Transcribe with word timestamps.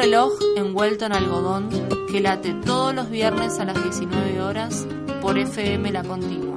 reloj 0.00 0.32
envuelto 0.56 1.04
en 1.04 1.12
algodón 1.12 1.68
que 2.10 2.20
late 2.20 2.54
todos 2.64 2.94
los 2.94 3.10
viernes 3.10 3.58
a 3.58 3.66
las 3.66 3.82
19 3.82 4.40
horas 4.40 4.86
por 5.20 5.36
FM 5.36 5.92
La 5.92 6.02
Continua. 6.02 6.56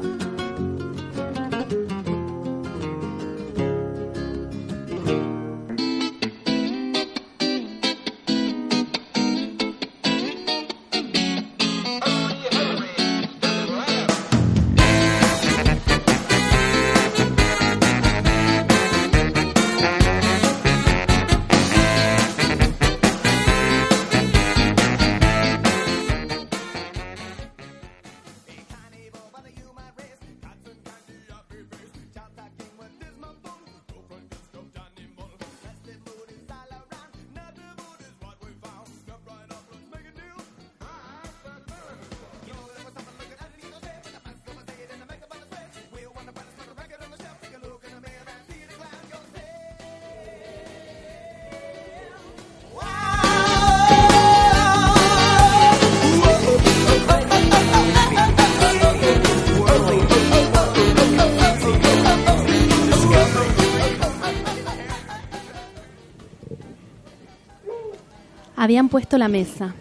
Habían 68.73 68.89
puesto 68.89 69.19
la 69.19 69.27
mesa 69.27 69.75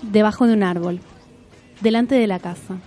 debajo 0.00 0.46
de 0.46 0.54
un 0.54 0.62
árbol, 0.62 1.00
delante 1.82 2.14
de 2.14 2.26
la 2.26 2.38
casa, 2.38 2.78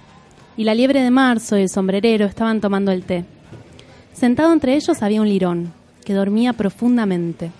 y 0.58 0.64
la 0.64 0.74
liebre 0.74 1.04
de 1.04 1.12
marzo 1.12 1.56
y 1.56 1.62
el 1.62 1.70
sombrerero 1.70 2.26
estaban 2.26 2.60
tomando 2.60 2.92
el 2.92 3.04
té. 3.04 3.24
Sentado 4.12 4.52
entre 4.52 4.74
ellos 4.74 5.04
había 5.04 5.22
un 5.22 5.30
lirón, 5.30 5.72
que 6.04 6.16
dormía 6.16 6.54
profundamente, 6.54 7.52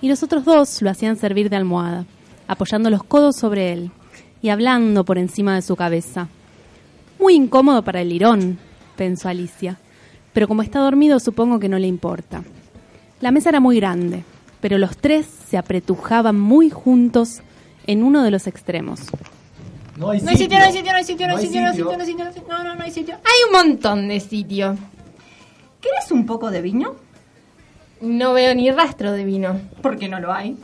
y 0.00 0.08
los 0.08 0.22
otros 0.22 0.46
dos 0.46 0.80
lo 0.80 0.88
hacían 0.88 1.18
servir 1.18 1.50
de 1.50 1.56
almohada, 1.56 2.06
apoyando 2.48 2.88
los 2.88 3.04
codos 3.04 3.36
sobre 3.36 3.74
él 3.74 3.90
y 4.40 4.48
hablando 4.48 5.04
por 5.04 5.18
encima 5.18 5.54
de 5.54 5.60
su 5.60 5.76
cabeza. 5.76 6.28
Muy 7.20 7.34
incómodo 7.34 7.82
para 7.82 8.00
el 8.00 8.08
lirón, 8.08 8.56
pensó 8.96 9.28
Alicia, 9.28 9.76
pero 10.32 10.48
como 10.48 10.62
está 10.62 10.78
dormido 10.78 11.20
supongo 11.20 11.60
que 11.60 11.68
no 11.68 11.78
le 11.78 11.88
importa. 11.88 12.42
La 13.20 13.32
mesa 13.32 13.50
era 13.50 13.60
muy 13.60 13.76
grande, 13.76 14.24
pero 14.66 14.78
los 14.78 14.96
tres 14.96 15.26
se 15.48 15.56
apretujaban 15.56 16.40
muy 16.40 16.70
juntos 16.70 17.40
en 17.86 18.02
uno 18.02 18.24
de 18.24 18.32
los 18.32 18.48
extremos. 18.48 18.98
No 19.96 20.10
hay 20.10 20.20
No 20.20 20.30
hay 20.30 20.36
sitio, 20.36 20.58
no 20.58 20.64
hay 20.64 20.72
sitio, 20.72 20.90
no 20.90 20.96
hay 20.98 21.04
sitio, 21.04 21.28
no 21.28 21.36
hay 21.36 21.36
No 21.36 21.38
hay 21.38 21.46
sitio, 21.46 21.60
no 21.60 21.66
hay 21.68 21.76
sitio. 21.76 21.84
sitio, 21.86 21.96
no 21.96 22.02
hay 22.02 22.06
sitio, 22.06 22.24
no 22.24 22.26
hay 22.26 22.34
sitio, 22.34 22.48
no, 22.48 22.64
no, 22.64 22.74
no 22.74 22.82
hay 22.82 22.90
sitio. 22.90 23.14
Hay 23.14 23.46
un 23.46 23.68
montón 23.68 24.08
de 24.08 24.18
sitio. 24.18 24.76
¿Querés 25.80 26.10
un 26.10 26.26
poco 26.26 26.50
de 26.50 26.62
vino? 26.62 26.96
No 28.00 28.32
veo 28.32 28.56
ni 28.56 28.72
rastro 28.72 29.12
de 29.12 29.22
vino. 29.22 29.60
Porque 29.82 30.08
no 30.08 30.18
lo 30.18 30.32
hay. 30.32 30.56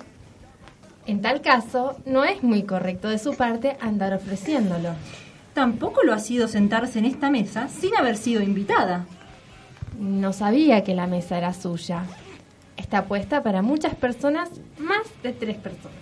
En 1.06 1.22
tal 1.22 1.40
caso, 1.40 1.96
no 2.04 2.24
es 2.24 2.42
muy 2.42 2.64
correcto 2.64 3.08
de 3.08 3.20
su 3.20 3.34
parte 3.36 3.76
andar 3.80 4.14
ofreciéndolo. 4.14 4.96
Tampoco 5.54 6.02
lo 6.02 6.12
ha 6.12 6.18
sido 6.18 6.48
sentarse 6.48 6.98
en 6.98 7.04
esta 7.04 7.30
mesa 7.30 7.68
sin 7.68 7.94
haber 7.94 8.16
sido 8.16 8.42
invitada. 8.42 9.06
No 9.96 10.32
sabía 10.32 10.82
que 10.82 10.96
la 10.96 11.06
mesa 11.06 11.38
era 11.38 11.54
suya. 11.54 12.02
Está 12.82 13.04
puesta 13.06 13.42
para 13.42 13.62
muchas 13.62 13.94
personas, 13.94 14.50
más 14.76 15.06
de 15.22 15.32
tres 15.32 15.56
personas. 15.56 15.96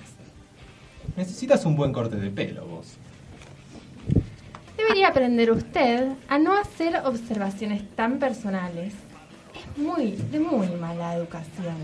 Necesitas 1.15 1.65
un 1.67 1.77
buen 1.77 1.93
corte 1.93 2.17
de 2.17 2.31
pelo, 2.31 2.65
vos. 2.65 2.95
Debería 4.79 5.09
aprender 5.09 5.53
usted 5.53 6.09
a 6.27 6.39
no 6.39 6.55
hacer 6.55 6.97
observaciones 7.05 7.89
tan 7.95 8.19
personales. 8.19 8.95
Es 9.55 9.79
muy, 9.79 10.13
de 10.13 10.41
muy 10.41 10.69
mala 10.69 11.15
educación. 11.15 11.77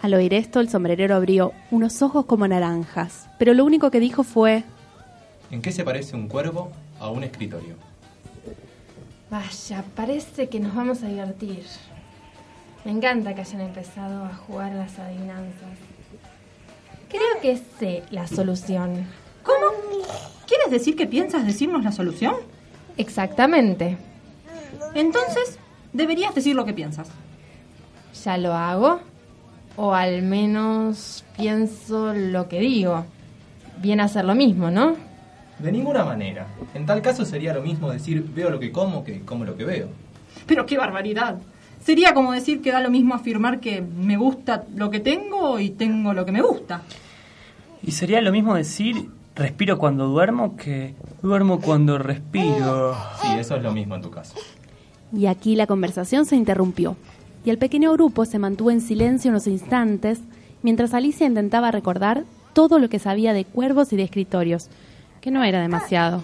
Al 0.00 0.14
oír 0.14 0.32
esto, 0.32 0.58
el 0.58 0.70
sombrerero 0.70 1.14
abrió 1.14 1.52
unos 1.70 2.00
ojos 2.00 2.24
como 2.24 2.48
naranjas, 2.48 3.28
pero 3.38 3.52
lo 3.52 3.64
único 3.66 3.90
que 3.90 4.00
dijo 4.00 4.24
fue, 4.24 4.64
¿En 5.50 5.60
qué 5.60 5.70
se 5.70 5.84
parece 5.84 6.16
un 6.16 6.26
cuervo 6.26 6.72
a 6.98 7.10
un 7.10 7.22
escritorio? 7.22 7.76
Vaya, 9.30 9.84
parece 9.94 10.48
que 10.48 10.58
nos 10.58 10.74
vamos 10.74 11.02
a 11.02 11.08
divertir. 11.08 11.64
Me 12.84 12.90
encanta 12.90 13.34
que 13.34 13.42
hayan 13.42 13.60
empezado 13.60 14.24
a 14.24 14.34
jugar 14.34 14.72
las 14.72 14.98
adivinanzas. 14.98 15.78
Creo 17.08 17.40
que 17.40 17.56
sé 17.78 18.02
la 18.10 18.26
solución. 18.26 19.06
¿Cómo? 19.42 19.66
¿Quieres 20.46 20.70
decir 20.70 20.96
que 20.96 21.06
piensas 21.06 21.46
decirnos 21.46 21.84
la 21.84 21.92
solución? 21.92 22.34
Exactamente. 22.96 23.98
Entonces, 24.94 25.58
deberías 25.92 26.34
decir 26.34 26.56
lo 26.56 26.64
que 26.64 26.72
piensas. 26.72 27.08
¿Ya 28.24 28.36
lo 28.36 28.52
hago? 28.52 29.00
O 29.76 29.94
al 29.94 30.22
menos 30.22 31.24
pienso 31.36 32.12
lo 32.14 32.48
que 32.48 32.60
digo. 32.60 33.06
Viene 33.78 34.02
a 34.02 34.08
ser 34.08 34.24
lo 34.24 34.34
mismo, 34.34 34.70
¿no? 34.70 34.96
De 35.58 35.70
ninguna 35.70 36.04
manera. 36.04 36.48
En 36.74 36.84
tal 36.84 37.00
caso 37.00 37.24
sería 37.24 37.54
lo 37.54 37.62
mismo 37.62 37.90
decir 37.90 38.24
veo 38.34 38.50
lo 38.50 38.58
que 38.58 38.72
como 38.72 39.04
que 39.04 39.20
como 39.20 39.44
lo 39.44 39.56
que 39.56 39.64
veo. 39.64 39.88
Pero 40.46 40.66
qué 40.66 40.76
barbaridad. 40.76 41.36
Sería 41.84 42.14
como 42.14 42.32
decir 42.32 42.62
que 42.62 42.70
da 42.70 42.80
lo 42.80 42.90
mismo 42.90 43.14
afirmar 43.14 43.60
que 43.60 43.82
me 43.82 44.16
gusta 44.16 44.64
lo 44.76 44.90
que 44.90 45.00
tengo 45.00 45.58
y 45.58 45.70
tengo 45.70 46.12
lo 46.12 46.24
que 46.24 46.32
me 46.32 46.40
gusta. 46.40 46.82
Y 47.82 47.92
sería 47.92 48.20
lo 48.20 48.30
mismo 48.30 48.54
decir 48.54 49.08
respiro 49.34 49.78
cuando 49.78 50.06
duermo 50.06 50.56
que 50.56 50.94
duermo 51.22 51.60
cuando 51.60 51.98
respiro. 51.98 52.94
Sí, 53.20 53.28
eso 53.38 53.56
es 53.56 53.62
lo 53.62 53.72
mismo 53.72 53.96
en 53.96 54.02
tu 54.02 54.10
caso. 54.10 54.34
y 55.14 55.26
aquí 55.26 55.56
la 55.56 55.66
conversación 55.66 56.24
se 56.24 56.36
interrumpió, 56.36 56.96
y 57.44 57.50
el 57.50 57.58
pequeño 57.58 57.92
grupo 57.92 58.24
se 58.24 58.38
mantuvo 58.38 58.70
en 58.70 58.80
silencio 58.80 59.30
unos 59.30 59.46
instantes 59.46 60.20
mientras 60.62 60.94
Alicia 60.94 61.26
intentaba 61.26 61.70
recordar 61.70 62.24
todo 62.52 62.78
lo 62.78 62.88
que 62.88 62.98
sabía 62.98 63.32
de 63.32 63.44
cuervos 63.44 63.92
y 63.92 63.96
de 63.96 64.04
escritorios, 64.04 64.68
que 65.20 65.30
no 65.30 65.42
era 65.42 65.60
demasiado. 65.60 66.22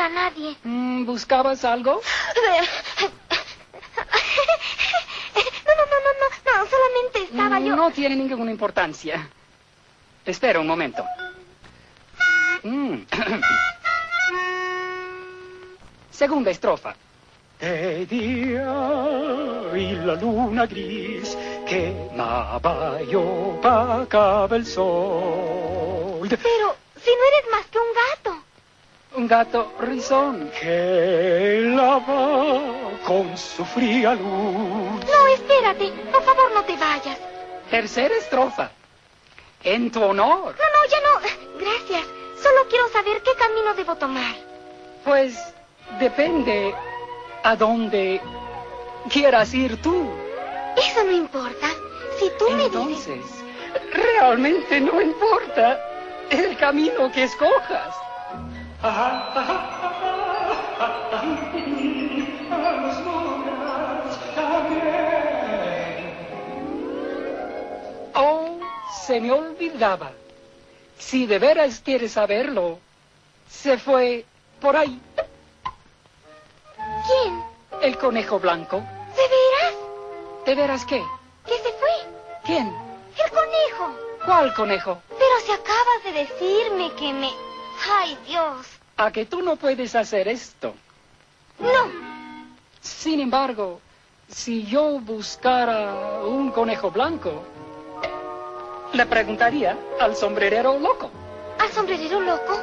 A 0.00 0.08
nadie. 0.08 0.56
Mm, 0.64 1.04
¿Buscabas 1.04 1.64
algo? 1.64 2.00
No, 5.66 5.72
no, 5.76 5.84
no, 5.86 5.98
no, 6.04 6.12
no, 6.20 6.28
no, 6.44 6.52
solamente 6.68 7.16
estaba 7.22 7.56
yo. 7.60 7.76
No 7.76 7.90
tiene 7.90 8.16
ninguna 8.16 8.50
importancia. 8.50 9.28
Espera 10.26 10.60
un 10.60 10.66
momento. 10.66 11.04
Mm. 12.62 12.96
Segunda 16.10 16.50
estrofa. 16.50 16.94
De 17.60 18.04
día 18.06 18.72
y 19.74 19.94
la 19.96 20.14
luna 20.14 20.66
gris 20.66 21.36
quemaba 21.66 23.00
y 23.02 23.14
opacaba 23.14 24.56
el 24.56 24.66
sol. 24.66 26.28
Pero, 26.28 26.76
si 27.02 27.10
no 27.10 27.24
eres 27.26 27.44
más 27.50 27.66
que 27.66 27.78
un 27.78 27.92
gato. 27.94 28.19
Un 29.16 29.26
gato 29.26 29.72
rizón. 29.80 30.50
Que 30.60 31.62
lava 31.64 32.60
con 33.04 33.36
su 33.36 33.64
fría 33.64 34.14
luz. 34.14 35.04
No, 35.04 35.26
espérate. 35.34 35.90
Por 36.12 36.22
favor, 36.22 36.52
no 36.54 36.62
te 36.64 36.76
vayas. 36.76 37.18
Tercera 37.70 38.14
estrofa. 38.14 38.70
En 39.64 39.90
tu 39.90 40.02
honor. 40.02 40.54
No, 40.56 40.66
no, 40.74 40.90
ya 40.90 41.00
no. 41.00 41.58
Gracias. 41.58 42.06
Solo 42.40 42.68
quiero 42.68 42.88
saber 42.88 43.20
qué 43.22 43.34
camino 43.34 43.74
debo 43.74 43.96
tomar. 43.96 44.34
Pues 45.04 45.54
depende 45.98 46.74
a 47.42 47.56
dónde 47.56 48.20
quieras 49.10 49.52
ir 49.54 49.80
tú. 49.82 50.08
Eso 50.76 51.04
no 51.04 51.12
importa. 51.12 51.66
Si 52.18 52.30
tú 52.38 52.48
me 52.50 52.68
dices... 52.68 53.08
Entonces, 53.08 53.40
realmente 53.92 54.80
no 54.80 55.00
importa 55.00 55.80
el 56.30 56.56
camino 56.56 57.10
que 57.12 57.24
escojas. 57.24 57.94
Oh, 68.14 68.58
se 69.06 69.20
me 69.20 69.32
olvidaba. 69.32 70.12
Si 70.98 71.26
de 71.26 71.38
veras 71.38 71.80
quieres 71.84 72.12
saberlo, 72.12 72.78
se 73.50 73.76
fue 73.76 74.24
por 74.60 74.76
ahí. 74.76 74.98
¿Quién? 77.06 77.44
El 77.82 77.98
conejo 77.98 78.38
blanco. 78.38 78.76
¿De 78.76 79.22
veras? 79.22 79.74
¿De 80.46 80.54
veras 80.54 80.86
qué? 80.86 81.02
¿Que 81.44 81.56
se 81.58 81.72
fue? 81.72 81.90
¿Quién? 82.44 82.68
El 82.68 83.30
conejo. 83.30 83.94
¿Cuál 84.24 84.54
conejo? 84.54 85.02
Pero 85.10 85.40
si 85.44 85.52
acabas 85.52 86.04
de 86.04 86.12
decirme 86.12 86.92
que 86.94 87.12
me... 87.12 87.49
¡Ay, 87.88 88.18
Dios! 88.26 88.66
A 88.96 89.10
que 89.10 89.26
tú 89.26 89.42
no 89.42 89.56
puedes 89.56 89.94
hacer 89.94 90.28
esto. 90.28 90.74
No. 91.58 91.90
Sin 92.80 93.20
embargo, 93.20 93.80
si 94.28 94.64
yo 94.64 95.00
buscara 95.00 96.22
un 96.24 96.50
conejo 96.50 96.90
blanco, 96.90 97.42
le 98.92 99.06
preguntaría 99.06 99.76
al 100.00 100.16
sombrerero 100.16 100.78
loco. 100.78 101.10
¿Al 101.58 101.70
sombrerero 101.72 102.20
loco? 102.20 102.58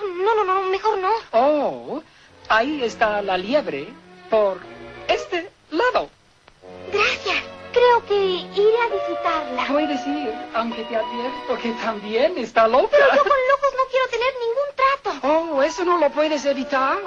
No, 0.00 0.34
no, 0.34 0.44
no, 0.44 0.62
mejor 0.68 0.98
no. 0.98 1.10
Oh, 1.32 2.02
ahí 2.48 2.82
está 2.82 3.22
la 3.22 3.36
liebre 3.36 3.88
por 4.28 4.58
este 5.08 5.50
lado. 5.70 6.08
Gracias. 6.92 7.36
Creo 7.72 8.06
que 8.06 8.14
iré 8.14 8.78
a 8.82 8.86
visitarla. 8.86 9.66
Puedes 9.66 10.06
ir, 10.06 10.32
aunque 10.54 10.84
te 10.84 10.94
advierto 10.94 11.58
que 11.60 11.72
también 11.82 12.38
está 12.38 12.68
loca. 12.68 12.88
Pero 12.90 13.16
yo 13.16 13.22
con 13.22 13.32
quiero 13.94 14.08
tener 14.10 14.32
ningún 14.44 14.70
trato. 14.74 15.10
Oh, 15.28 15.62
eso 15.62 15.84
no 15.84 15.98
lo 15.98 16.10
puedes 16.10 16.44
evitar. 16.44 16.98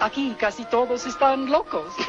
Aquí 0.00 0.34
casi 0.38 0.64
todos 0.64 1.06
están 1.06 1.48
locos. 1.50 1.94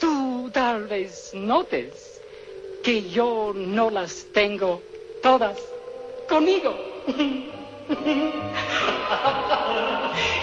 Tú 0.00 0.50
tal 0.52 0.86
vez 0.86 1.32
notes 1.32 2.20
que 2.82 3.08
yo 3.08 3.52
no 3.54 3.88
las 3.90 4.26
tengo 4.32 4.82
todas 5.22 5.58
conmigo. 6.28 6.76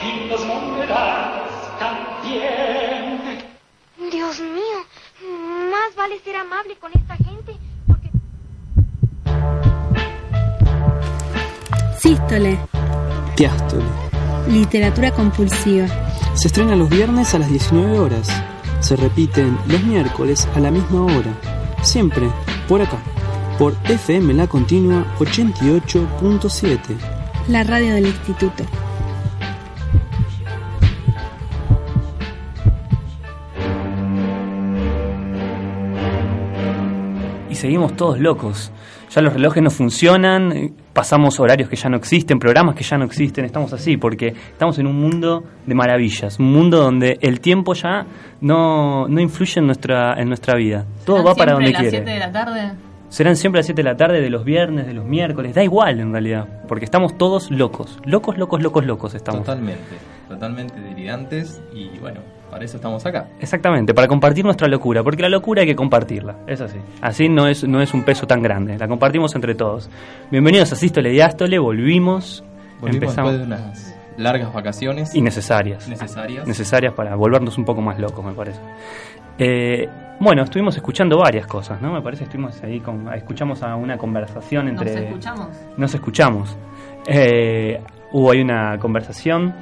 Y 0.03 0.27
los 0.27 0.45
moverás 0.45 1.79
también. 1.79 3.43
Dios 4.11 4.39
mío, 4.39 4.85
más 5.71 5.95
vale 5.95 6.19
ser 6.19 6.35
amable 6.35 6.75
con 6.75 6.91
esta 6.93 7.15
gente 7.15 7.30
Sístole, 12.01 12.57
Diástole. 13.37 13.83
literatura 14.49 15.11
compulsiva. 15.11 15.85
Se 16.33 16.47
estrena 16.47 16.75
los 16.75 16.89
viernes 16.89 17.35
a 17.35 17.37
las 17.37 17.51
19 17.51 17.99
horas. 17.99 18.27
Se 18.79 18.95
repiten 18.95 19.55
los 19.67 19.83
miércoles 19.83 20.47
a 20.55 20.59
la 20.59 20.71
misma 20.71 21.03
hora. 21.03 21.31
Siempre 21.83 22.27
por 22.67 22.81
acá. 22.81 22.97
Por 23.59 23.75
FM 23.87 24.33
La 24.33 24.47
Continua 24.47 25.05
88.7. 25.19 26.79
La 27.49 27.63
radio 27.63 27.93
del 27.93 28.07
instituto. 28.07 28.63
y 37.47 37.55
seguimos 37.55 37.95
todos 37.95 38.17
locos. 38.19 38.71
Ya 39.13 39.21
los 39.21 39.33
relojes 39.33 39.61
no 39.61 39.69
funcionan, 39.69 40.73
pasamos 40.93 41.39
horarios 41.39 41.69
que 41.69 41.75
ya 41.75 41.89
no 41.89 41.97
existen, 41.97 42.39
programas 42.39 42.75
que 42.75 42.83
ya 42.83 42.97
no 42.97 43.05
existen, 43.05 43.45
estamos 43.45 43.73
así 43.73 43.97
porque 43.97 44.27
estamos 44.27 44.77
en 44.79 44.87
un 44.87 44.99
mundo 44.99 45.43
de 45.65 45.75
maravillas, 45.75 46.39
un 46.39 46.51
mundo 46.51 46.77
donde 46.77 47.17
el 47.21 47.39
tiempo 47.39 47.73
ya 47.73 48.05
no, 48.41 49.07
no 49.07 49.21
influye 49.21 49.59
en 49.59 49.67
nuestra, 49.67 50.13
en 50.19 50.27
nuestra 50.27 50.55
vida. 50.55 50.85
Todo 51.05 51.17
¿Serán 51.17 51.31
va 51.31 51.35
para 51.35 51.53
donde 51.53 51.67
siempre 51.67 51.83
las 51.83 51.91
quiere. 51.91 52.05
7 52.05 52.11
de 52.11 52.19
la 52.19 52.31
tarde? 52.31 52.71
Serán 53.09 53.35
siempre 53.35 53.59
a 53.59 53.61
las 53.61 53.65
7 53.65 53.83
de 53.83 53.89
la 53.89 53.97
tarde, 53.97 54.21
de 54.21 54.29
los 54.29 54.45
viernes, 54.45 54.87
de 54.87 54.93
los 54.93 55.05
miércoles, 55.05 55.53
da 55.53 55.63
igual 55.63 55.99
en 55.99 56.11
realidad, 56.11 56.47
porque 56.67 56.85
estamos 56.85 57.17
todos 57.17 57.51
locos, 57.51 57.99
locos, 58.05 58.37
locos, 58.37 58.61
locos, 58.61 58.85
locos 58.85 59.15
estamos. 59.15 59.41
Totalmente, 59.41 59.97
totalmente 60.29 60.79
delirantes 60.79 61.61
y 61.73 61.99
bueno, 61.99 62.21
para 62.51 62.65
eso 62.65 62.75
estamos 62.75 63.03
acá. 63.05 63.27
Exactamente, 63.39 63.93
para 63.93 64.07
compartir 64.09 64.43
nuestra 64.43 64.67
locura, 64.67 65.03
porque 65.03 65.21
la 65.21 65.29
locura 65.29 65.61
hay 65.61 65.67
que 65.67 65.75
compartirla, 65.75 66.35
es 66.45 66.59
así. 66.59 66.77
Así 67.01 67.29
no 67.29 67.47
es, 67.47 67.65
no 67.67 67.81
es 67.81 67.93
un 67.93 68.03
peso 68.03 68.27
tan 68.27 68.43
grande, 68.43 68.77
la 68.77 68.89
compartimos 68.89 69.33
entre 69.35 69.55
todos. 69.55 69.89
Bienvenidos 70.29 70.71
a 70.73 70.75
Sístole 70.75 71.09
Diástole, 71.11 71.57
volvimos, 71.57 72.43
Volvimos 72.81 73.03
empezamos 73.03 73.31
después 73.31 73.49
de 73.49 73.55
unas 73.55 73.95
largas 74.17 74.53
vacaciones. 74.53 75.15
innecesarias. 75.15 75.87
Necesarias. 75.87 76.45
Necesarias 76.45 76.93
para 76.93 77.15
volvernos 77.15 77.57
un 77.57 77.63
poco 77.63 77.81
más 77.81 77.97
locos, 77.97 78.23
me 78.23 78.33
parece. 78.33 78.59
Eh, 79.39 79.87
bueno, 80.19 80.43
estuvimos 80.43 80.75
escuchando 80.75 81.17
varias 81.17 81.47
cosas, 81.47 81.81
¿no? 81.81 81.93
Me 81.93 82.01
parece 82.01 82.25
que 82.25 82.25
estuvimos 82.25 82.61
ahí, 82.63 82.81
con, 82.81 83.11
escuchamos 83.13 83.63
a 83.63 83.77
una 83.77 83.97
conversación 83.97 84.65
¿Nos 84.73 84.85
entre... 84.85 85.07
escuchamos? 85.07 85.47
Nos 85.77 85.93
escuchamos. 85.95 86.57
Eh, 87.07 87.81
hubo 88.11 88.29
ahí 88.31 88.41
una 88.41 88.77
conversación 88.77 89.55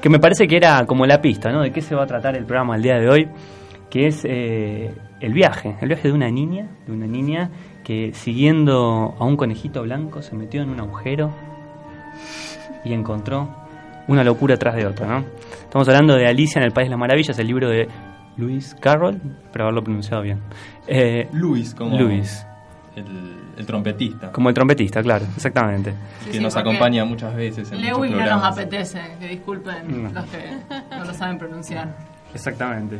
que 0.00 0.08
me 0.08 0.18
parece 0.18 0.46
que 0.46 0.56
era 0.56 0.84
como 0.86 1.06
la 1.06 1.20
pista, 1.20 1.50
¿no? 1.50 1.62
De 1.62 1.72
qué 1.72 1.80
se 1.80 1.94
va 1.94 2.04
a 2.04 2.06
tratar 2.06 2.36
el 2.36 2.44
programa 2.44 2.76
el 2.76 2.82
día 2.82 2.98
de 2.98 3.08
hoy, 3.08 3.28
que 3.90 4.06
es 4.06 4.24
eh, 4.24 4.94
el 5.20 5.32
viaje, 5.32 5.76
el 5.80 5.88
viaje 5.88 6.08
de 6.08 6.14
una 6.14 6.30
niña, 6.30 6.68
de 6.86 6.92
una 6.92 7.06
niña 7.06 7.50
que 7.84 8.12
siguiendo 8.14 9.14
a 9.18 9.24
un 9.24 9.36
conejito 9.36 9.82
blanco 9.82 10.22
se 10.22 10.36
metió 10.36 10.62
en 10.62 10.70
un 10.70 10.80
agujero 10.80 11.30
y 12.84 12.92
encontró 12.92 13.48
una 14.08 14.24
locura 14.24 14.56
tras 14.56 14.76
de 14.76 14.86
otra, 14.86 15.06
¿no? 15.06 15.24
Estamos 15.62 15.88
hablando 15.88 16.16
de 16.16 16.26
Alicia 16.26 16.58
en 16.58 16.64
el 16.64 16.72
País 16.72 16.86
de 16.86 16.90
las 16.90 16.98
Maravillas, 16.98 17.38
el 17.38 17.46
libro 17.46 17.68
de 17.68 17.88
Lewis 18.36 18.74
Carroll, 18.80 19.20
pero 19.52 19.64
haberlo 19.64 19.84
pronunciado 19.84 20.22
bien. 20.22 20.40
Eh, 20.86 21.28
Luis, 21.32 21.74
como 21.74 21.96
el, 21.96 22.22
el 23.56 23.66
trompetista, 23.66 24.32
como 24.32 24.48
el 24.48 24.54
trompetista, 24.54 25.02
claro, 25.02 25.24
exactamente. 25.36 25.94
que 26.24 26.32
sí, 26.34 26.40
nos 26.40 26.56
acompaña 26.56 27.04
muchas 27.04 27.34
veces 27.34 27.70
en 27.72 27.80
Lewis 27.80 28.10
muchos 28.10 28.26
no 28.26 28.36
nos 28.36 28.44
apetece, 28.44 29.00
que 29.18 29.28
disculpen 29.28 30.02
No. 30.04 30.10
los 30.12 30.24
que 30.26 30.38
no 30.90 31.04
lo 31.04 31.14
saben 31.14 31.38
pronunciar. 31.38 31.94
Exactamente. 32.34 32.98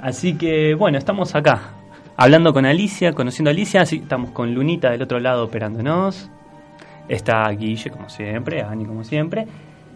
Así 0.00 0.34
que, 0.34 0.74
bueno, 0.74 0.98
estamos 0.98 1.34
acá, 1.34 1.60
hablando 2.16 2.52
con 2.52 2.66
Alicia, 2.66 3.12
conociendo 3.12 3.50
a 3.50 3.52
Alicia, 3.52 3.82
así 3.82 3.96
estamos 3.96 4.30
con 4.30 4.54
Lunita 4.54 4.90
del 4.90 5.02
otro 5.02 5.20
lado 5.20 5.44
operándonos. 5.44 6.28
Está 7.08 7.48
Guille, 7.50 7.90
como 7.90 8.08
siempre, 8.08 8.62
Ani, 8.62 8.84
como 8.84 9.04
siempre. 9.04 9.46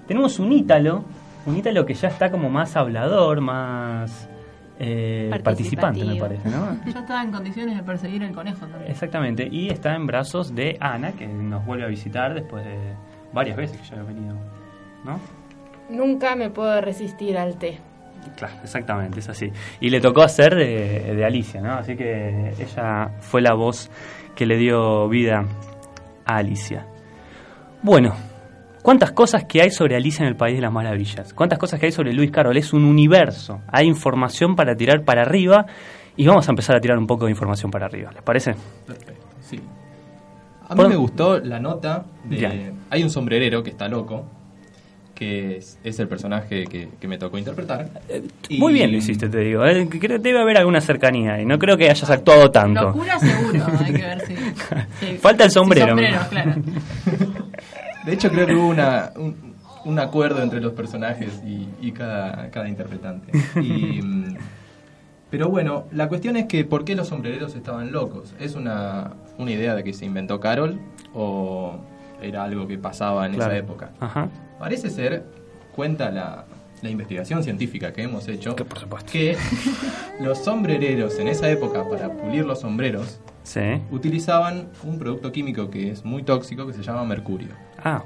Tenemos 0.06 0.38
un 0.38 0.52
Ítalo, 0.52 1.04
un 1.46 1.56
Ítalo 1.56 1.86
que 1.86 1.94
ya 1.94 2.08
está 2.08 2.30
como 2.30 2.50
más 2.50 2.76
hablador, 2.76 3.40
más 3.40 4.28
eh, 4.78 5.30
participante, 5.42 6.04
me 6.04 6.16
parece, 6.16 6.48
¿no? 6.48 6.78
Yo 6.92 6.98
estaba 6.98 7.22
en 7.22 7.32
condiciones 7.32 7.76
de 7.76 7.82
perseguir 7.82 8.22
el 8.22 8.32
conejo 8.32 8.66
también. 8.66 8.90
Exactamente, 8.90 9.48
y 9.50 9.68
está 9.68 9.94
en 9.94 10.06
brazos 10.06 10.54
de 10.54 10.76
Ana, 10.80 11.12
que 11.12 11.26
nos 11.26 11.64
vuelve 11.64 11.84
a 11.84 11.88
visitar 11.88 12.34
después 12.34 12.64
de 12.64 12.94
varias 13.32 13.56
veces 13.56 13.78
que 13.78 13.84
ya 13.84 14.00
ha 14.00 14.04
venido, 14.04 14.34
¿no? 15.04 15.20
Nunca 15.88 16.34
me 16.36 16.50
puedo 16.50 16.80
resistir 16.80 17.38
al 17.38 17.56
té. 17.56 17.78
Claro, 18.36 18.54
exactamente, 18.62 19.20
es 19.20 19.28
así. 19.28 19.52
Y 19.80 19.88
le 19.88 20.00
tocó 20.00 20.22
hacer 20.22 20.54
de, 20.54 21.14
de 21.14 21.24
Alicia, 21.24 21.60
¿no? 21.60 21.74
Así 21.74 21.96
que 21.96 22.52
ella 22.58 23.10
fue 23.20 23.40
la 23.40 23.54
voz 23.54 23.90
que 24.34 24.46
le 24.46 24.56
dio 24.56 25.08
vida 25.08 25.44
a 26.24 26.36
Alicia. 26.36 26.86
Bueno, 27.82 28.14
¿cuántas 28.86 29.10
cosas 29.10 29.44
que 29.46 29.60
hay 29.60 29.70
sobre 29.72 29.96
Alicia 29.96 30.22
en 30.22 30.28
el 30.28 30.36
País 30.36 30.54
de 30.54 30.62
las 30.62 30.72
Maravillas? 30.72 31.34
¿Cuántas 31.34 31.58
cosas 31.58 31.80
que 31.80 31.86
hay 31.86 31.92
sobre 31.92 32.12
Luis 32.12 32.30
Carroll? 32.30 32.56
Es 32.56 32.72
un 32.72 32.84
universo. 32.84 33.60
Hay 33.66 33.86
información 33.88 34.54
para 34.54 34.76
tirar 34.76 35.02
para 35.04 35.22
arriba 35.22 35.66
y 36.16 36.24
vamos 36.24 36.46
a 36.48 36.52
empezar 36.52 36.76
a 36.76 36.80
tirar 36.80 36.96
un 36.96 37.06
poco 37.08 37.24
de 37.24 37.32
información 37.32 37.68
para 37.72 37.86
arriba. 37.86 38.12
¿Les 38.12 38.22
parece? 38.22 38.54
Perfecto, 38.86 39.26
sí. 39.40 39.56
A 40.68 40.74
mí 40.74 40.80
Por- 40.80 40.88
me 40.88 40.94
gustó 40.96 41.40
la 41.40 41.58
nota 41.58 42.04
de... 42.24 42.36
Ya. 42.36 42.52
Hay 42.90 43.02
un 43.02 43.10
sombrerero 43.10 43.62
que 43.64 43.70
está 43.70 43.88
loco, 43.88 44.24
que 45.16 45.56
es, 45.56 45.78
es 45.82 45.98
el 45.98 46.06
personaje 46.08 46.64
que, 46.66 46.88
que 47.00 47.08
me 47.08 47.18
tocó 47.18 47.38
interpretar. 47.38 47.88
Y- 48.48 48.58
Muy 48.58 48.72
bien 48.72 48.92
lo 48.92 48.98
hiciste, 48.98 49.28
te 49.28 49.38
digo. 49.40 49.64
¿eh? 49.66 49.88
Creo 49.88 50.18
debe 50.20 50.40
haber 50.40 50.58
alguna 50.58 50.80
cercanía 50.80 51.40
y 51.40 51.44
no 51.46 51.58
creo 51.58 51.76
que 51.76 51.90
hayas 51.90 52.08
actuado 52.10 52.50
tanto. 52.52 52.82
Locura 52.82 53.18
seguro, 53.18 53.66
hay 53.84 53.92
que 53.92 54.02
ver 54.02 54.20
si... 54.26 54.36
si- 55.06 55.18
Falta 55.18 55.44
el 55.44 55.50
si 55.50 55.54
sombrero. 55.54 55.88
sombrero, 55.88 56.18
claro. 56.30 56.54
De 58.06 58.12
hecho, 58.14 58.30
creo 58.30 58.46
que 58.46 58.54
hubo 58.54 58.68
una, 58.68 59.12
un, 59.16 59.54
un 59.84 59.98
acuerdo 59.98 60.42
entre 60.42 60.60
los 60.60 60.72
personajes 60.72 61.42
y, 61.44 61.68
y 61.82 61.92
cada, 61.92 62.50
cada 62.50 62.68
interpretante. 62.68 63.32
Y, 63.60 64.00
mm, 64.02 64.36
pero 65.30 65.48
bueno, 65.50 65.84
la 65.92 66.08
cuestión 66.08 66.36
es 66.36 66.46
que 66.46 66.64
¿por 66.64 66.84
qué 66.84 66.94
los 66.94 67.08
sombrereros 67.08 67.54
estaban 67.56 67.92
locos? 67.92 68.32
¿Es 68.40 68.54
una, 68.54 69.12
una 69.38 69.50
idea 69.50 69.74
de 69.74 69.82
que 69.84 69.92
se 69.92 70.06
inventó 70.06 70.38
Carol 70.40 70.78
o 71.14 71.78
era 72.22 72.44
algo 72.44 72.66
que 72.66 72.78
pasaba 72.78 73.26
en 73.26 73.34
Claro. 73.34 73.52
esa 73.52 73.58
época? 73.58 73.90
Ajá. 74.00 74.28
Parece 74.58 74.88
ser, 74.88 75.24
cuenta 75.74 76.10
la, 76.10 76.44
la 76.82 76.90
investigación 76.90 77.42
científica 77.42 77.92
que 77.92 78.02
hemos 78.04 78.28
hecho, 78.28 78.54
Que 78.54 78.64
por 78.64 78.78
supuesto. 78.78 79.10
que 79.12 79.36
los 80.20 80.38
sombrereros 80.38 81.18
en 81.18 81.28
esa 81.28 81.50
época 81.50 81.84
para 81.88 82.08
pulir 82.12 82.44
los 82.46 82.60
sombreros 82.60 83.18
Sí. 83.46 83.60
utilizaban 83.92 84.70
un 84.82 84.98
producto 84.98 85.30
químico 85.30 85.70
que 85.70 85.92
es 85.92 86.04
muy 86.04 86.24
tóxico 86.24 86.66
que 86.66 86.72
se 86.72 86.82
llama 86.82 87.04
mercurio. 87.04 87.50
Ah, 87.84 88.02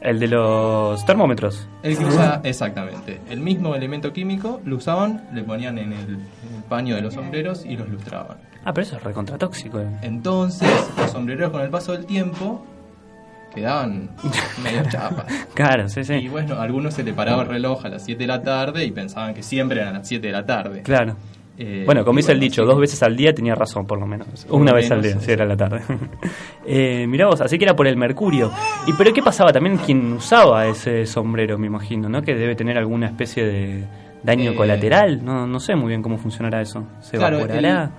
el 0.00 0.20
de 0.20 0.28
los 0.28 1.04
termómetros. 1.04 1.66
El 1.82 1.98
que 1.98 2.04
usa, 2.04 2.40
exactamente, 2.44 3.20
el 3.28 3.40
mismo 3.40 3.74
elemento 3.74 4.12
químico 4.12 4.60
lo 4.64 4.76
usaban, 4.76 5.28
le 5.34 5.42
ponían 5.42 5.78
en 5.78 5.92
el, 5.92 5.98
en 6.10 6.54
el 6.56 6.62
paño 6.68 6.94
de 6.94 7.02
los 7.02 7.14
sombreros 7.14 7.64
y 7.66 7.76
los 7.76 7.88
lustraban. 7.88 8.36
Ah, 8.64 8.72
pero 8.72 8.86
eso 8.86 8.96
es 8.96 9.02
recontratóxico. 9.02 9.80
eh. 9.80 9.86
Entonces, 10.02 10.70
los 10.96 11.10
sombreros 11.10 11.50
con 11.50 11.62
el 11.62 11.68
paso 11.70 11.90
del 11.92 12.06
tiempo 12.06 12.64
quedaban 13.54 14.10
medio 14.62 14.82
chapas. 14.88 15.26
Claro, 15.54 15.88
sí, 15.88 16.00
Y 16.00 16.04
sí. 16.04 16.28
bueno, 16.28 16.54
a 16.56 16.62
algunos 16.62 16.94
se 16.94 17.02
le 17.02 17.12
paraba 17.12 17.42
el 17.42 17.48
reloj 17.48 17.86
a 17.86 17.88
las 17.88 18.04
7 18.04 18.18
de 18.22 18.26
la 18.28 18.42
tarde 18.42 18.84
y 18.84 18.92
pensaban 18.92 19.34
que 19.34 19.42
siempre 19.42 19.80
eran 19.80 19.94
las 19.94 20.06
7 20.06 20.24
de 20.26 20.32
la 20.32 20.44
tarde. 20.46 20.82
Claro. 20.82 21.16
Eh, 21.58 21.84
Bueno, 21.86 22.04
como 22.04 22.18
dice 22.18 22.32
el 22.32 22.40
dicho, 22.40 22.62
sí. 22.62 22.68
dos 22.68 22.78
veces 22.78 23.02
al 23.02 23.16
día 23.16 23.34
tenía 23.34 23.54
razón, 23.54 23.86
por 23.86 23.98
lo 23.98 24.06
menos. 24.06 24.44
Por 24.44 24.60
Una 24.60 24.72
lo 24.72 24.76
vez 24.76 24.90
al 24.90 25.00
día, 25.02 25.18
si 25.20 25.30
era 25.32 25.44
la 25.46 25.56
tarde. 25.56 25.80
eh, 26.66 27.06
mirá 27.06 27.26
vos, 27.26 27.40
así 27.40 27.58
que 27.58 27.64
era 27.64 27.74
por 27.74 27.86
el 27.86 27.96
mercurio. 27.96 28.50
¿Y 28.86 28.92
pero 28.92 29.12
qué 29.12 29.22
pasaba 29.22 29.52
también 29.52 29.78
quien 29.78 30.12
usaba 30.12 30.66
ese 30.66 31.06
sombrero, 31.06 31.58
me 31.58 31.66
imagino, 31.66 32.08
¿no? 32.08 32.22
Que 32.22 32.34
debe 32.34 32.54
tener 32.54 32.76
alguna 32.76 33.06
especie 33.06 33.44
de 33.46 33.84
daño 34.22 34.50
Eh, 34.52 34.54
colateral. 34.54 35.24
No, 35.24 35.46
no 35.46 35.60
sé 35.60 35.74
muy 35.76 35.88
bien 35.88 36.02
cómo 36.02 36.18
funcionará 36.18 36.60
eso. 36.60 36.84
¿Se 37.00 37.16
Claro, 37.16 37.38
evaporará? 37.38 37.84
el- 37.84 37.90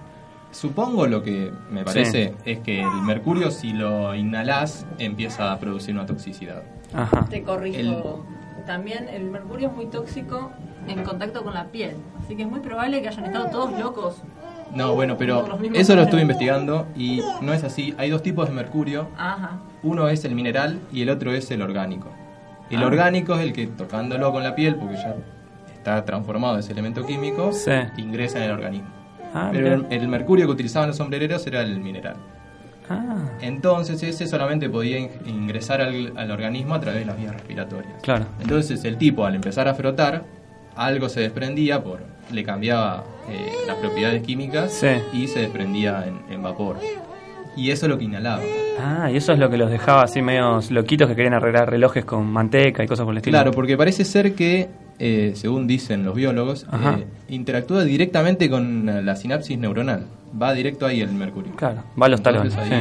Supongo 0.52 1.06
lo 1.08 1.22
que 1.22 1.52
me 1.70 1.84
parece 1.84 2.34
es 2.46 2.60
que 2.60 2.80
el 2.82 3.02
mercurio 3.06 3.52
si 3.52 3.74
lo 3.74 4.16
inhalás 4.16 4.88
empieza 4.98 5.52
a 5.52 5.60
producir 5.60 5.94
una 5.94 6.06
toxicidad. 6.06 6.64
Ajá. 6.94 7.26
Te 7.30 7.44
corrijo. 7.44 8.26
También 8.66 9.08
el 9.10 9.26
mercurio 9.30 9.68
es 9.70 9.76
muy 9.76 9.86
tóxico 9.88 10.52
en 10.88 11.04
contacto 11.04 11.44
con 11.44 11.54
la 11.54 11.66
piel. 11.66 11.96
Así 12.24 12.36
que 12.36 12.44
es 12.44 12.50
muy 12.50 12.60
probable 12.60 13.02
que 13.02 13.08
hayan 13.10 13.26
estado 13.26 13.48
todos 13.50 13.80
locos. 13.80 14.22
No, 14.74 14.94
bueno, 14.96 15.18
pero 15.18 15.48
eso 15.74 15.96
lo 15.96 16.02
estuve 16.04 16.22
investigando 16.22 16.88
y 16.96 17.22
no 17.42 17.54
es 17.54 17.64
así. 17.64 17.94
Hay 17.98 18.10
dos 18.10 18.22
tipos 18.22 18.48
de 18.50 18.54
mercurio. 18.54 19.08
Ajá. 19.18 19.60
Uno 19.84 20.10
es 20.10 20.26
el 20.26 20.36
mineral 20.36 20.80
y 20.92 21.02
el 21.04 21.10
otro 21.10 21.32
es 21.32 21.50
el 21.52 21.62
orgánico. 21.62 22.10
El 22.70 22.84
Ah. 22.84 22.88
orgánico 22.88 23.34
es 23.36 23.42
el 23.42 23.54
que 23.54 23.68
tocándolo 23.68 24.32
con 24.34 24.44
la 24.44 24.56
piel, 24.56 24.76
porque 24.76 24.96
ya 24.96 25.16
está 25.74 26.04
transformado 26.04 26.58
ese 26.60 26.74
elemento 26.74 27.06
químico, 27.06 27.54
Sí. 27.54 27.72
ingresa 27.98 28.40
en 28.40 28.44
el 28.46 28.52
organismo. 28.52 28.90
Ah, 29.34 29.50
Pero 29.54 29.74
el, 29.74 29.86
el 29.90 30.08
mercurio 30.10 30.46
que 30.48 30.52
utilizaban 30.52 30.90
los 30.90 30.98
sombrereros 30.98 31.48
era 31.48 31.62
el 31.62 31.80
mineral. 31.80 32.16
Ah, 32.90 33.18
Entonces 33.42 34.02
ese 34.04 34.28
solamente 34.28 34.70
podía 34.70 34.98
in- 34.98 35.10
ingresar 35.26 35.82
al, 35.82 36.14
al 36.18 36.32
organismo 36.32 36.76
a 36.76 36.80
través 36.80 37.02
de 37.02 37.06
las 37.06 37.18
vías 37.18 37.34
respiratorias. 37.34 37.94
claro. 38.02 38.26
Entonces 38.42 38.84
el 38.86 38.98
tipo 38.98 39.26
al 39.26 39.36
empezar 39.36 39.68
a 39.68 39.74
frotar, 39.74 40.24
algo 40.78 41.10
se 41.10 41.22
desprendía, 41.22 41.84
por 41.84 42.00
le 42.32 42.44
cambiaba 42.44 43.04
eh, 43.30 43.52
las 43.68 43.78
propiedades 43.78 44.22
químicas 44.24 44.72
Sí. 44.74 44.88
y 45.14 45.28
se 45.28 45.40
desprendía 45.40 46.06
en, 46.08 46.34
en 46.34 46.44
vapor. 46.44 46.78
Y 47.56 47.72
eso 47.72 47.86
es 47.86 47.90
lo 47.90 47.98
que 47.98 48.04
inhalaba. 48.06 48.42
Ah, 48.80 49.10
y 49.12 49.18
eso 49.18 49.34
es 49.34 49.40
lo 49.40 49.50
que 49.50 49.58
los 49.58 49.72
dejaba 49.72 50.04
así 50.04 50.22
medios 50.22 50.70
loquitos 50.70 51.08
que 51.10 51.16
querían 51.16 51.34
arreglar 51.34 51.70
relojes 51.72 52.06
con 52.06 52.28
manteca 52.28 52.84
y 52.84 52.88
cosas 52.88 53.06
por 53.06 53.14
el 53.14 53.18
estilo. 53.18 53.36
Claro, 53.36 53.52
porque 53.52 53.76
parece 53.76 54.06
ser 54.06 54.36
que, 54.36 54.70
eh, 55.00 55.32
según 55.36 55.66
dicen 55.66 56.06
los 56.06 56.14
biólogos, 56.14 56.68
eh, 56.72 57.06
interactúa 57.30 57.84
directamente 57.84 58.48
con 58.50 58.86
la 59.06 59.16
sinapsis 59.16 59.58
neuronal. 59.58 60.06
Va 60.40 60.54
directo 60.54 60.86
ahí 60.86 61.02
el 61.02 61.12
mercurio. 61.14 61.54
Claro, 61.56 61.84
va 62.00 62.06
a 62.06 62.10
los 62.10 62.22
talones. 62.22 62.56
Ahí- 62.58 62.70
sí. 62.70 62.76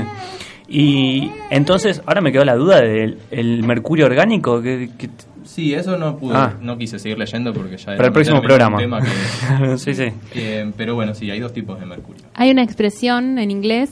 Y 0.68 1.30
entonces, 1.50 2.02
ahora 2.06 2.20
me 2.20 2.32
quedó 2.32 2.44
la 2.44 2.56
duda 2.56 2.80
del 2.80 3.18
el 3.30 3.62
mercurio 3.62 4.06
orgánico. 4.06 4.60
Que, 4.62 4.90
que- 4.98 5.10
Sí, 5.44 5.72
eso 5.74 5.96
no 5.96 6.16
pude, 6.18 6.34
Ah. 6.36 6.54
no 6.60 6.76
quise 6.76 6.98
seguir 6.98 7.18
leyendo 7.18 7.52
porque 7.54 7.76
ya 7.76 7.94
para 7.96 8.06
el 8.08 8.12
próximo 8.12 8.42
programa. 8.42 8.78
tema 8.78 9.00
que- 9.00 9.78
sí, 9.78 9.94
sí. 9.94 10.08
Eh, 10.34 10.70
pero 10.76 10.96
bueno, 10.96 11.14
sí, 11.14 11.30
hay 11.30 11.38
dos 11.38 11.52
tipos 11.52 11.78
de 11.78 11.86
mercurio. 11.86 12.22
Hay 12.34 12.50
una 12.50 12.62
expresión 12.64 13.38
en 13.38 13.50
inglés 13.52 13.90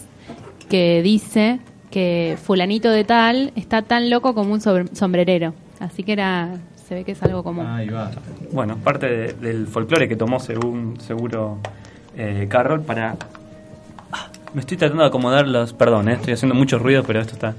que 0.69 1.01
dice 1.03 1.61
que 1.93 2.37
fulanito 2.43 2.91
de 2.91 3.05
tal 3.05 3.53
está 3.55 3.83
tan 3.83 4.11
loco 4.11 4.35
como 4.35 4.53
un 4.53 4.61
sombrerero. 4.61 5.55
Así 5.79 6.03
que 6.03 6.13
era, 6.15 6.57
se 6.89 6.97
ve 6.97 7.05
que 7.05 7.13
es 7.13 7.23
algo 7.23 7.45
común. 7.45 7.67
Ahí 7.67 7.89
va. 7.89 8.11
Bueno, 8.51 8.77
parte 8.79 9.07
de- 9.09 9.33
del 9.35 9.69
folclore 9.69 10.09
que 10.09 10.17
tomó 10.17 10.41
según 10.41 10.99
seguro 11.01 11.59
eh, 12.17 12.47
Carroll 12.51 12.81
para... 12.83 13.15
Me 14.55 14.61
estoy 14.61 14.77
tratando 14.77 15.03
de 15.03 15.09
acomodar 15.09 15.47
los... 15.49 15.73
Perdón, 15.73 16.09
eh, 16.09 16.13
estoy 16.15 16.33
haciendo 16.35 16.55
mucho 16.55 16.79
ruido, 16.79 17.03
pero 17.03 17.21
esto 17.21 17.35
está... 17.35 17.55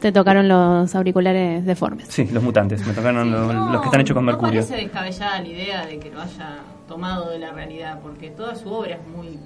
Te 0.00 0.12
tocaron 0.12 0.46
los 0.46 0.94
auriculares 0.94 1.64
deformes. 1.66 2.06
Sí, 2.08 2.26
los 2.30 2.40
mutantes, 2.42 2.86
me 2.86 2.92
tocaron 2.92 3.32
los, 3.32 3.52
los 3.72 3.80
que 3.80 3.86
están 3.86 4.00
hechos 4.02 4.14
con 4.14 4.24
no 4.24 4.30
mercurio. 4.32 4.60
parece 4.62 4.76
descabellada 4.76 5.40
la 5.40 5.48
idea 5.48 5.86
de 5.86 5.98
que 5.98 6.10
lo 6.10 6.20
haya 6.20 6.58
tomado 6.86 7.30
de 7.30 7.40
la 7.40 7.50
realidad, 7.50 7.98
porque 8.00 8.30
toda 8.30 8.54
su 8.54 8.72
obra 8.72 8.94
es 8.94 9.08
muy 9.08 9.40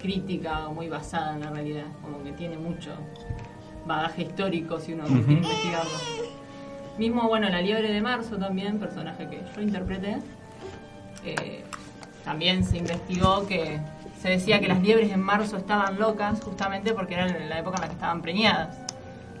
crítica 0.00 0.66
o 0.66 0.74
muy 0.74 0.88
basada 0.88 1.34
en 1.34 1.40
la 1.42 1.50
realidad, 1.50 1.84
como 2.02 2.22
que 2.24 2.32
tiene 2.32 2.56
mucho 2.58 2.90
bagaje 3.86 4.22
histórico 4.22 4.80
si 4.80 4.94
uno 4.94 5.04
Ujú. 5.04 5.14
quiere 5.18 5.32
investigarlo. 5.34 5.90
Mismo, 6.98 7.28
bueno, 7.28 7.48
La 7.48 7.60
Liebre 7.62 7.92
de 7.92 8.00
Marzo 8.00 8.36
también, 8.36 8.78
personaje 8.80 9.28
que 9.28 9.40
yo 9.54 9.62
interpreté, 9.62 10.18
eh, 11.24 11.62
también 12.24 12.64
se 12.64 12.78
investigó 12.78 13.46
que 13.46 13.78
se 14.24 14.30
decía 14.30 14.58
que 14.58 14.68
las 14.68 14.80
liebres 14.80 15.12
en 15.12 15.20
marzo 15.20 15.58
estaban 15.58 15.98
locas 15.98 16.40
justamente 16.42 16.94
porque 16.94 17.12
eran 17.12 17.36
en 17.36 17.50
la 17.50 17.58
época 17.58 17.76
en 17.76 17.82
la 17.82 17.88
que 17.88 17.92
estaban 17.92 18.22
preñadas. 18.22 18.78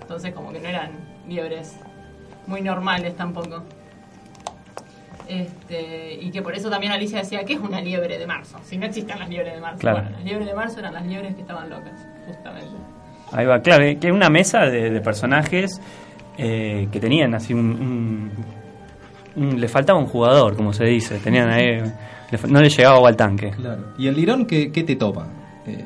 Entonces 0.02 0.34
como 0.34 0.52
que 0.52 0.60
no 0.60 0.68
eran 0.68 0.90
liebres 1.26 1.74
muy 2.46 2.60
normales 2.60 3.16
tampoco. 3.16 3.62
Este, 5.26 6.18
y 6.20 6.30
que 6.30 6.42
por 6.42 6.54
eso 6.54 6.68
también 6.68 6.92
Alicia 6.92 7.20
decía 7.20 7.44
que 7.44 7.54
es 7.54 7.60
una 7.60 7.80
liebre 7.80 8.18
de 8.18 8.26
marzo, 8.26 8.58
si 8.62 8.76
no 8.76 8.84
existen 8.84 9.18
las 9.18 9.30
liebres 9.30 9.54
de 9.54 9.60
marzo. 9.62 9.78
Claro. 9.78 10.00
Bueno, 10.02 10.16
las 10.16 10.24
liebres 10.26 10.46
de 10.48 10.54
marzo 10.54 10.78
eran 10.80 10.92
las 10.92 11.06
liebres 11.06 11.34
que 11.34 11.40
estaban 11.40 11.70
locas, 11.70 12.06
justamente. 12.26 12.68
Ahí 13.32 13.46
va, 13.46 13.60
claro, 13.60 13.84
que 13.98 14.12
una 14.12 14.28
mesa 14.28 14.66
de, 14.66 14.90
de 14.90 15.00
personajes 15.00 15.80
eh, 16.36 16.88
que 16.92 17.00
tenían 17.00 17.32
así 17.34 17.54
un- 17.54 18.30
Le 19.36 19.68
faltaba 19.68 19.98
un 19.98 20.06
jugador, 20.06 20.56
como 20.56 20.72
se 20.72 20.84
dice. 20.84 21.18
Tenían 21.18 21.50
ahí... 21.50 21.80
le 22.30 22.38
fa- 22.38 22.46
no 22.48 22.60
le 22.60 22.68
llegaba 22.68 22.96
agua 22.96 23.08
al 23.08 23.16
tanque. 23.16 23.50
Claro. 23.50 23.94
¿Y 23.98 24.06
el 24.06 24.14
lirón 24.16 24.46
qué, 24.46 24.70
qué 24.70 24.82
te 24.84 24.96
toma? 24.96 25.26
Eh, 25.66 25.84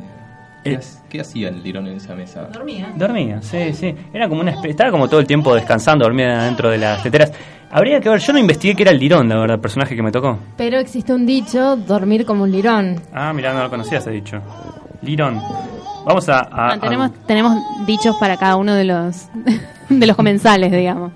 ¿qué, 0.65 0.73
Eh. 0.75 0.81
qué 1.09 1.21
hacía 1.21 1.49
el 1.49 1.63
lirón 1.63 1.87
en 1.87 1.97
esa 1.97 2.15
mesa? 2.15 2.43
Dormía. 2.53 2.93
Dormía, 2.95 3.41
sí, 3.43 3.73
sí. 3.73 3.95
Era 4.13 4.29
como 4.29 4.43
una 4.43 4.53
estaba 4.65 4.91
como 4.91 5.09
todo 5.09 5.21
el 5.21 5.27
tiempo 5.27 5.55
descansando, 5.55 6.05
dormía 6.05 6.43
dentro 6.45 6.69
de 6.71 6.79
las 6.79 7.03
teteras. 7.03 7.33
Habría 7.71 8.01
que 8.01 8.09
ver, 8.09 8.19
yo 8.21 8.33
no 8.33 8.39
investigué 8.39 8.75
qué 8.75 8.83
era 8.83 8.93
el 8.93 8.99
lirón, 8.99 9.29
la 9.29 9.37
verdad, 9.39 9.57
el 9.57 9.61
personaje 9.61 9.95
que 9.95 10.03
me 10.03 10.11
tocó. 10.11 10.39
Pero 10.57 10.79
existe 10.79 11.13
un 11.13 11.27
dicho, 11.27 11.77
dormir 11.77 12.25
como 12.25 12.45
un 12.45 12.51
lirón. 12.51 13.01
Ah, 13.13 13.33
mira, 13.35 13.53
no 13.53 13.63
lo 13.63 13.69
conocía 13.71 13.99
ese 13.99 14.11
dicho. 14.11 14.41
Lirón. 15.03 15.41
Vamos 16.07 16.29
a... 16.31 16.39
a- 16.39 16.49
Ah, 16.73 16.79
tenemos, 16.81 17.11
a- 17.11 17.27
tenemos 17.27 17.55
dichos 17.87 18.17
para 18.19 18.37
cada 18.39 18.57
uno 18.57 18.75
de 18.75 18.85
los 18.85 19.29
de 19.91 20.07
los 20.07 20.17
comensales, 20.17 20.73
digamos. 20.73 21.13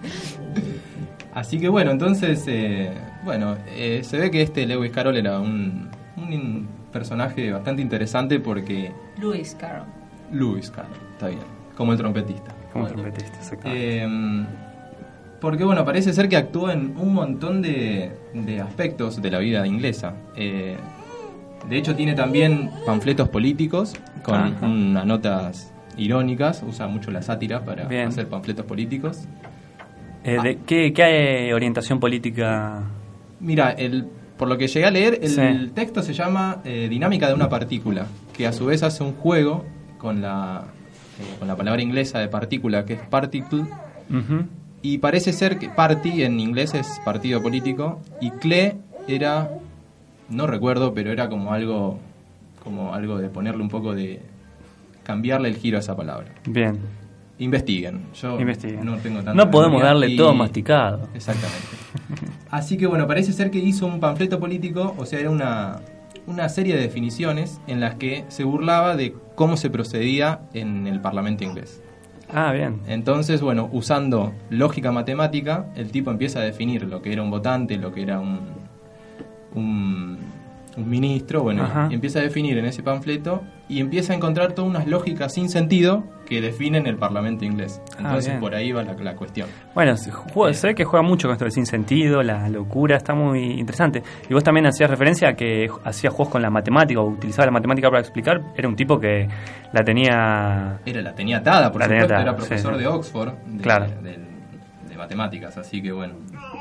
Así 1.35 1.59
que 1.59 1.69
bueno, 1.69 1.91
entonces, 1.91 2.45
eh, 2.47 2.93
bueno, 3.25 3.57
eh, 3.69 4.01
se 4.05 4.19
ve 4.19 4.31
que 4.31 4.43
este 4.43 4.67
Lewis 4.67 4.91
Carroll 4.93 5.17
era 5.17 5.41
un, 5.41 5.89
un 6.17 6.69
personaje 6.93 7.51
bastante 7.53 7.81
interesante 7.81 8.39
porque 8.39 8.93
Lewis 9.19 9.57
Carroll. 9.59 9.87
Lewis 10.31 10.71
Carroll, 10.71 10.93
está 11.13 11.29
bien, 11.29 11.41
como 11.77 11.93
el 11.93 11.99
trompetista. 11.99 12.55
Como 12.73 12.87
trompetista, 12.87 13.39
exactamente. 13.39 14.03
Eh, 14.05 14.47
porque 15.41 15.65
bueno, 15.65 15.85
parece 15.85 16.13
ser 16.13 16.29
que 16.29 16.37
actuó 16.37 16.71
en 16.71 16.95
un 16.97 17.15
montón 17.15 17.63
de, 17.63 18.13
de 18.35 18.61
aspectos 18.61 19.21
de 19.21 19.31
la 19.31 19.39
vida 19.39 19.67
inglesa. 19.67 20.15
Eh, 20.37 20.77
de 21.69 21.77
hecho 21.77 21.95
tiene 21.97 22.15
también 22.15 22.71
panfletos 22.87 23.29
políticos 23.29 23.95
con 24.23 24.35
Ajá. 24.35 24.67
unas 24.67 25.07
notas 25.07 25.73
irónicas, 25.97 26.63
usa 26.67 26.87
mucho 26.89 27.11
la 27.11 27.23
sátira 27.23 27.65
para 27.65 27.85
Bien. 27.87 28.09
hacer 28.09 28.29
panfletos 28.29 28.67
políticos. 28.67 29.27
Eh, 30.25 30.39
de- 30.43 30.59
¿qué, 30.67 30.93
qué 30.93 31.53
orientación 31.55 31.99
política? 32.01 32.83
Mira, 33.41 33.71
el, 33.71 34.07
por 34.39 34.49
lo 34.49 34.57
que 34.57 34.69
llegué 34.69 34.87
a 34.87 34.91
leer, 34.91 35.19
el 35.23 35.29
Sí. 35.31 35.71
texto 35.75 36.03
se 36.03 36.15
llama 36.15 36.59
eh, 36.65 36.87
Dinámica 36.89 37.29
de 37.29 37.35
una 37.35 37.49
partícula, 37.49 38.07
que 38.37 38.47
a 38.47 38.53
su 38.53 38.67
vez 38.67 38.83
hace 38.83 39.03
un 39.03 39.13
juego 39.15 39.65
con 39.99 40.21
la, 40.23 40.65
eh, 41.21 41.37
con 41.39 41.49
la 41.49 41.57
palabra 41.57 41.83
inglesa 41.83 42.19
de 42.21 42.29
partícula, 42.29 42.85
que 42.85 42.95
es 42.95 43.01
particle, 43.01 43.63
Ujú. 44.11 44.45
y 44.83 44.99
parece 44.99 45.33
ser 45.33 45.59
que 45.59 45.69
party 45.69 46.23
en 46.23 46.39
inglés 46.41 46.75
es 46.75 47.01
partido 47.05 47.43
político, 47.43 48.01
y 48.21 48.31
cle 48.31 48.77
era, 49.09 49.51
no 50.29 50.47
recuerdo, 50.47 50.95
pero 50.95 51.11
era 51.11 51.29
como 51.29 51.53
algo, 51.53 51.99
como 52.63 52.95
algo 52.95 53.19
de 53.19 53.29
ponerle 53.29 53.63
un 53.63 53.69
poco 53.69 53.93
de, 53.95 54.21
cambiarle 55.03 55.49
el 55.49 55.57
giro 55.57 55.79
a 55.79 55.81
esa 55.81 55.97
palabra. 55.97 56.29
Bien. 56.47 56.79
Investiguen. 57.43 58.03
Yo 58.21 58.39
Investiguen. 58.41 58.85
no 58.85 58.97
tengo 58.99 59.17
tanta 59.17 59.35
No 59.35 59.51
podemos 59.51 59.83
darle 59.83 60.09
y- 60.11 60.17
todo 60.17 60.33
masticado. 60.35 61.09
Exactamente. 61.15 61.67
Así 62.51 62.77
que 62.77 62.87
bueno, 62.87 63.07
parece 63.07 63.33
ser 63.33 63.51
que 63.51 63.59
hizo 63.59 63.87
un 63.87 63.99
panfleto 64.01 64.39
político, 64.39 64.95
o 64.99 65.07
sea, 65.07 65.19
era 65.21 65.31
una, 65.31 65.81
una 66.27 66.49
serie 66.49 66.75
de 66.77 66.83
definiciones 66.83 67.61
en 67.67 67.81
las 67.81 67.95
que 67.97 68.25
se 68.29 68.45
burlaba 68.45 68.95
de 68.97 69.15
cómo 69.35 69.57
se 69.57 69.71
procedía 69.71 70.41
en 70.55 70.87
el 70.87 71.01
Parlamento 71.01 71.45
inglés. 71.45 71.81
Ah, 72.35 72.53
bien. 72.53 72.81
Entonces, 72.87 73.41
bueno, 73.43 73.69
usando 73.73 74.33
lógica 74.49 74.91
matemática, 74.93 75.67
el 75.77 75.91
tipo 75.91 76.11
empieza 76.11 76.39
a 76.39 76.43
definir 76.43 76.85
lo 76.85 77.03
que 77.03 77.13
era 77.13 77.23
un 77.23 77.31
votante, 77.31 77.77
lo 77.77 77.93
que 77.93 78.03
era 78.03 78.21
un, 78.21 78.41
un, 79.55 80.19
un 80.77 80.89
ministro, 80.89 81.43
bueno, 81.43 81.65
Ajá. 81.65 81.89
empieza 81.91 82.19
a 82.19 82.23
definir 82.23 82.57
en 82.57 82.65
ese 82.65 82.83
panfleto 82.83 83.43
y 83.69 83.81
empieza 83.81 84.13
a 84.15 84.17
encontrar 84.17 84.53
todas 84.55 84.71
unas 84.71 84.87
lógicas 84.87 85.35
sin 85.35 85.49
sentido 85.51 86.05
que 86.27 86.41
definen 86.41 86.87
el 86.87 86.97
Parlamento 86.97 87.45
inglés. 87.45 87.83
Ah, 87.99 88.05
Entonces, 88.05 88.39
por 88.39 88.55
ahí 88.55 88.73
va 88.73 88.83
la, 88.83 88.95
la 88.95 89.15
cuestión. 89.15 89.49
Bueno, 89.75 89.95
se, 89.97 90.11
ve 90.67 90.75
que 90.75 90.85
juega 90.85 91.07
mucho 91.07 91.29
con 91.29 91.35
esto 91.35 91.45
del 91.45 91.53
sinsentido, 91.53 92.23
la 92.23 92.49
locura, 92.49 92.97
está 92.97 93.15
muy 93.15 93.61
interesante. 93.61 94.03
Y 94.31 94.33
vos 94.33 94.43
también 94.43 94.65
hacías 94.67 94.89
referencia 94.89 95.29
a 95.29 95.35
que 95.35 95.69
hacía 95.85 96.09
juegos 96.11 96.31
con 96.31 96.41
la 96.43 96.49
matemática 96.49 97.01
o 97.01 97.07
utilizaba 97.07 97.47
la 97.47 97.53
matemática 97.53 97.89
para 97.91 98.01
explicar. 98.01 98.41
Era 98.57 98.67
un 98.69 98.77
tipo 98.77 98.99
que 98.99 99.29
la 99.73 99.85
tenía... 99.85 100.79
Era, 100.87 101.03
la 101.03 101.15
tenía 101.15 101.39
atada, 101.39 101.71
por 101.71 101.83
La 101.83 101.89
tenía 101.89 102.03
supuesto, 102.05 102.15
atada, 102.15 102.23
era 102.31 102.37
profesor 102.37 102.75
sí, 102.75 102.81
de 102.81 102.87
Oxford, 102.87 103.33
de, 103.47 103.63
Claro. 103.63 103.87
de- 104.03 104.19
de 104.89 104.97
matemáticas, 104.97 105.57
así 105.59 105.83
que 105.83 105.93
bueno. 105.93 106.15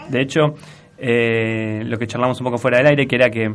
De 0.10 0.22
hecho, 0.22 0.56
eh, 0.98 1.82
lo 1.86 1.98
que 1.98 2.08
charlamos 2.08 2.40
un 2.42 2.46
poco 2.46 2.58
fuera 2.58 2.78
del 2.78 2.88
aire, 2.88 3.08
que 3.08 3.16
era 3.16 3.30
que 3.30 3.54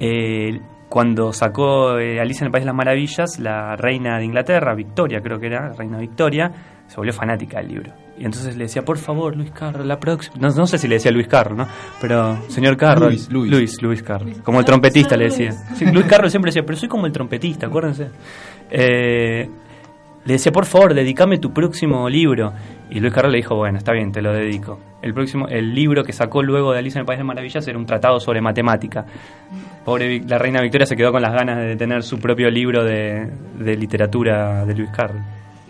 eh, 0.00 0.60
cuando 0.88 1.32
sacó 1.32 1.98
eh, 1.98 2.20
Alicia 2.20 2.42
en 2.42 2.46
el 2.46 2.52
País 2.52 2.64
de 2.64 2.66
las 2.66 2.74
Maravillas, 2.74 3.38
la 3.38 3.76
reina 3.76 4.18
de 4.18 4.24
Inglaterra, 4.24 4.74
Victoria 4.74 5.20
creo 5.20 5.38
que 5.38 5.46
era, 5.46 5.72
reina 5.72 5.98
Victoria, 5.98 6.50
se 6.88 6.96
volvió 6.96 7.12
fanática 7.12 7.58
del 7.60 7.68
libro. 7.68 7.92
Y 8.18 8.24
entonces 8.24 8.56
le 8.56 8.64
decía, 8.64 8.82
por 8.82 8.98
favor, 8.98 9.36
Luis 9.36 9.50
Carroll, 9.52 9.86
la 9.86 9.98
próxima... 9.98 10.36
No, 10.38 10.48
no 10.54 10.66
sé 10.66 10.76
si 10.76 10.88
le 10.88 10.96
decía 10.96 11.10
Luis 11.12 11.28
Carroll, 11.28 11.58
¿no? 11.58 11.68
Pero, 12.00 12.36
señor 12.48 12.76
Carroll. 12.76 13.10
Luis, 13.10 13.30
Luis. 13.30 13.50
Luis, 13.50 13.82
Luis 13.82 14.02
Carroll. 14.02 14.42
Como 14.42 14.58
el 14.58 14.64
trompetista 14.64 15.16
le 15.16 15.26
decía. 15.26 15.52
Sí, 15.74 15.86
Luis 15.86 16.06
Carroll 16.06 16.28
siempre 16.28 16.50
decía, 16.50 16.64
pero 16.66 16.76
soy 16.76 16.88
como 16.88 17.06
el 17.06 17.12
trompetista, 17.12 17.68
acuérdense. 17.68 18.08
Eh, 18.70 19.48
le 20.24 20.34
decía, 20.34 20.52
por 20.52 20.66
favor, 20.66 20.94
dedícame 20.94 21.38
tu 21.38 21.52
próximo 21.52 22.08
libro. 22.08 22.52
Y 22.90 23.00
Luis 23.00 23.12
Carroll 23.12 23.32
le 23.32 23.38
dijo, 23.38 23.56
bueno, 23.56 23.78
está 23.78 23.92
bien, 23.92 24.12
te 24.12 24.20
lo 24.20 24.32
dedico. 24.32 24.78
El 25.02 25.14
próximo, 25.14 25.48
el 25.48 25.74
libro 25.74 26.04
que 26.04 26.12
sacó 26.12 26.42
luego 26.42 26.72
de 26.72 26.78
Alicia 26.80 26.98
en 26.98 27.02
el 27.02 27.06
País 27.06 27.18
de 27.18 27.24
las 27.24 27.28
Maravillas 27.28 27.66
era 27.66 27.78
un 27.78 27.86
tratado 27.86 28.20
sobre 28.20 28.40
matemática. 28.40 29.06
Pobre 29.84 30.20
la 30.26 30.38
reina 30.38 30.60
Victoria 30.60 30.86
se 30.86 30.96
quedó 30.96 31.10
con 31.12 31.22
las 31.22 31.32
ganas 31.32 31.58
de 31.58 31.74
tener 31.76 32.02
su 32.02 32.18
propio 32.18 32.50
libro 32.50 32.84
de, 32.84 33.30
de 33.58 33.76
literatura 33.76 34.64
de 34.66 34.74
Luis 34.74 34.90
Carroll. 34.90 35.20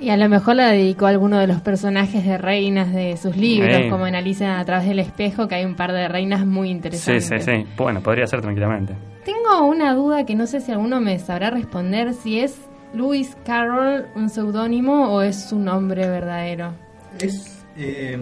Y 0.00 0.08
a 0.08 0.16
lo 0.16 0.28
mejor 0.30 0.56
la 0.56 0.68
dedicó 0.72 1.06
a 1.06 1.10
alguno 1.10 1.38
de 1.38 1.46
los 1.46 1.60
personajes 1.60 2.24
de 2.24 2.38
reinas 2.38 2.90
de 2.92 3.16
sus 3.18 3.36
libros, 3.36 3.82
como 3.90 4.06
en 4.06 4.14
Alicia 4.14 4.58
a 4.58 4.64
través 4.64 4.88
del 4.88 4.98
espejo, 4.98 5.46
que 5.46 5.56
hay 5.56 5.64
un 5.66 5.74
par 5.76 5.92
de 5.92 6.08
reinas 6.08 6.46
muy 6.46 6.68
Sí, 6.68 6.72
interesantes. 6.72 7.44
sí, 7.44 7.52
sí. 7.52 7.66
Bueno, 7.76 8.00
podría 8.00 8.26
ser 8.26 8.40
tranquilamente. 8.40 8.94
Tengo 9.26 9.66
una 9.66 9.94
duda 9.94 10.24
que 10.24 10.34
no 10.34 10.46
sé 10.46 10.60
si 10.62 10.72
alguno 10.72 11.00
me 11.02 11.18
sabrá 11.18 11.50
responder, 11.50 12.14
si 12.14 12.40
es 12.40 12.58
Lewis 12.94 13.36
Carroll 13.44 14.06
un 14.16 14.28
seudónimo 14.28 15.12
o 15.14 15.22
es 15.22 15.48
su 15.48 15.58
nombre 15.58 16.06
verdadero. 16.08 16.72
Es, 17.20 17.64
eh, 17.76 18.18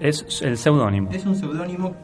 Es 0.00 0.42
el 0.42 0.56
seudónimo. 0.56 1.10
es 1.12 1.24
un 1.26 1.34
seudónimo 1.36 1.94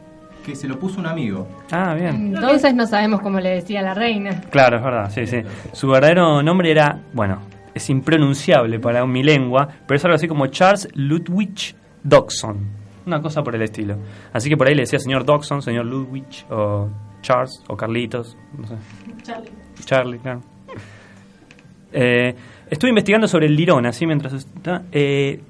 que 0.45 0.55
se 0.55 0.67
lo 0.67 0.77
puso 0.77 0.99
un 0.99 1.05
amigo. 1.07 1.47
Ah, 1.71 1.93
bien. 1.93 2.35
Entonces 2.35 2.73
no 2.75 2.85
sabemos 2.85 3.21
cómo 3.21 3.39
le 3.39 3.49
decía 3.51 3.81
la 3.81 3.93
reina. 3.93 4.41
Claro, 4.49 4.77
es 4.77 4.83
verdad, 4.83 5.09
sí, 5.11 5.25
sí. 5.25 5.37
Su 5.71 5.87
verdadero 5.87 6.43
nombre 6.43 6.69
era, 6.69 6.99
bueno, 7.13 7.39
es 7.73 7.89
impronunciable 7.89 8.79
para 8.79 9.05
mi 9.05 9.23
lengua, 9.23 9.67
pero 9.87 9.95
es 9.97 10.03
algo 10.03 10.15
así 10.15 10.27
como 10.27 10.47
Charles 10.47 10.89
Ludwig 10.95 11.75
Dodson. 12.03 12.57
Una 13.05 13.21
cosa 13.21 13.41
por 13.43 13.55
el 13.55 13.61
estilo. 13.61 13.95
Así 14.33 14.49
que 14.49 14.57
por 14.57 14.67
ahí 14.67 14.75
le 14.75 14.81
decía 14.83 14.99
señor 14.99 15.25
Dodson, 15.25 15.61
señor 15.61 15.85
Ludwig, 15.85 16.25
o 16.49 16.89
Charles, 17.21 17.63
o 17.69 17.75
Carlitos, 17.77 18.37
no 18.57 18.67
sé. 18.67 18.75
Charlie. 19.23 19.51
Charlie, 19.85 20.19
claro. 20.19 20.41
Eh, 21.93 22.35
estuve 22.69 22.89
investigando 22.89 23.27
sobre 23.27 23.45
el 23.45 23.55
lirón, 23.55 23.85
así 23.85 24.05
mientras 24.05 24.33
está. 24.33 24.83
eh, 24.91 25.41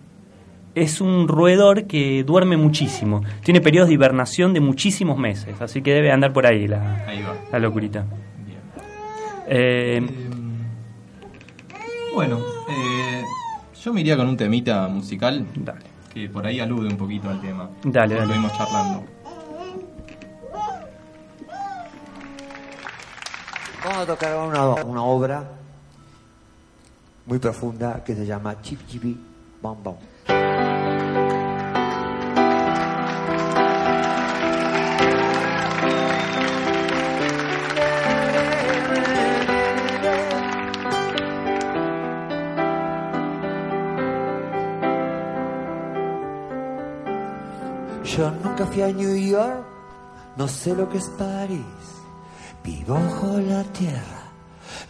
es 0.75 1.01
un 1.01 1.27
roedor 1.27 1.85
que 1.85 2.23
duerme 2.23 2.57
muchísimo. 2.57 3.21
Tiene 3.43 3.61
periodos 3.61 3.89
de 3.89 3.93
hibernación 3.93 4.53
de 4.53 4.59
muchísimos 4.59 5.17
meses, 5.19 5.61
así 5.61 5.81
que 5.83 5.93
debe 5.93 6.11
andar 6.11 6.33
por 6.33 6.47
ahí 6.47 6.67
la, 6.67 7.05
Ahí 7.07 7.21
va. 7.21 7.35
la 7.51 7.59
locurita. 7.59 8.05
Bien. 8.45 8.59
Eh, 9.47 10.01
Bueno, 12.15 12.39
eh, 12.69 13.21
yo 13.83 13.93
me 13.93 14.01
iría 14.01 14.17
con 14.17 14.27
un 14.27 14.35
temita 14.37 14.87
musical 14.87 15.45
dale, 15.55 15.81
que 16.13 16.27
por 16.27 16.45
ahí 16.45 16.59
alude 16.59 16.87
un 16.87 16.97
poquito 16.97 17.29
al 17.29 17.39
tema. 17.39 17.69
Dale, 17.83 18.15
dale. 18.15 18.21
Estuvimos 18.25 18.53
charlando. 18.57 19.03
Vamos 23.85 23.97
a 23.99 24.05
tocar 24.05 24.47
una, 24.47 24.65
una 24.85 25.03
obra 25.03 25.43
muy 27.25 27.39
profunda 27.39 28.03
que 28.03 28.15
se 28.15 28.25
llama 28.25 28.61
Chip 28.61 28.85
Chibi 28.87 29.17
Bam. 29.61 29.77
Yo 48.03 48.29
nunca 48.43 48.67
fui 48.67 48.81
a 48.83 48.89
New 48.89 49.15
York, 49.15 49.65
no 50.37 50.47
sé 50.47 50.75
lo 50.75 50.87
que 50.87 50.99
es 50.99 51.09
París. 51.17 51.59
Vivo 52.63 52.93
bajo 52.93 53.39
la 53.39 53.63
tierra, 53.63 54.31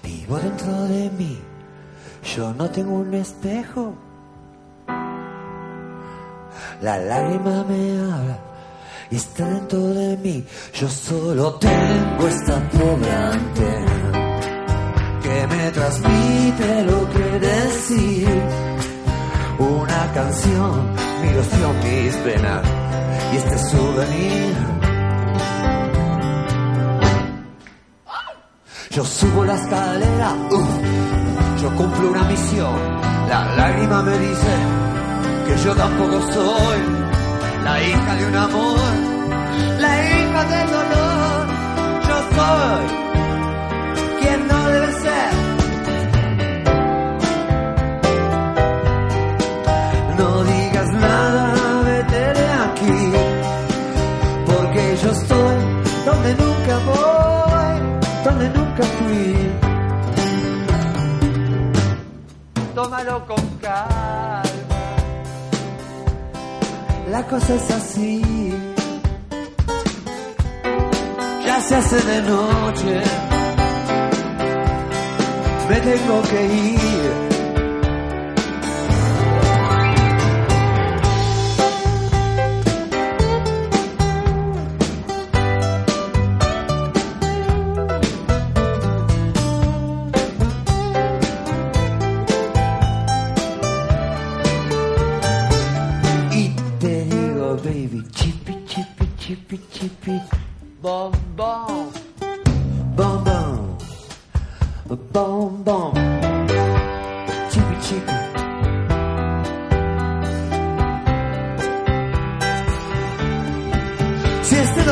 vivo 0.04 0.38
dentro 0.38 0.84
de 0.84 1.10
mí. 1.12 1.53
Yo 2.24 2.54
no 2.54 2.70
tengo 2.70 2.94
un 2.96 3.14
espejo. 3.14 3.94
La 6.82 6.98
lágrima 6.98 7.64
me 7.66 8.00
habla 8.00 8.40
y 9.12 9.16
está 9.18 9.46
dentro 9.46 9.80
de 9.80 10.18
mí. 10.18 10.46
Yo 10.74 10.88
solo 10.88 11.56
tengo 11.56 12.28
esta 12.28 12.70
pobre 12.70 13.12
antena 13.12 14.40
que 15.22 15.48
me 15.48 15.72
transmite 15.72 16.84
lo 16.84 17.10
que 17.10 17.40
decir. 17.40 18.44
Una 19.60 20.12
canción, 20.14 20.94
mi 21.22 21.30
ilusión, 21.30 21.76
mis 21.84 22.24
venas 22.24 22.68
y 23.34 23.38
este 23.38 23.58
souvenir. 23.58 24.56
Yo 28.92 29.04
subo 29.04 29.44
la 29.44 29.56
escalera, 29.56 30.36
uf, 30.52 31.33
yo 31.64 31.74
cumplo 31.76 32.10
una 32.12 32.24
misión. 32.24 32.76
La 33.30 33.56
lágrima 33.56 34.04
me 34.04 34.18
dice 34.18 34.54
que 35.48 35.58
yo 35.64 35.74
tampoco 35.74 36.22
soy 36.34 36.80
la 37.64 37.82
hija 37.82 38.16
de 38.16 38.26
un 38.28 38.36
amor, 38.36 38.80
la 39.80 39.94
hija 40.10 40.42
del 40.54 40.68
dolor. 40.78 41.42
Yo 42.10 42.18
soy 42.36 42.84
quien 44.20 44.48
no 44.50 44.60
debe 44.74 44.92
ser. 45.04 45.32
No 50.20 50.44
digas 50.44 50.90
nada, 51.08 51.82
vete 51.86 52.24
de 52.40 52.48
aquí, 52.68 53.00
porque 54.48 54.98
yo 55.02 55.12
estoy 55.12 55.56
donde 56.06 56.36
nunca 56.36 56.78
voy. 56.88 57.04
Con 63.06 63.46
calma. 63.62 64.44
La 67.10 67.28
cosa 67.28 67.56
es 67.56 67.72
así. 67.72 68.22
Ya 71.46 71.62
se 71.62 71.76
hace 71.76 72.02
de 72.02 72.22
noche. 72.22 73.02
Me 75.70 75.80
tengo 75.82 76.22
que 76.30 76.46
ir. 76.46 77.23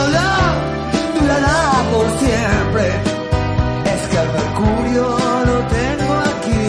Dolor 0.02 0.72
por 1.92 2.08
siempre, 2.20 2.86
es 3.94 4.02
que 4.10 4.18
al 4.18 4.30
mercurio 4.40 5.04
lo 5.50 5.58
tengo 5.78 6.14
aquí. 6.32 6.66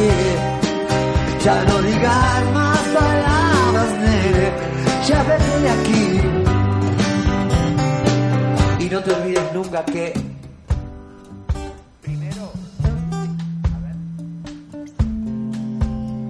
Ya 1.45 1.57
no 1.65 1.77
digas 1.83 2.43
más 2.55 2.79
palabras, 3.01 3.91
ya 5.09 5.23
vete 5.23 5.55
de 5.61 5.71
aquí. 5.71 6.05
Y 8.85 8.87
no 8.89 8.99
te 9.01 9.11
olvides 9.13 9.53
nunca 9.55 9.85
que 9.85 10.13
primero, 12.01 12.53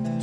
a 0.05 0.21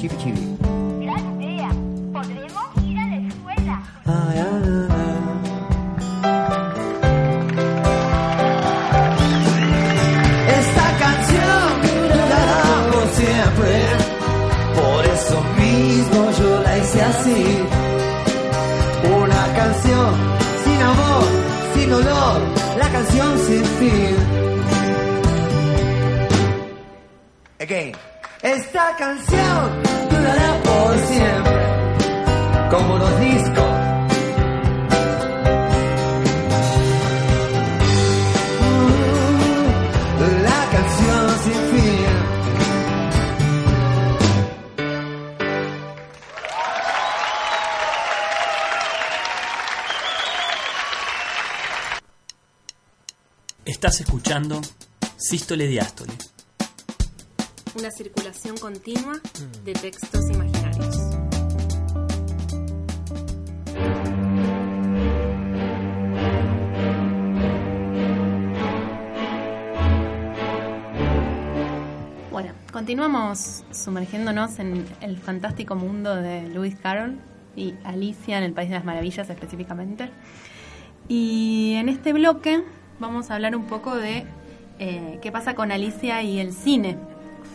Diástole. 55.58 56.14
Una 57.76 57.90
circulación 57.90 58.56
continua 58.58 59.20
de 59.66 59.74
textos 59.74 60.30
imaginarios. 60.30 60.96
Bueno, 72.32 72.54
continuamos 72.72 73.64
sumergiéndonos 73.72 74.60
en 74.60 74.86
el 75.02 75.18
fantástico 75.18 75.76
mundo 75.76 76.16
de 76.16 76.48
Lewis 76.48 76.76
Carroll 76.76 77.18
y 77.56 77.74
Alicia 77.84 78.38
en 78.38 78.44
el 78.44 78.54
País 78.54 78.70
de 78.70 78.76
las 78.76 78.86
Maravillas 78.86 79.28
específicamente. 79.32 80.12
Y 81.08 81.74
en 81.74 81.90
este 81.90 82.14
bloque 82.14 82.64
vamos 83.00 83.32
a 83.32 83.36
hablar 83.36 83.56
un 83.56 83.66
poco 83.66 83.96
de 83.96 84.28
eh, 84.80 85.20
qué 85.22 85.32
pasa 85.32 85.56
con 85.56 85.72
Alicia 85.72 86.22
y 86.24 86.40
el 86.40 86.54
cine. 86.54 86.98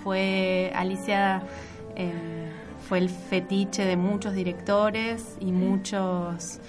Fue 0.02 0.70
Alicia 0.74 1.42
eh, 1.96 2.12
fue 2.86 2.98
el 2.98 3.08
fetiche 3.08 3.84
de 3.86 3.96
muchos 3.96 4.34
directores 4.34 5.36
y 5.40 5.52
muchos 5.52 6.60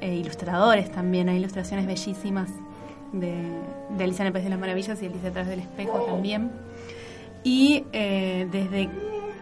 eh, 0.00 0.14
ilustradores 0.14 0.92
también. 0.92 1.28
Hay 1.28 1.38
ilustraciones 1.38 1.86
bellísimas 1.86 2.48
de, 3.12 3.34
Alicia 3.98 4.22
en 4.22 4.26
el 4.28 4.32
País 4.32 4.44
de 4.44 4.50
las 4.50 4.60
Maravillas 4.60 5.02
y 5.02 5.06
Alicia 5.06 5.30
a 5.30 5.32
través 5.32 5.50
del 5.50 5.60
espejo 5.60 5.98
también. 6.02 6.52
Y 7.42 7.84
desde 7.92 8.88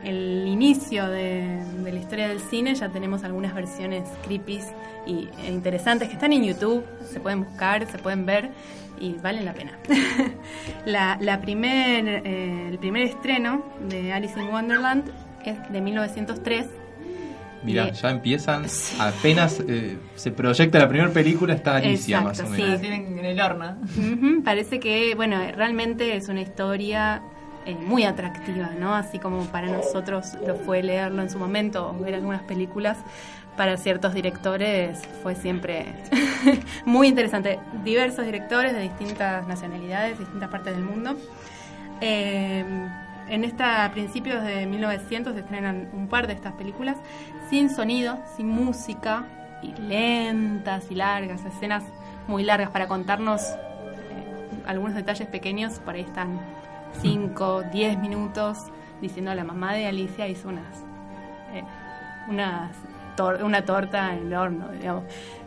el 0.04 0.44
inicio 0.46 1.06
de, 1.08 1.62
de 1.84 1.92
la 1.92 1.98
historia 2.00 2.28
del 2.28 2.40
cine 2.40 2.74
ya 2.74 2.88
tenemos 2.88 3.24
algunas 3.24 3.54
versiones 3.54 4.04
creepy 4.26 4.60
y 5.06 5.28
e 5.44 5.50
interesantes 5.50 6.08
que 6.08 6.14
están 6.14 6.32
en 6.32 6.44
YouTube, 6.44 6.84
se 7.10 7.20
pueden 7.20 7.44
buscar, 7.44 7.86
se 7.90 7.98
pueden 7.98 8.24
ver 8.26 8.50
y 9.00 9.14
valen 9.14 9.44
la 9.44 9.52
pena. 9.52 9.72
la, 10.86 11.18
la 11.20 11.40
primer, 11.40 12.08
eh, 12.24 12.68
el 12.70 12.78
primer 12.78 13.02
estreno 13.02 13.64
de 13.88 14.12
Alice 14.12 14.38
in 14.40 14.48
Wonderland 14.48 15.04
es 15.44 15.56
de 15.72 15.80
1903. 15.80 16.66
Mirá, 17.64 17.88
Y- 17.88 17.92
ya 17.92 18.10
empiezan, 18.10 18.64
apenas 19.00 19.60
eh, 19.66 19.96
se 20.16 20.30
proyecta 20.32 20.78
la 20.78 20.88
primera 20.88 21.10
película, 21.10 21.54
está 21.54 21.76
Alicia 21.76 22.18
Exacto, 22.18 22.42
más 22.44 22.50
o 22.52 22.54
sí. 22.56 22.62
menos. 22.62 22.80
tienen 22.80 23.18
en 23.18 23.24
el 23.24 23.40
horno. 23.40 23.76
Parece 24.44 24.78
que, 24.80 25.14
bueno, 25.14 25.36
realmente 25.56 26.16
es 26.16 26.28
una 26.28 26.40
historia 26.42 27.22
muy 27.86 28.04
atractiva, 28.04 28.70
¿no? 28.78 28.94
Así 28.94 29.18
como 29.18 29.44
para 29.46 29.68
nosotros 29.68 30.34
lo 30.46 30.56
fue 30.56 30.82
leerlo 30.82 31.22
en 31.22 31.30
su 31.30 31.38
momento 31.38 31.90
o 31.90 31.98
ver 31.98 32.14
algunas 32.14 32.42
películas, 32.42 32.98
para 33.56 33.76
ciertos 33.76 34.14
directores 34.14 35.02
fue 35.22 35.34
siempre 35.34 35.94
muy 36.84 37.08
interesante. 37.08 37.58
Diversos 37.84 38.24
directores 38.24 38.72
de 38.72 38.80
distintas 38.80 39.46
nacionalidades, 39.46 40.18
distintas 40.18 40.48
partes 40.48 40.74
del 40.74 40.84
mundo. 40.84 41.16
Eh, 42.00 42.64
en 43.28 43.44
esta, 43.44 43.84
a 43.84 43.92
principios 43.92 44.42
de 44.42 44.66
1900 44.66 45.34
se 45.34 45.40
estrenan 45.40 45.88
un 45.92 46.08
par 46.08 46.26
de 46.26 46.32
estas 46.32 46.54
películas 46.54 46.96
sin 47.50 47.70
sonido, 47.70 48.18
sin 48.36 48.48
música, 48.48 49.24
y 49.62 49.72
lentas 49.80 50.90
y 50.90 50.94
largas, 50.94 51.44
escenas 51.44 51.84
muy 52.26 52.42
largas 52.42 52.70
para 52.70 52.88
contarnos 52.88 53.42
eh, 53.42 54.62
algunos 54.66 54.94
detalles 54.94 55.28
pequeños. 55.28 55.74
Por 55.78 55.94
ahí 55.94 56.02
están 56.02 56.40
5, 57.00 57.64
10 57.72 57.98
minutos 57.98 58.58
diciendo 59.00 59.34
la 59.34 59.44
mamá 59.44 59.72
de 59.74 59.86
Alicia 59.86 60.28
hizo 60.28 60.48
unas, 60.48 60.76
eh, 61.54 61.62
unas 62.28 62.70
tor- 63.16 63.42
una 63.42 63.64
torta 63.64 64.14
en 64.14 64.26
el 64.28 64.34
horno, 64.34 64.68
digamos. 64.68 65.04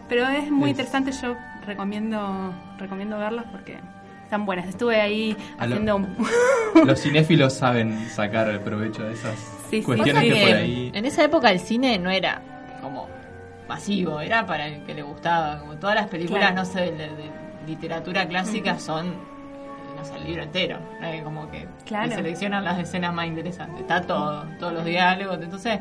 Pero 0.09 0.27
es 0.27 0.51
muy 0.51 0.71
Es- 0.71 0.77
interesante, 0.77 1.11
yo 1.11 1.35
recomiendo, 1.65 2.53
recomiendo 2.77 3.17
verlas 3.17 3.45
porque 3.51 3.77
están 4.23 4.45
buenas. 4.45 4.67
Estuve 4.67 4.99
ahí 5.01 5.35
A 5.57 5.65
lo- 5.65 5.75
haciendo 5.75 5.95
un... 5.97 6.15
Los 6.85 6.99
cinéfilos 7.03 7.53
saben 7.53 8.07
sacar 8.09 8.59
provecho 8.61 9.03
de 9.03 9.13
esas 9.13 9.35
Sí, 9.69 9.77
sí. 9.79 9.83
cuestiones 9.83 10.23
Pasa 10.23 10.33
que 10.35 10.41
por 10.47 10.55
ahí... 10.57 10.91
En 10.93 11.05
esa 11.05 11.23
época 11.23 11.49
el 11.51 11.59
cine 11.59 11.97
no 11.97 12.09
era 12.11 12.41
como 12.81 13.07
masivo, 13.67 14.19
era 14.19 14.45
para 14.45 14.67
el 14.67 14.83
que 14.83 14.93
le 14.93 15.01
gustaba. 15.01 15.59
Como 15.59 15.73
todas 15.75 15.95
las 15.95 16.07
películas, 16.07 16.51
Claro. 16.51 16.55
no 16.57 16.65
sé, 16.65 16.81
de, 16.91 16.91
de 17.07 17.29
literatura 17.65 18.27
clásica 18.27 18.77
son, 18.77 19.15
el 20.11 20.23
libro 20.25 20.43
entero. 20.43 20.79
como 21.23 21.49
que 21.51 21.67
Claro. 21.85 22.11
seleccionan 22.13 22.63
las 22.63 22.79
escenas 22.79 23.13
más 23.13 23.27
interesantes. 23.27 23.81
Está 23.81 24.01
todo, 24.01 24.45
todos 24.59 24.73
los 24.73 24.85
diálogos. 24.85 25.39
Entonces, 25.41 25.79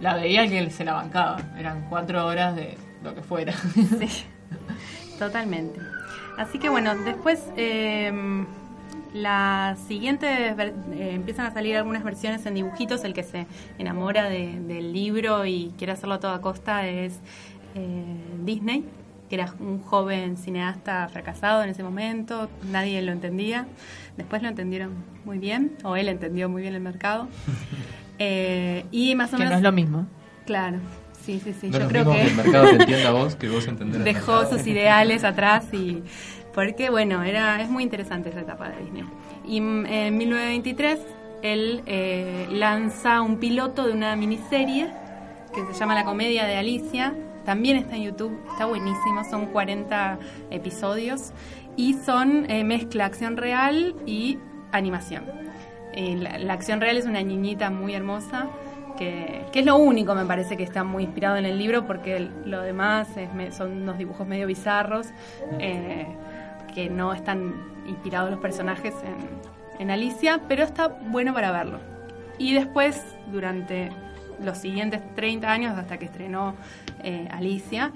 la 0.00 0.14
veía 0.14 0.46
que 0.48 0.70
se 0.70 0.84
la 0.84 0.94
bancaba. 0.94 1.38
Eran 1.58 1.86
cuatro 1.88 2.24
horas 2.26 2.54
de 2.56 2.76
lo 3.02 3.14
que 3.14 3.22
fuera. 3.22 3.52
Sí, 3.98 4.24
totalmente. 5.18 5.80
Así 6.38 6.58
que 6.58 6.68
bueno, 6.68 6.94
después 6.96 7.44
eh, 7.56 8.12
la 9.12 9.76
siguiente 9.88 10.54
ver- 10.54 10.74
eh, 10.92 11.10
empiezan 11.14 11.46
a 11.46 11.50
salir 11.50 11.76
algunas 11.76 12.04
versiones 12.04 12.44
en 12.46 12.54
dibujitos. 12.54 13.02
El 13.04 13.14
que 13.14 13.22
se 13.24 13.46
enamora 13.78 14.28
de- 14.28 14.60
del 14.60 14.92
libro 14.92 15.44
y 15.46 15.74
quiere 15.78 15.92
hacerlo 15.94 16.14
a 16.14 16.20
toda 16.20 16.40
costa 16.40 16.86
es 16.86 17.18
eh, 17.74 18.04
Disney, 18.44 18.84
que 19.28 19.34
era 19.36 19.52
un 19.60 19.80
joven 19.82 20.36
cineasta 20.36 21.08
fracasado 21.08 21.62
en 21.62 21.70
ese 21.70 21.82
momento. 21.82 22.48
Nadie 22.70 23.00
lo 23.02 23.12
entendía. 23.12 23.66
Después 24.16 24.42
lo 24.42 24.48
entendieron 24.48 24.92
muy 25.24 25.38
bien, 25.38 25.76
o 25.84 25.96
él 25.96 26.08
entendió 26.08 26.48
muy 26.48 26.62
bien 26.62 26.74
el 26.74 26.80
mercado. 26.80 27.28
Eh, 28.20 28.84
y 28.90 29.14
más 29.14 29.32
o 29.32 29.36
Que 29.36 29.44
menos... 29.44 29.52
no 29.52 29.56
es 29.58 29.62
lo 29.62 29.70
mismo. 29.70 30.06
Claro, 30.44 30.78
sí, 31.24 31.40
sí, 31.44 31.52
sí. 31.52 31.68
No 31.68 31.76
es 31.76 31.78
Yo 31.78 31.84
lo 31.84 31.88
creo 31.88 32.04
mismo 32.04 32.14
que... 32.14 32.20
que 32.22 32.30
el 32.30 32.36
mercado 32.36 32.64
te 32.70 32.74
entienda 32.82 33.08
a 33.10 33.12
vos 33.12 33.36
que 33.36 33.48
vos 33.48 33.68
entender 33.68 33.98
al 33.98 34.04
dejó 34.04 34.44
sus 34.50 34.66
ideales 34.66 35.22
atrás 35.22 35.72
y 35.72 36.02
porque 36.52 36.90
bueno 36.90 37.22
era 37.22 37.62
es 37.62 37.70
muy 37.70 37.84
interesante 37.84 38.30
esa 38.30 38.40
etapa 38.40 38.70
de 38.70 38.82
Disney 38.82 39.04
y 39.46 39.58
en 39.58 40.18
1923 40.18 40.98
él 41.42 41.82
eh, 41.86 42.48
lanza 42.50 43.20
un 43.22 43.36
piloto 43.38 43.86
de 43.86 43.92
una 43.92 44.16
miniserie 44.16 44.90
que 45.54 45.64
se 45.72 45.78
llama 45.78 45.94
La 45.94 46.04
comedia 46.04 46.44
de 46.44 46.56
Alicia 46.56 47.14
también 47.48 47.78
está 47.78 47.96
en 47.96 48.02
YouTube 48.02 48.38
está 48.50 48.66
buenísimo 48.66 49.24
son 49.24 49.46
40 49.46 50.18
episodios 50.50 51.32
y 51.76 51.94
son 51.94 52.44
eh, 52.50 52.62
mezcla 52.62 53.06
acción 53.06 53.38
real 53.38 53.96
y 54.04 54.38
animación 54.70 55.24
Eh, 55.94 56.14
la, 56.16 56.52
acción 56.52 56.78
real 56.82 56.98
es 56.98 57.06
una 57.06 57.22
niñita 57.22 57.70
muy 57.70 57.94
hermosa 57.94 58.50
que, 58.98 59.46
es 59.54 59.64
lo 59.64 59.76
único, 59.76 60.14
me 60.14 60.26
parece, 60.26 60.58
que 60.58 60.62
está 60.62 60.84
muy 60.84 61.04
inspirado 61.04 61.36
en 61.38 61.46
el 61.46 61.56
libro, 61.56 61.86
porque 61.86 62.28
lo 62.44 62.60
demás 62.60 63.08
son 63.56 63.82
unos 63.82 63.96
dibujos 63.96 64.26
medio 64.26 64.46
bizarros, 64.46 65.06
eh, 65.58 66.06
que 66.74 66.90
no 66.90 67.14
están 67.14 67.54
inspirados 67.86 68.30
los 68.30 68.40
personajes 68.40 68.92
en 69.78 69.90
Alicia, 69.90 70.42
pero 70.48 70.64
está 70.64 70.88
bueno 70.88 71.32
para 71.32 71.50
verlo. 71.50 71.78
Y 72.36 72.52
después, 72.52 73.02
durante 73.32 73.90
los 74.40 74.58
siguientes 74.58 75.00
30 75.14 75.50
años, 75.50 75.78
hasta 75.78 75.98
que 75.98 76.06
estrenó 76.06 76.54
eh, 77.02 77.28
Alicia, 77.30 77.92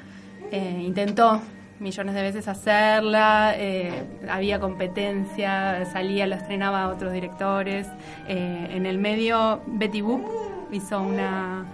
eh, 0.50 0.83
intentó 0.85 1.40
millones 1.83 2.14
de 2.14 2.22
veces 2.22 2.48
hacerla, 2.48 3.55
eh, 3.57 4.05
había 4.31 4.61
competencia, 4.61 5.85
salía, 5.87 6.26
la 6.26 6.37
estrenaba 6.37 6.85
a 6.85 6.88
otros 6.88 7.12
directores. 7.12 7.88
Eh, 8.28 8.68
en 8.70 8.87
el 8.87 8.98
medio, 8.98 9.61
Betty 9.66 10.00
Boop 10.00 10.24
hizo 10.70 11.02
una, 11.02 11.64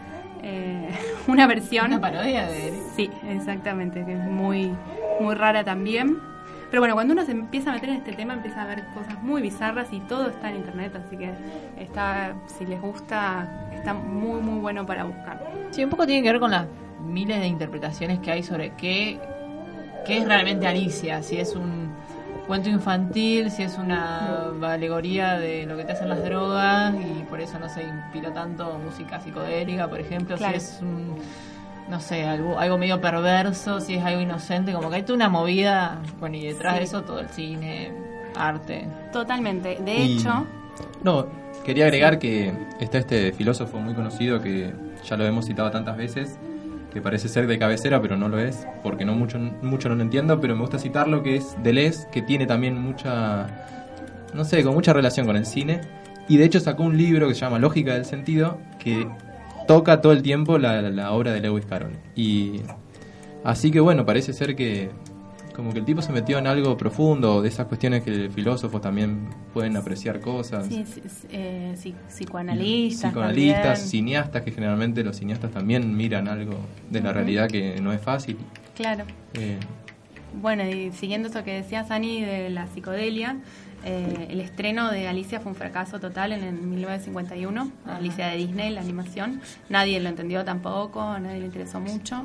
eh, 0.43 0.89
una 1.29 1.47
versión. 1.47 1.87
Una 1.87 2.01
parodia 2.01 2.49
de... 2.49 2.73
Sí, 2.97 3.11
exactamente, 3.29 4.05
que 4.05 4.15
es 4.15 4.25
muy, 4.25 4.75
muy 5.21 5.35
rara 5.35 5.63
también. 5.63 6.19
Pero 6.71 6.83
bueno, 6.83 6.95
cuando 6.95 7.15
uno 7.15 7.25
se 7.25 7.33
empieza 7.33 7.71
a 7.71 7.75
meter 7.75 7.89
en 7.89 7.97
este 7.97 8.13
tema, 8.13 8.35
empieza 8.35 8.63
a 8.63 8.67
ver 8.67 8.85
cosas 8.95 9.23
muy 9.23 9.41
bizarras 9.41 9.89
y 9.93 10.01
todo 10.01 10.29
está 10.29 10.51
en 10.51 10.57
internet, 10.57 10.93
así 10.97 11.17
que 11.17 11.31
está, 11.79 12.35
si 12.47 12.67
les 12.67 12.81
gusta, 12.81 13.71
está 13.73 13.95
muy, 13.95 14.41
muy 14.43 14.61
bueno 14.61 14.85
para 14.85 15.05
buscar. 15.05 15.43
Sí, 15.71 15.83
un 15.83 15.91
poco 15.91 16.07
tiene 16.07 16.23
que 16.23 16.31
ver 16.33 16.41
con 16.41 16.51
las 16.51 16.67
miles 17.07 17.41
de 17.41 17.47
interpretaciones 17.47 18.19
que 18.19 18.31
hay 18.31 18.43
sobre 18.43 18.75
qué, 18.75 19.19
qué 20.07 20.19
es 20.19 20.27
realmente 20.27 20.67
Alicia, 20.67 21.23
si 21.23 21.39
es 21.39 21.57
un 21.57 21.89
cuento 22.47 22.69
infantil, 22.69 23.51
si 23.51 23.63
es 23.63 23.79
una 23.79 24.51
alegoría 24.63 25.39
de 25.39 25.65
lo 25.65 25.77
que 25.77 25.85
te 25.85 25.93
hacen 25.93 26.09
las 26.11 26.23
drogas 26.23 26.95
y 26.95 27.23
por 27.25 27.41
eso 27.41 27.59
no 27.59 27.69
se 27.71 27.83
inspiró 27.83 28.33
tanto 28.33 28.79
música 28.79 29.21
psicodélica, 29.21 29.89
por 29.89 30.01
ejemplo, 30.01 30.37
Claro. 30.37 30.53
si 30.53 30.57
es 30.59 30.79
un, 30.83 31.17
no 31.89 32.01
sé, 32.01 32.25
algo, 32.25 32.59
algo 32.59 32.77
medio 32.79 33.01
perverso, 33.01 33.81
si 33.81 33.95
es 33.95 34.05
algo 34.05 34.21
inocente, 34.21 34.73
como 34.73 34.91
que 34.91 34.97
hay 34.97 35.03
toda 35.03 35.17
una 35.17 35.29
movida, 35.29 35.99
bueno, 36.21 36.37
y 36.37 36.47
detrás 36.47 36.75
Sí. 36.75 36.79
de 36.81 36.85
eso 36.85 37.03
todo 37.03 37.21
el 37.21 37.29
cine, 37.31 37.93
arte. 38.37 38.87
Totalmente. 39.13 39.79
De 39.85 39.95
Y- 40.05 40.19
hecho, 40.19 40.47
No, 41.03 41.27
quería 41.65 41.85
agregar 41.87 42.19
que 42.19 42.53
está 42.81 42.99
este 42.99 43.33
filósofo 43.33 43.79
muy 43.79 43.95
conocido 43.95 44.41
que 44.41 44.73
ya 45.05 45.17
lo 45.17 45.25
hemos 45.27 45.47
citado 45.47 45.71
tantas 45.71 45.97
veces, 45.97 46.39
que 46.93 47.01
parece 47.01 47.29
ser 47.29 47.47
de 47.47 47.59
cabecera, 47.59 48.01
pero 48.01 48.17
no 48.17 48.29
lo 48.29 48.39
es, 48.39 48.67
porque 48.83 49.05
no 49.05 49.15
mucho, 49.15 49.39
mucho 49.39 49.89
no 49.89 49.95
lo 49.97 50.03
entiendo, 50.03 50.41
pero 50.41 50.55
me 50.55 50.61
gusta 50.63 50.79
citarlo, 50.79 51.23
que 51.23 51.37
es 51.37 51.57
Deleuze, 51.63 52.07
que 52.13 52.23
tiene 52.23 52.47
también 52.47 52.81
mucha, 52.81 53.47
no 54.35 54.45
sé, 54.45 54.63
con 54.65 54.75
mucha 54.75 54.93
relación 54.93 55.27
con 55.27 55.37
el 55.37 55.47
cine, 55.47 55.81
y 56.29 56.37
de 56.37 56.45
hecho 56.45 56.61
sacó 56.61 56.83
un 56.85 56.97
libro 56.97 57.27
que 57.29 57.35
se 57.35 57.41
llama 57.41 57.59
Lógica 57.59 57.95
del 57.95 58.05
Sentido, 58.05 58.59
que 58.79 59.07
toca 59.69 60.01
todo 60.01 60.13
el 60.13 60.23
tiempo 60.23 60.59
la, 60.59 60.83
la 60.83 61.13
obra 61.13 61.33
de 61.33 61.41
Lewis 61.41 61.65
Carroll. 61.67 61.93
Y 62.17 62.63
así 63.45 63.71
que 63.71 63.79
bueno, 63.79 64.05
parece 64.05 64.33
ser 64.33 64.57
que 64.57 64.91
como 65.55 65.73
que 65.73 65.81
el 65.81 65.85
tipo 65.85 66.01
se 66.03 66.13
metió 66.13 66.39
en 66.39 66.47
algo 66.47 66.77
profundo, 66.77 67.43
de 67.43 67.49
esas 67.49 67.67
cuestiones 67.67 68.05
que 68.05 68.31
filósofos 68.31 68.81
también 68.81 69.29
pueden 69.53 69.77
apreciar 69.77 70.21
cosas. 70.21 70.67
sí, 70.69 70.85
sí, 70.87 71.03
eh, 71.33 71.75
sí, 71.77 71.95
psicoanalistas. 72.09 73.11
psicoanalistas, 73.11 73.63
también. 73.63 73.77
cineastas, 73.89 74.43
que 74.43 74.53
generalmente 74.53 75.03
los 75.03 75.17
cineastas 75.17 75.51
también 75.51 75.97
miran 75.97 76.29
algo 76.29 76.55
de 76.91 77.01
la 77.01 77.13
realidad 77.13 77.49
que 77.49 77.81
no 77.81 77.93
es 77.93 78.01
fácil. 78.01 78.37
Claro. 78.77 79.05
Eh, 79.35 79.59
Bueno, 80.41 80.63
y 80.65 80.93
siguiendo 80.93 81.29
eso 81.29 81.43
que 81.43 81.55
decías, 81.55 81.91
Ani, 81.91 82.21
de 82.23 82.51
la 82.51 82.69
psicodelia, 82.69 83.39
eh, 83.85 84.27
el 84.31 84.41
estreno 84.41 84.91
de 84.91 85.09
Alicia 85.09 85.41
fue 85.41 85.53
un 85.53 85.57
fracaso 85.57 86.01
total 86.01 86.33
en 86.33 86.43
el 86.43 86.55
1951, 86.55 87.71
Alicia 87.87 88.29
de 88.29 88.37
Disney, 88.37 88.71
la 88.71 88.81
animación. 88.81 89.41
Nadie 89.69 90.01
lo 90.01 90.09
entendió 90.09 90.45
tampoco, 90.45 91.19
nadie 91.19 91.41
le 91.41 91.47
interesó 91.47 91.81
mucho. 91.81 92.25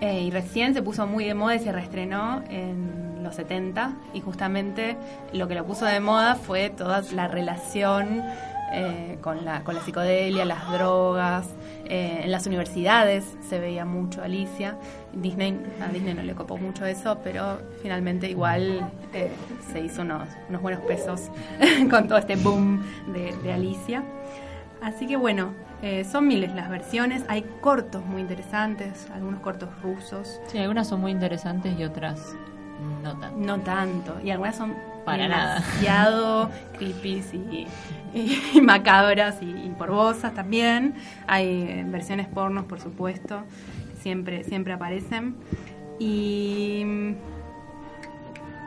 Eh, 0.00 0.22
y 0.22 0.30
recién 0.30 0.74
se 0.74 0.82
puso 0.82 1.06
muy 1.06 1.24
de 1.24 1.34
moda 1.34 1.54
y 1.54 1.58
se 1.58 1.72
reestrenó 1.72 2.44
en 2.50 3.22
los 3.22 3.34
70 3.34 3.94
y 4.12 4.20
justamente 4.20 4.96
lo 5.32 5.48
que 5.48 5.54
lo 5.54 5.64
puso 5.64 5.86
de 5.86 6.00
moda 6.00 6.34
fue 6.34 6.68
toda 6.68 7.02
la 7.14 7.28
relación 7.28 8.22
eh, 8.72 9.18
con, 9.20 9.44
la, 9.44 9.62
con 9.64 9.74
la 9.74 9.80
psicodelia, 9.82 10.44
las 10.44 10.70
drogas. 10.70 11.48
eh, 11.88 12.22
en 12.24 12.30
las 12.32 12.46
universidades 12.46 13.36
se 13.48 13.60
veía 13.60 13.84
mucho 13.84 14.22
Alicia. 14.22 14.76
Disney, 15.12 15.58
a 15.80 15.88
Disney 15.92 16.14
no 16.14 16.22
le 16.22 16.34
copó 16.34 16.56
mucho 16.58 16.84
eso, 16.84 17.18
pero 17.22 17.58
finalmente 17.82 18.28
igual 18.28 18.90
eh, 19.14 19.30
se 19.72 19.80
hizo 19.80 20.02
unos, 20.02 20.28
unos 20.48 20.60
buenos 20.62 20.80
pesos 20.82 21.30
con 21.90 22.08
todo 22.08 22.18
este 22.18 22.36
boom 22.36 22.82
de, 23.12 23.34
de 23.42 23.52
Alicia. 23.52 24.02
Así 24.82 25.06
que 25.06 25.16
bueno, 25.16 25.52
eh, 25.82 26.04
son 26.04 26.26
miles 26.26 26.54
las 26.54 26.68
versiones, 26.68 27.24
hay 27.28 27.42
cortos 27.60 28.04
muy 28.04 28.20
interesantes, 28.20 29.08
algunos 29.14 29.40
cortos 29.40 29.68
rusos. 29.82 30.40
Sí, 30.48 30.58
algunas 30.58 30.88
son 30.88 31.00
muy 31.00 31.12
interesantes 31.12 31.78
y 31.78 31.84
otras 31.84 32.34
no 33.02 33.16
tanto. 33.18 33.38
No 33.38 33.60
tanto, 33.60 34.16
y 34.22 34.30
algunas 34.30 34.56
son 34.56 34.74
Para 35.06 35.26
nada. 35.28 35.54
demasiado 35.60 36.50
creepy 36.76 37.22
y, 37.32 37.66
y- 38.54 38.60
macabras 38.60 39.36
y, 39.40 39.46
y 39.46 39.72
también. 40.34 40.94
Hay 41.26 41.46
eh, 41.46 41.84
versiones 41.88 42.26
pornos, 42.28 42.66
por 42.66 42.78
supuesto, 42.80 43.40
siempre, 44.00 44.44
siempre 44.44 44.74
aparecen. 44.74 45.36
Y, 45.98 46.84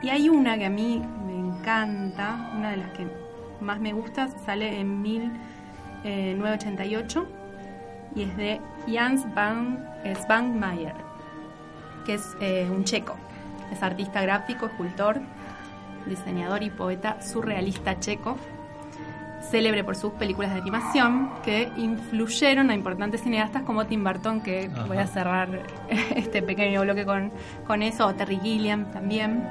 y 0.01 0.09
hay 0.09 0.29
una 0.29 0.57
que 0.57 0.65
a 0.65 0.69
mí 0.71 0.99
me 1.27 1.37
encanta, 1.37 2.49
una 2.57 2.71
de 2.71 2.77
las 2.77 2.89
que 2.91 3.05
más 3.61 3.79
me 3.79 3.93
gusta, 3.93 4.29
sale 4.45 4.79
en 4.79 5.01
1988 5.01 7.27
y 8.15 8.23
es 8.23 8.35
de 8.37 8.59
Jans 8.91 9.31
van 9.35 9.85
Spangmayer, 10.15 10.95
que 12.05 12.15
es 12.15 12.23
eh, 12.41 12.67
un 12.71 12.83
checo. 12.85 13.15
Es 13.71 13.83
artista 13.83 14.21
gráfico, 14.23 14.65
escultor, 14.65 15.21
diseñador 16.09 16.63
y 16.63 16.69
poeta 16.69 17.21
surrealista 17.21 17.99
checo, 17.99 18.37
célebre 19.49 19.83
por 19.83 19.95
sus 19.95 20.13
películas 20.13 20.53
de 20.53 20.61
animación 20.61 21.29
que 21.43 21.69
influyeron 21.77 22.69
a 22.69 22.75
importantes 22.75 23.21
cineastas 23.21 23.63
como 23.63 23.85
Tim 23.85 24.03
Burton, 24.03 24.41
que 24.41 24.69
Ajá. 24.71 24.85
voy 24.85 24.97
a 24.97 25.07
cerrar 25.07 25.63
este 26.15 26.41
pequeño 26.41 26.81
bloque 26.81 27.05
con, 27.05 27.31
con 27.65 27.81
eso, 27.81 28.07
o 28.07 28.13
Terry 28.13 28.39
Gilliam 28.41 28.91
también. 28.91 29.47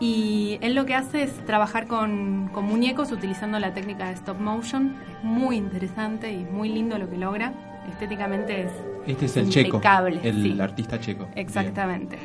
Y 0.00 0.58
él 0.60 0.74
lo 0.74 0.84
que 0.86 0.94
hace 0.94 1.22
es 1.22 1.46
trabajar 1.46 1.86
con, 1.86 2.50
con 2.52 2.64
muñecos 2.64 3.12
utilizando 3.12 3.58
la 3.60 3.72
técnica 3.72 4.08
de 4.08 4.14
stop 4.14 4.40
motion. 4.40 4.96
Es 5.18 5.24
muy 5.24 5.56
interesante 5.56 6.32
y 6.32 6.44
muy 6.44 6.68
lindo 6.68 6.98
lo 6.98 7.08
que 7.08 7.16
logra. 7.16 7.52
Estéticamente 7.88 8.62
es 8.62 8.72
este 9.06 9.26
es 9.26 9.36
el 9.36 9.50
checo, 9.50 9.76
impecable. 9.76 10.20
el 10.22 10.42
sí. 10.42 10.60
artista 10.60 10.98
checo. 10.98 11.28
Exactamente. 11.34 12.18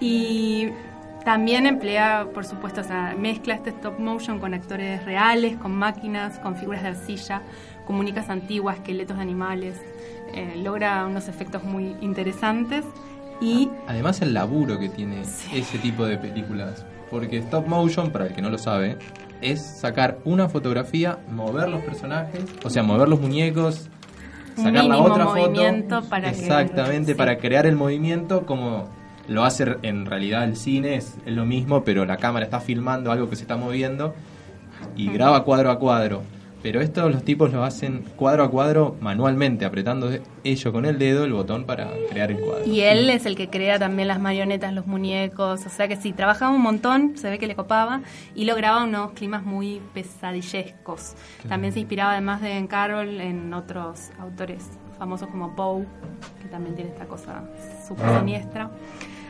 Y 0.00 0.68
también 1.24 1.66
emplea, 1.66 2.26
por 2.34 2.44
supuesto, 2.44 2.80
o 2.82 2.84
sea, 2.84 3.14
mezcla 3.18 3.54
este 3.54 3.70
stop 3.70 3.98
motion 3.98 4.38
con 4.38 4.54
actores 4.54 5.04
reales, 5.04 5.56
con 5.56 5.72
máquinas, 5.72 6.38
con 6.38 6.56
figuras 6.56 6.82
de 6.82 6.88
arcilla, 6.90 7.42
con 7.86 7.96
muñecas 7.96 8.28
antiguas, 8.30 8.76
esqueletos 8.76 9.16
de 9.16 9.22
animales. 9.22 9.80
Eh, 10.34 10.54
logra 10.62 11.06
unos 11.06 11.28
efectos 11.28 11.64
muy 11.64 11.94
interesantes. 12.00 12.84
Y 13.40 13.68
Además 13.88 14.20
el 14.22 14.32
laburo 14.34 14.78
que 14.78 14.88
tiene 14.88 15.22
ese 15.22 15.78
tipo 15.78 16.04
de 16.06 16.16
películas, 16.18 16.84
porque 17.10 17.38
stop 17.38 17.66
motion, 17.66 18.10
para 18.10 18.26
el 18.26 18.34
que 18.34 18.42
no 18.42 18.50
lo 18.50 18.58
sabe, 18.58 18.96
es 19.40 19.60
sacar 19.62 20.18
una 20.24 20.48
fotografía, 20.48 21.18
mover 21.30 21.68
los 21.68 21.82
personajes, 21.82 22.44
o 22.64 22.70
sea, 22.70 22.82
mover 22.82 23.08
los 23.08 23.20
muñecos, 23.20 23.88
sacar 24.56 24.84
la 24.84 24.98
otra 24.98 25.24
movimiento 25.24 25.96
foto, 25.96 26.08
para 26.08 26.30
que- 26.32 26.38
exactamente, 26.38 27.12
sí. 27.12 27.18
para 27.18 27.38
crear 27.38 27.66
el 27.66 27.76
movimiento 27.76 28.46
como 28.46 28.88
lo 29.28 29.44
hace 29.44 29.76
en 29.82 30.06
realidad 30.06 30.44
el 30.44 30.56
cine, 30.56 30.96
es, 30.96 31.16
es 31.24 31.32
lo 31.32 31.44
mismo, 31.44 31.84
pero 31.84 32.04
la 32.04 32.16
cámara 32.16 32.44
está 32.44 32.60
filmando 32.60 33.10
algo 33.10 33.28
que 33.28 33.36
se 33.36 33.42
está 33.42 33.56
moviendo 33.56 34.14
y 34.96 35.10
graba 35.10 35.44
cuadro 35.44 35.70
a 35.70 35.78
cuadro. 35.78 36.22
Pero 36.64 36.80
estos 36.80 37.12
los 37.12 37.22
tipos 37.22 37.52
lo 37.52 37.62
hacen 37.62 38.06
cuadro 38.16 38.42
a 38.42 38.50
cuadro 38.50 38.96
manualmente, 39.02 39.66
apretando 39.66 40.10
ellos 40.44 40.72
con 40.72 40.86
el 40.86 40.98
dedo 40.98 41.24
el 41.24 41.32
botón 41.34 41.64
para 41.64 41.90
crear 42.08 42.30
el 42.30 42.38
cuadro. 42.38 42.64
Y 42.64 42.80
él 42.80 43.10
es 43.10 43.26
el 43.26 43.36
que 43.36 43.50
crea 43.50 43.78
también 43.78 44.08
las 44.08 44.18
marionetas, 44.18 44.72
los 44.72 44.86
muñecos, 44.86 45.66
o 45.66 45.68
sea 45.68 45.88
que 45.88 45.96
sí, 45.96 46.14
trabajaba 46.14 46.52
un 46.56 46.62
montón, 46.62 47.18
se 47.18 47.28
ve 47.28 47.38
que 47.38 47.46
le 47.46 47.54
copaba, 47.54 48.00
y 48.34 48.46
lograba 48.46 48.82
unos 48.82 49.12
climas 49.12 49.44
muy 49.44 49.82
pesadillescos. 49.92 51.16
También 51.46 51.74
se 51.74 51.80
inspiraba 51.80 52.12
además 52.12 52.40
de 52.40 52.56
en 52.56 52.66
Carol 52.66 53.20
en 53.20 53.52
otros 53.52 54.08
autores 54.18 54.64
famosos 54.98 55.28
como 55.28 55.54
Poe, 55.54 55.84
que 56.40 56.48
también 56.48 56.76
tiene 56.76 56.92
esta 56.92 57.04
cosa 57.04 57.42
súper 57.86 58.06
Ah. 58.06 58.70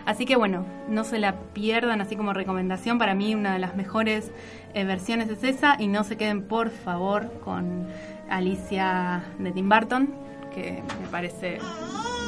Así 0.07 0.27
que 0.27 0.37
bueno, 0.37 0.65
no 0.89 1.05
se 1.05 1.19
la 1.19 1.35
pierdan 1.55 2.01
así 2.01 2.15
como 2.17 2.33
recomendación. 2.33 2.99
Para 2.99 3.15
mí 3.15 3.35
una 3.35 3.55
de 3.55 3.59
las 3.59 3.75
mejores 3.77 4.31
eh, 4.75 4.85
versiones 4.85 5.29
es 5.31 5.43
esa 5.45 5.77
y 5.79 5.87
no 5.89 6.05
se 6.05 6.17
queden 6.17 6.43
por 6.43 6.71
favor 6.71 7.31
con 7.45 7.87
Alicia 8.29 9.23
de 9.39 9.51
Tim 9.53 9.69
Burton, 9.69 10.15
que 10.55 10.83
me 11.01 11.09
parece 11.09 11.59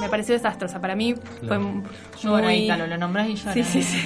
me 0.00 0.08
pareció 0.10 0.34
desastrosa. 0.34 0.78
Para 0.80 0.94
mí 0.94 1.14
fue 1.14 1.48
Claro. 1.48 1.62
muy... 2.44 2.66
Llora, 2.66 2.86
lo 2.86 2.98
nombrás 2.98 3.28
y 3.28 3.34
llora. 3.34 3.52
Sí, 3.54 3.62
sí, 3.62 3.82
sí. 3.82 3.98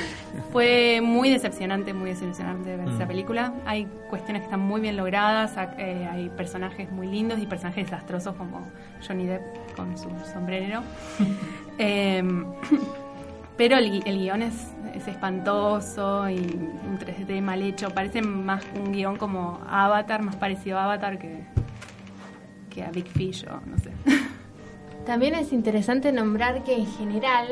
fue 0.52 1.00
muy 1.02 1.28
decepcionante, 1.28 1.92
muy 1.92 2.10
decepcionante 2.10 2.74
ver 2.76 2.86
Mm. 2.88 2.94
esa 2.94 3.06
película. 3.06 3.52
Hay 3.66 3.86
cuestiones 4.08 4.40
que 4.42 4.46
están 4.46 4.60
muy 4.60 4.80
bien 4.80 4.96
logradas, 4.96 5.52
eh, 5.78 6.08
hay 6.10 6.30
personajes 6.30 6.90
muy 6.90 7.06
lindos 7.08 7.38
y 7.38 7.46
personajes 7.46 7.84
desastrosos 7.84 8.34
como 8.36 8.66
Johnny 9.06 9.26
Depp 9.26 9.42
con 9.76 9.96
su 9.98 10.08
sombrero. 10.32 10.82
Em, 11.78 12.46
pero 13.56 13.76
el, 13.78 14.02
el 14.06 14.18
guion 14.18 14.42
es, 14.42 14.72
es 14.94 15.06
espantoso 15.08 16.28
y 16.28 16.36
un 16.38 16.98
3D 16.98 17.40
mal 17.42 17.62
hecho. 17.62 17.90
Parece 17.90 18.22
más 18.22 18.64
un 18.76 18.92
guion 18.92 19.16
como 19.16 19.60
Avatar, 19.68 20.22
más 20.22 20.36
parecido 20.36 20.78
a 20.78 20.84
Avatar 20.84 21.18
que, 21.18 21.44
que 22.70 22.84
a 22.84 22.90
Big 22.90 23.08
Fish 23.08 23.46
o 23.48 23.60
no 23.66 23.78
sé. 23.78 23.90
También 25.06 25.34
es 25.34 25.52
interesante 25.52 26.10
nombrar 26.12 26.64
que 26.64 26.74
en 26.76 26.86
general 26.86 27.46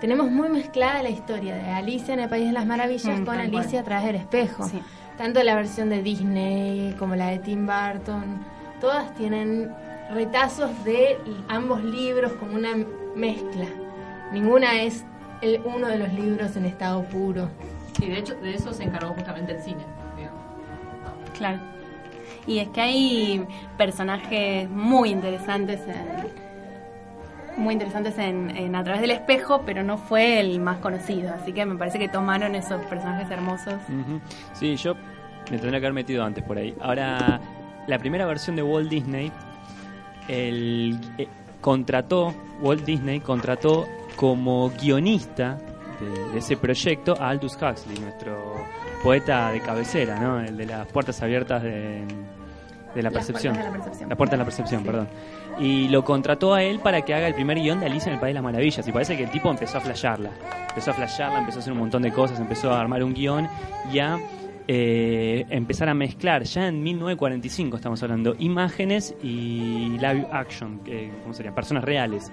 tenemos 0.00 0.30
muy 0.30 0.48
mezclada 0.48 1.02
la 1.02 1.10
historia 1.10 1.56
de 1.56 1.68
Alicia 1.70 2.14
en 2.14 2.20
el 2.20 2.28
País 2.28 2.46
de 2.46 2.52
las 2.52 2.66
Maravillas 2.66 3.20
Mm, 3.20 3.24
con 3.24 3.38
Alicia 3.38 3.70
cual. 3.70 3.80
a 3.80 3.84
través 3.84 4.06
del 4.06 4.16
espejo. 4.16 4.70
Tanto 5.18 5.42
la 5.42 5.54
versión 5.54 5.90
de 5.90 6.02
Disney 6.02 6.94
como 6.98 7.16
la 7.16 7.26
de 7.26 7.40
Tim 7.40 7.66
Burton, 7.66 8.38
todas 8.80 9.12
tienen 9.16 9.70
retazos 10.14 10.70
de 10.84 11.18
ambos 11.48 11.82
libros 11.84 12.32
como 12.34 12.54
una 12.54 12.70
mezcla. 13.14 13.66
Ninguna 14.32 14.80
es 14.82 15.04
el- 15.42 15.60
uno 15.64 15.88
de 15.88 15.98
los 15.98 16.12
libros 16.12 16.56
en 16.56 16.64
estado 16.66 17.02
puro. 17.04 17.48
Y 18.00 18.06
de 18.08 18.18
hecho, 18.18 18.34
de 18.36 18.54
eso 18.54 18.72
se 18.72 18.84
encargó 18.84 19.12
justamente 19.14 19.52
el 19.56 19.62
cine. 19.62 19.84
digamos. 20.16 20.40
Claro. 21.36 21.58
Y 22.46 22.58
es 22.58 22.68
que 22.68 22.80
hay 22.80 23.46
personajes 23.76 24.68
muy 24.70 25.10
interesantes 25.10 25.80
en, 25.86 27.62
muy 27.62 27.74
interesantes 27.74 28.16
en, 28.18 28.50
en 28.56 28.74
A 28.74 28.82
través 28.84 29.02
del 29.02 29.10
espejo, 29.10 29.62
pero 29.66 29.82
no 29.82 29.98
fue 29.98 30.40
el 30.40 30.60
más 30.60 30.78
conocido. 30.78 31.32
Así 31.34 31.52
que 31.52 31.66
me 31.66 31.76
parece 31.76 31.98
que 31.98 32.08
tomaron 32.08 32.54
esos 32.54 32.80
personajes 32.86 33.30
hermosos. 33.30 33.74
Sí, 34.54 34.76
yo 34.76 34.94
me 35.50 35.58
tendría 35.58 35.80
que 35.80 35.86
haber 35.86 35.92
metido 35.92 36.24
antes 36.24 36.42
por 36.44 36.56
ahí. 36.58 36.74
Ahora, 36.80 37.40
la 37.86 37.98
primera 37.98 38.24
versión 38.24 38.56
de 38.56 38.62
Walt 38.62 38.88
Disney, 38.88 39.30
el, 40.28 40.98
eh, 41.18 41.28
contrató, 41.60 42.34
Walt 42.62 42.84
Disney 42.84 43.20
contrató 43.20 43.86
como 44.20 44.68
guionista 44.78 45.56
de, 45.98 46.32
de 46.32 46.38
ese 46.38 46.58
proyecto 46.58 47.14
a 47.18 47.30
Aldous 47.30 47.54
Huxley, 47.54 47.98
nuestro 48.00 48.66
poeta 49.02 49.50
de 49.50 49.60
cabecera, 49.62 50.20
¿no? 50.20 50.40
El 50.40 50.58
de 50.58 50.66
las 50.66 50.86
puertas 50.88 51.22
abiertas 51.22 51.62
de, 51.62 52.04
de 52.94 53.02
la 53.02 53.08
Las 53.08 53.12
percepción. 53.14 53.54
puertas 53.54 53.72
de 53.72 53.78
la 53.78 53.82
percepción. 53.84 54.08
La 54.10 54.16
puerta 54.16 54.32
de 54.34 54.38
la 54.38 54.44
percepción, 54.44 54.84
perdón. 54.84 55.08
Y 55.58 55.88
lo 55.88 56.04
contrató 56.04 56.52
a 56.52 56.62
él 56.62 56.80
para 56.80 57.00
que 57.00 57.14
haga 57.14 57.28
el 57.28 57.34
primer 57.34 57.58
guion 57.58 57.80
de 57.80 57.86
Alicia 57.86 58.08
en 58.10 58.14
el 58.16 58.20
País 58.20 58.30
de 58.30 58.34
las 58.34 58.42
Maravillas. 58.42 58.86
Y 58.86 58.92
parece 58.92 59.16
que 59.16 59.24
el 59.24 59.30
tipo 59.30 59.50
empezó 59.50 59.78
a 59.78 59.80
flashearla. 59.80 60.30
Empezó 60.68 60.90
a 60.90 60.94
flashearla, 60.94 61.38
empezó 61.38 61.58
a 61.58 61.60
hacer 61.62 61.72
un 61.72 61.78
montón 61.78 62.02
de 62.02 62.12
cosas, 62.12 62.38
empezó 62.40 62.72
a 62.74 62.78
armar 62.78 63.02
un 63.02 63.14
guion 63.14 63.48
y 63.90 64.00
a 64.00 64.18
eh, 64.68 65.46
empezar 65.48 65.88
a 65.88 65.94
mezclar, 65.94 66.44
ya 66.44 66.68
en 66.68 66.82
1945 66.82 67.76
estamos 67.76 68.02
hablando, 68.02 68.36
imágenes 68.38 69.14
y 69.22 69.96
live 69.98 70.28
action, 70.30 70.78
que, 70.84 71.10
¿cómo 71.22 71.34
serían? 71.34 71.54
Personas 71.54 71.82
reales. 71.82 72.30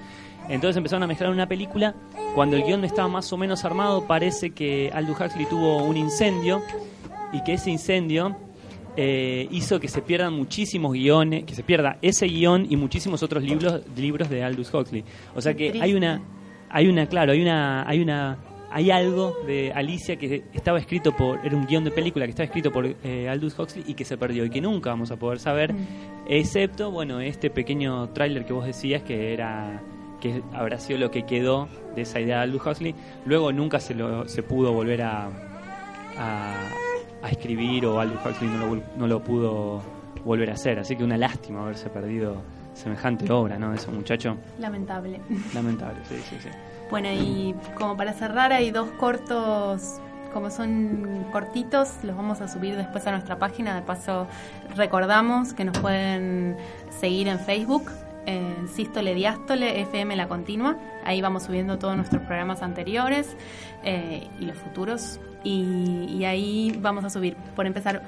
Entonces 0.49 0.77
empezaron 0.77 1.03
a 1.03 1.07
mezclar 1.07 1.31
una 1.31 1.47
película. 1.47 1.95
Cuando 2.35 2.55
el 2.55 2.63
guion 2.63 2.83
estaba 2.85 3.07
más 3.07 3.31
o 3.33 3.37
menos 3.37 3.65
armado, 3.65 4.05
parece 4.05 4.51
que 4.51 4.91
Aldous 4.93 5.19
Huxley 5.19 5.45
tuvo 5.45 5.83
un 5.83 5.97
incendio 5.97 6.61
y 7.33 7.43
que 7.43 7.53
ese 7.53 7.71
incendio 7.71 8.35
eh, 8.95 9.47
hizo 9.51 9.79
que 9.79 9.87
se 9.87 10.01
pierdan 10.01 10.33
muchísimos 10.33 10.93
guiones, 10.93 11.43
que 11.43 11.53
se 11.53 11.63
pierda 11.63 11.97
ese 12.01 12.27
guion 12.27 12.65
y 12.69 12.75
muchísimos 12.77 13.21
otros 13.23 13.43
libros, 13.43 13.81
libros 13.95 14.29
de 14.29 14.43
Aldous 14.43 14.73
Huxley. 14.73 15.03
O 15.35 15.41
sea 15.41 15.53
que 15.53 15.79
hay 15.81 15.93
una, 15.93 16.21
hay 16.69 16.87
una, 16.87 17.07
claro, 17.07 17.33
hay 17.33 17.41
una, 17.41 17.87
hay 17.87 18.01
una, 18.01 18.37
hay 18.71 18.91
algo 18.91 19.35
de 19.45 19.71
Alicia 19.73 20.15
que 20.17 20.45
estaba 20.53 20.79
escrito 20.79 21.15
por, 21.15 21.45
era 21.45 21.55
un 21.55 21.65
guion 21.65 21.83
de 21.83 21.91
película 21.91 22.25
que 22.25 22.31
estaba 22.31 22.45
escrito 22.45 22.71
por 22.71 22.87
eh, 23.03 23.29
Aldous 23.29 23.57
Huxley 23.57 23.83
y 23.87 23.93
que 23.93 24.03
se 24.03 24.17
perdió 24.17 24.45
y 24.45 24.49
que 24.49 24.61
nunca 24.61 24.89
vamos 24.89 25.11
a 25.11 25.17
poder 25.17 25.39
saber, 25.39 25.75
excepto, 26.27 26.89
bueno, 26.89 27.19
este 27.19 27.49
pequeño 27.49 28.09
tráiler 28.09 28.45
que 28.45 28.53
vos 28.53 28.65
decías 28.65 29.03
que 29.03 29.33
era 29.33 29.81
que 30.19 30.43
habrá 30.53 30.79
sido 30.79 30.99
lo 30.99 31.11
que 31.11 31.25
quedó 31.25 31.67
de 31.95 32.01
esa 32.01 32.19
idea 32.19 32.37
de 32.37 32.43
Aldous 32.43 32.65
Huxley. 32.65 32.95
Luego 33.25 33.51
nunca 33.51 33.79
se 33.79 33.93
lo 33.93 34.27
se 34.27 34.43
pudo 34.43 34.73
volver 34.73 35.01
a, 35.01 35.27
a, 36.17 36.53
a 37.21 37.29
escribir 37.29 37.85
o 37.85 37.99
Aldous 37.99 38.25
Huxley 38.25 38.49
no 38.49 38.75
lo, 38.75 38.81
no 38.97 39.07
lo 39.07 39.23
pudo 39.23 39.81
volver 40.25 40.49
a 40.49 40.53
hacer. 40.53 40.79
Así 40.79 40.95
que 40.95 41.03
una 41.03 41.17
lástima 41.17 41.61
haberse 41.61 41.89
perdido 41.89 42.41
semejante 42.73 43.31
obra, 43.31 43.57
¿no? 43.57 43.71
De 43.71 43.77
ese 43.77 43.89
muchacho. 43.91 44.37
Lamentable. 44.59 45.19
Lamentable, 45.53 45.99
sí, 46.07 46.15
sí, 46.29 46.37
sí. 46.41 46.49
Bueno, 46.89 47.09
y 47.11 47.55
como 47.75 47.97
para 47.97 48.13
cerrar, 48.13 48.53
hay 48.53 48.71
dos 48.71 48.87
cortos, 48.99 49.99
como 50.33 50.49
son 50.49 51.25
cortitos, 51.31 51.89
los 52.03 52.15
vamos 52.15 52.39
a 52.39 52.47
subir 52.47 52.75
después 52.77 53.05
a 53.07 53.11
nuestra 53.11 53.39
página. 53.39 53.75
De 53.75 53.81
paso, 53.81 54.27
recordamos 54.75 55.53
que 55.53 55.65
nos 55.65 55.77
pueden 55.79 56.55
seguir 56.99 57.27
en 57.27 57.39
Facebook, 57.39 57.91
en 58.27 58.67
Sístole 58.67 59.15
Diástole 59.15 59.81
FM 59.81 60.15
La 60.15 60.27
Continua. 60.27 60.77
Ahí 61.03 61.21
vamos 61.21 61.43
subiendo 61.43 61.79
todos 61.79 61.95
nuestros 61.95 62.21
programas 62.23 62.61
anteriores 62.61 63.35
eh, 63.83 64.27
y 64.39 64.45
los 64.45 64.55
futuros. 64.57 65.19
Y, 65.43 66.05
y 66.19 66.25
ahí 66.25 66.77
vamos 66.79 67.03
a 67.05 67.09
subir, 67.09 67.35
por 67.55 67.65
empezar, 67.65 68.03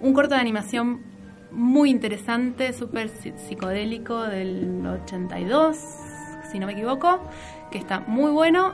un 0.00 0.12
corto 0.14 0.34
de 0.34 0.40
animación 0.40 1.02
muy 1.52 1.90
interesante, 1.90 2.72
súper 2.72 3.08
psi- 3.08 3.34
psicodélico 3.36 4.22
del 4.22 4.84
82, 4.86 5.76
si 6.50 6.58
no 6.58 6.66
me 6.66 6.72
equivoco, 6.72 7.20
que 7.70 7.78
está 7.78 8.00
muy 8.00 8.30
bueno, 8.32 8.72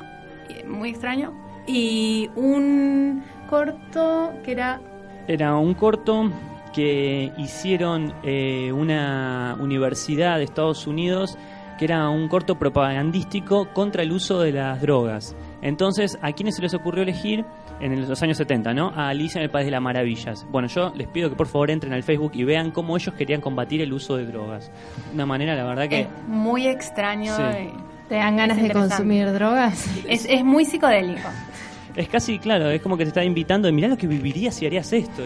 y 0.49 0.65
muy 0.67 0.91
extraño. 0.91 1.33
Y 1.67 2.31
un 2.37 3.23
corto 3.49 4.33
que 4.45 4.53
era 4.53 4.81
Era 5.27 5.57
un 5.57 5.75
corto 5.75 6.31
que 6.75 7.33
hicieron 7.39 8.13
eh, 8.25 8.73
una 8.73 9.57
universidad 9.61 10.39
de 10.39 10.45
Estados 10.45 10.87
Unidos 10.87 11.39
que 11.79 11.87
era 11.87 12.09
un 12.09 12.29
corto 12.29 12.57
propagandístico 12.57 13.69
contra 13.73 14.03
el 14.03 14.13
uso 14.13 14.41
de 14.41 14.53
las 14.53 14.81
drogas. 14.81 15.35
Entonces, 15.63 16.19
¿a 16.23 16.33
quiénes 16.33 16.57
se 16.57 16.63
les 16.63 16.75
ocurrió 16.75 17.03
elegir 17.03 17.45
en 17.81 18.09
los 18.09 18.23
años 18.23 18.37
70, 18.37 18.75
no? 18.75 18.93
A 18.95 19.09
Alicia 19.09 19.39
en 19.39 19.45
el 19.45 19.51
País 19.51 19.67
de 19.67 19.73
las 19.73 19.83
Maravillas. 19.83 20.47
Bueno, 20.51 20.69
yo 20.69 20.93
les 20.95 21.09
pido 21.09 21.31
que 21.31 21.37
por 21.37 21.49
favor 21.49 21.71
entren 21.71 21.93
al 21.93 22.03
Facebook 22.03 22.33
y 22.35 22.45
vean 22.45 22.71
cómo 22.71 22.97
ellos 22.97 23.15
querían 23.15 23.41
combatir 23.41 23.81
el 23.81 23.93
uso 23.93 24.17
de 24.17 24.27
drogas. 24.27 24.71
Una 25.13 25.27
manera, 25.27 25.55
la 25.55 25.65
verdad 25.65 25.89
que... 25.89 26.03
es 26.03 26.09
muy 26.29 26.67
extraño. 26.67 27.37
Sí. 27.37 27.71
¿Te 28.09 28.17
dan 28.17 28.37
ganas 28.37 28.61
de 28.61 28.71
consumir 28.71 29.33
drogas? 29.33 29.87
Es, 30.07 30.27
es 30.27 30.45
muy 30.45 30.65
psicodélico. 30.67 31.29
Es 31.97 32.09
casi, 32.09 32.39
claro, 32.39 32.71
es 32.71 32.83
como 32.83 32.97
que 32.97 33.05
te 33.05 33.09
está 33.09 33.25
invitando, 33.25 33.73
mirá 33.73 33.89
lo 33.89 33.97
que 33.97 34.07
vivirías 34.07 34.55
si 34.55 34.67
harías 34.67 34.93
esto. 34.93 35.23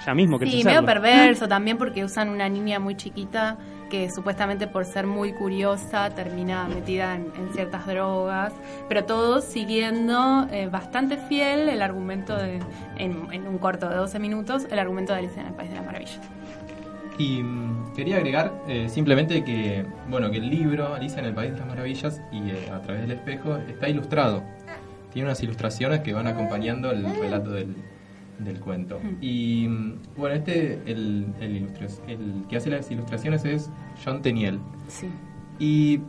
Y 0.00 0.06
Ya 0.06 0.14
mismo 0.14 0.38
que 0.38 0.46
Sí, 0.46 0.64
medio 0.64 0.84
perverso 0.84 1.48
también 1.48 1.78
porque 1.78 2.04
usan 2.04 2.28
una 2.28 2.48
niña 2.48 2.78
muy 2.78 2.96
chiquita 2.96 3.58
que 3.90 4.10
supuestamente 4.10 4.66
por 4.68 4.86
ser 4.86 5.06
muy 5.06 5.32
curiosa 5.32 6.10
termina 6.10 6.66
metida 6.68 7.16
en, 7.16 7.32
en 7.36 7.52
ciertas 7.52 7.86
drogas, 7.86 8.52
pero 8.88 9.04
todo 9.04 9.42
siguiendo 9.42 10.46
eh, 10.50 10.68
bastante 10.68 11.18
fiel 11.18 11.68
el 11.68 11.82
argumento 11.82 12.36
de, 12.36 12.60
en, 12.96 13.26
en 13.32 13.46
un 13.46 13.58
corto 13.58 13.88
de 13.88 13.96
12 13.96 14.18
minutos, 14.18 14.66
el 14.70 14.78
argumento 14.78 15.12
de 15.12 15.18
Alicia 15.18 15.42
en 15.42 15.48
el 15.48 15.54
País 15.54 15.70
de 15.70 15.76
las 15.76 15.84
Maravillas. 15.84 16.20
Y 17.18 17.42
mm, 17.42 17.92
quería 17.94 18.16
agregar 18.16 18.52
eh, 18.66 18.88
simplemente 18.88 19.44
que, 19.44 19.84
bueno, 20.08 20.30
que 20.30 20.38
el 20.38 20.48
libro 20.48 20.94
Alicia 20.94 21.18
en 21.18 21.26
el 21.26 21.34
País 21.34 21.52
de 21.52 21.58
las 21.58 21.68
Maravillas 21.68 22.22
y 22.32 22.50
eh, 22.50 22.70
a 22.72 22.80
través 22.80 23.02
del 23.02 23.10
espejo 23.10 23.56
está 23.68 23.88
ilustrado. 23.88 24.42
Tiene 25.12 25.26
unas 25.26 25.42
ilustraciones 25.42 26.00
que 26.00 26.12
van 26.12 26.28
acompañando 26.28 26.92
el 26.92 27.04
relato 27.16 27.50
del, 27.50 27.74
del 28.44 28.60
cuento. 28.60 29.00
Y 29.20 29.66
bueno, 30.16 30.34
este, 30.34 30.80
el, 30.86 31.26
el, 31.40 31.68
el, 32.08 32.44
que 32.48 32.56
hace 32.56 32.70
las 32.70 32.90
ilustraciones 32.90 33.44
es 33.44 33.70
John 34.04 34.22
Teniel. 34.22 34.58
Sí. 34.88 35.08
Y 35.58 36.00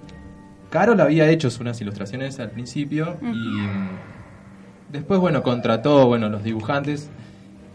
Carol 0.70 1.00
había 1.02 1.30
hecho 1.30 1.50
unas 1.60 1.80
ilustraciones 1.82 2.40
al 2.40 2.52
principio 2.52 3.18
y 3.22 4.92
después, 4.92 5.20
bueno, 5.20 5.44
contrató, 5.44 6.08
bueno, 6.08 6.30
los 6.30 6.44
dibujantes 6.44 7.10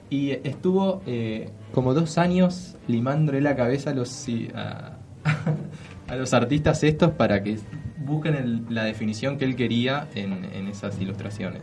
y 0.09 0.31
estuvo 0.31 1.03
eh, 1.07 1.51
como 1.73 1.93
dos 1.95 2.17
años 2.17 2.77
limándole 2.87 3.41
la 3.41 3.57
cabeza 3.57 3.91
a 3.91 3.95
los, 3.95 4.27
a, 4.55 4.97
a 6.09 6.17
los 6.17 6.33
artistas 6.33 6.83
estos 6.85 7.11
para 7.13 7.43
que 7.43 7.59
busquen 7.99 8.67
la 8.71 8.85
definición 8.85 9.37
que 9.37 9.45
él 9.45 9.57
quería 9.57 10.09
en, 10.15 10.45
en 10.45 10.69
esas 10.69 10.99
ilustraciones. 11.01 11.63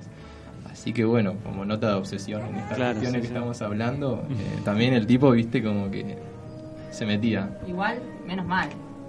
Así 0.84 0.92
que 0.92 1.06
bueno, 1.06 1.36
como 1.46 1.64
nota 1.64 1.88
de 1.88 1.94
obsesión 1.94 2.42
en 2.46 2.58
estas 2.58 2.78
cuestiones 2.78 3.22
que 3.22 3.28
estamos 3.28 3.62
hablando, 3.62 4.28
eh, 4.32 4.60
también 4.66 4.94
el 4.94 5.08
tipo, 5.08 5.32
viste, 5.32 5.64
como 5.64 5.90
que 5.90 6.18
se 6.92 7.06
metía. 7.06 7.58
Igual, 7.66 8.02
menos 8.28 8.46
mal. 8.46 8.68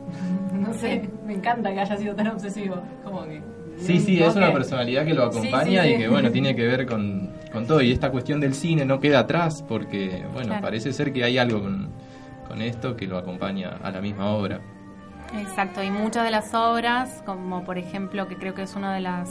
no 0.53 0.73
sé, 0.73 1.11
me 1.27 1.35
encanta 1.35 1.75
que 1.75 1.81
haya 1.81 1.97
sido 1.97 2.15
tan 2.15 2.29
obsesivo. 2.29 2.77
Como 3.03 3.25
que. 3.25 3.43
Sí, 3.79 3.99
sí, 3.99 4.23
es 4.23 4.37
una 4.37 4.53
personalidad 4.53 5.05
que 5.05 5.15
lo 5.15 5.25
acompaña 5.25 5.85
y 5.89 5.99
que, 5.99 6.07
bueno, 6.07 6.31
tiene 6.33 6.55
que 6.55 6.65
ver 6.65 6.87
con, 6.87 7.33
con, 7.53 7.67
todo. 7.67 7.83
Y 7.83 7.91
esta 7.91 8.13
cuestión 8.13 8.39
del 8.39 8.55
cine 8.55 8.85
no 8.85 9.01
queda 9.01 9.19
atrás 9.19 9.65
porque, 9.67 10.25
bueno, 10.33 10.55
parece 10.61 10.93
ser 10.93 11.13
que 11.13 11.25
hay 11.25 11.39
algo 11.39 11.61
con, 11.61 11.89
con 12.47 12.63
esto 12.63 12.95
que 12.95 13.09
lo 13.09 13.19
acompaña 13.19 13.81
a 13.83 13.91
la 13.91 14.01
misma 14.01 14.29
obra. 14.29 14.61
Exacto, 15.37 15.83
y 15.83 15.91
muchas 15.91 16.23
de 16.23 16.31
las 16.31 16.55
obras, 16.55 17.21
como 17.27 17.65
por 17.65 17.79
ejemplo, 17.79 18.29
que 18.29 18.37
creo 18.37 18.55
que 18.55 18.63
es 18.63 18.77
una 18.77 18.95
de 18.95 19.01
las 19.01 19.29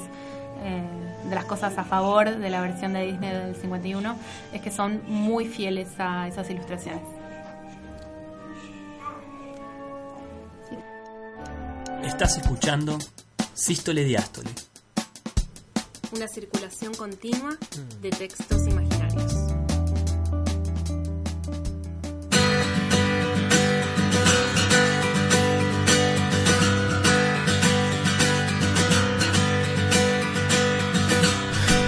eh, 0.62 0.84
de 1.30 1.36
las 1.36 1.46
cosas 1.46 1.78
a 1.78 1.84
favor 1.84 2.38
de 2.38 2.50
la 2.50 2.62
versión 2.62 2.94
de 2.94 3.06
Disney 3.06 3.32
del 3.32 3.56
51 3.56 4.16
es 4.54 4.62
que 4.62 4.72
son 4.72 5.02
muy 5.08 5.48
fieles 5.48 5.88
a 5.98 6.28
esas 6.28 6.50
ilustraciones. 6.50 7.02
Estás 12.04 12.38
escuchando 12.38 12.98
Sístole 13.54 14.04
Diástole. 14.04 14.50
Una 16.12 16.28
circulación 16.28 16.94
continua 16.94 17.58
de 18.02 18.10
textos 18.10 18.68
imaginarios. 18.68 19.53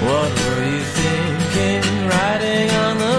What 0.05 0.31
were 0.41 0.63
you 0.63 0.83
thinking 0.83 2.07
riding 2.07 2.69
on 2.69 2.97
the 2.99 3.14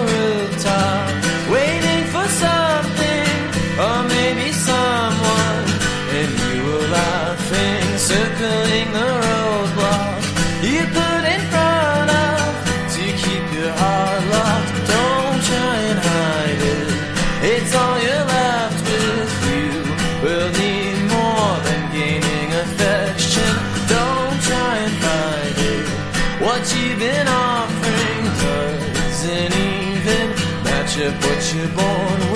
but 31.20 31.54
you're 31.54 31.68
born 31.68 32.35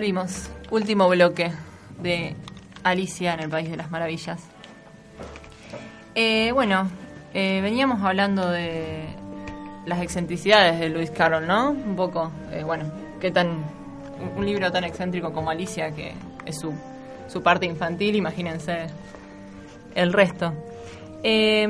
Volvimos. 0.00 0.48
Último 0.70 1.10
bloque 1.10 1.52
de 2.00 2.34
Alicia 2.84 3.34
en 3.34 3.40
el 3.40 3.50
País 3.50 3.70
de 3.70 3.76
las 3.76 3.90
Maravillas. 3.90 4.42
Eh, 6.14 6.52
bueno, 6.52 6.88
eh, 7.34 7.60
veníamos 7.62 8.02
hablando 8.02 8.48
de 8.48 9.04
las 9.84 10.00
excentricidades 10.00 10.80
de 10.80 10.88
Luis 10.88 11.10
Carroll, 11.10 11.46
¿no? 11.46 11.72
Un 11.72 11.96
poco, 11.96 12.32
eh, 12.50 12.62
bueno, 12.64 12.90
qué 13.20 13.30
tan 13.30 13.62
un 14.38 14.46
libro 14.46 14.72
tan 14.72 14.84
excéntrico 14.84 15.34
como 15.34 15.50
Alicia, 15.50 15.90
que 15.90 16.14
es 16.46 16.58
su, 16.58 16.72
su 17.28 17.42
parte 17.42 17.66
infantil, 17.66 18.16
imagínense 18.16 18.86
el 19.94 20.14
resto. 20.14 20.54
Eh, 21.22 21.66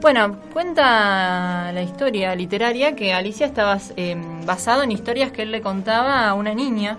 bueno, 0.00 0.38
cuenta 0.54 1.70
la 1.70 1.82
historia 1.82 2.34
literaria 2.34 2.96
que 2.96 3.12
Alicia 3.12 3.44
estaba 3.44 3.76
eh, 3.98 4.16
basado 4.46 4.84
en 4.84 4.90
historias 4.90 5.32
que 5.32 5.42
él 5.42 5.50
le 5.50 5.60
contaba 5.60 6.26
a 6.26 6.32
una 6.32 6.54
niña 6.54 6.96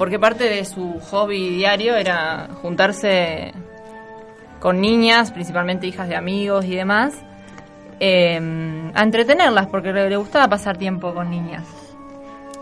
porque 0.00 0.18
parte 0.18 0.44
de 0.44 0.64
su 0.64 0.98
hobby 1.10 1.50
diario 1.50 1.94
era 1.94 2.48
juntarse 2.62 3.52
con 4.58 4.80
niñas, 4.80 5.30
principalmente 5.30 5.86
hijas 5.86 6.08
de 6.08 6.16
amigos 6.16 6.64
y 6.64 6.74
demás, 6.74 7.22
eh, 8.00 8.40
a 8.94 9.02
entretenerlas, 9.02 9.66
porque 9.66 9.92
le, 9.92 10.16
gustaba 10.16 10.48
pasar 10.48 10.78
tiempo 10.78 11.12
con 11.12 11.28
niñas. 11.28 11.66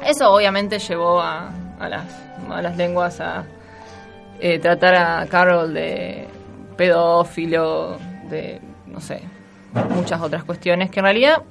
Eso 0.04 0.32
obviamente 0.32 0.80
llevó 0.80 1.20
a, 1.20 1.52
a 1.78 1.88
las, 1.88 2.06
a 2.50 2.60
lenguas 2.76 3.20
a 3.20 3.44
eh, 4.40 4.58
tratar 4.58 4.96
a 4.96 5.26
Carol 5.28 5.72
de 5.72 6.26
pedófilo, 6.76 7.98
de, 8.28 8.60
no 8.84 9.00
sé, 9.00 9.22
muchas 9.90 10.20
otras 10.20 10.42
cuestiones 10.42 10.90
que 10.90 10.98
en 10.98 11.04
realidad 11.04 11.42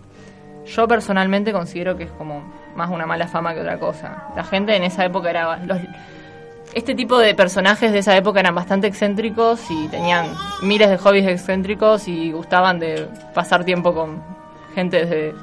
yo 0.66 0.86
personalmente 0.86 1.54
considero 1.54 1.96
que 1.96 2.04
es 2.04 2.12
como 2.12 2.44
más 2.78 2.90
una 2.90 3.06
mala 3.06 3.28
fama 3.28 3.54
que 3.54 3.60
otra 3.60 3.78
cosa. 3.78 4.28
La 4.36 4.44
gente 4.44 4.76
en 4.76 4.84
esa 4.84 5.04
época 5.04 5.30
era... 5.30 5.60
Este 6.74 6.94
tipo 6.94 7.18
de 7.18 7.34
personajes 7.34 7.92
de 7.92 8.00
esa 8.00 8.16
época 8.16 8.40
eran 8.40 8.54
bastante 8.54 8.88
excéntricos 8.88 9.60
y 9.72 9.88
tenían 9.88 10.28
miles 10.62 10.90
de 10.90 10.98
hobbies 10.98 11.28
excéntricos 11.28 12.08
y 12.08 12.32
gustaban 12.32 12.78
de 12.78 13.08
pasar 13.34 13.64
tiempo 13.64 13.94
con 13.94 14.22
gente 14.76 15.06
de, 15.06 15.34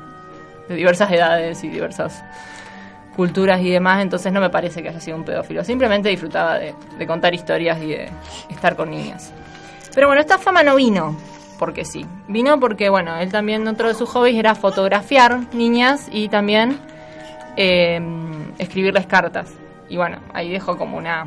de 0.68 0.74
diversas 0.74 1.10
edades 1.10 1.64
y 1.64 1.68
diversas 1.68 2.22
culturas 3.16 3.60
y 3.62 3.70
demás, 3.70 4.02
entonces 4.02 4.32
no 4.32 4.40
me 4.40 4.50
parece 4.50 4.82
que 4.82 4.90
haya 4.90 5.00
sido 5.00 5.16
un 5.16 5.24
pedófilo. 5.24 5.64
Simplemente 5.64 6.08
disfrutaba 6.08 6.58
de, 6.58 6.74
de 6.98 7.06
contar 7.06 7.34
historias 7.34 7.80
y 7.82 7.88
de 7.88 8.10
estar 8.50 8.76
con 8.76 8.90
niñas. 8.90 9.32
Pero 9.94 10.08
bueno, 10.08 10.20
esta 10.20 10.38
fama 10.38 10.62
no 10.62 10.76
vino 10.76 11.16
porque 11.58 11.84
sí. 11.84 12.04
Vino 12.28 12.58
porque, 12.60 12.90
bueno, 12.90 13.16
él 13.16 13.30
también, 13.30 13.66
otro 13.66 13.88
de 13.88 13.94
sus 13.94 14.08
hobbies 14.10 14.36
era 14.36 14.54
fotografiar 14.54 15.40
niñas 15.54 16.08
y 16.10 16.28
también 16.28 16.78
eh, 17.56 18.00
escribirles 18.58 19.06
cartas. 19.06 19.52
Y 19.88 19.96
bueno, 19.96 20.18
ahí 20.32 20.50
dejó 20.50 20.76
como 20.78 20.96
una, 20.96 21.26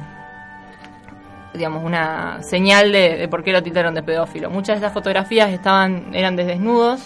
digamos, 1.54 1.84
una 1.84 2.42
señal 2.44 2.92
de, 2.92 3.18
de 3.18 3.28
por 3.28 3.44
qué 3.44 3.52
lo 3.52 3.62
tildaron 3.64 3.94
de 3.94 4.04
pedófilo. 4.04 4.50
Muchas 4.50 4.80
de 4.80 4.86
esas 4.86 4.94
fotografías 4.94 5.50
estaban 5.52 6.14
eran 6.14 6.36
de 6.36 6.46
desnudos. 6.46 7.02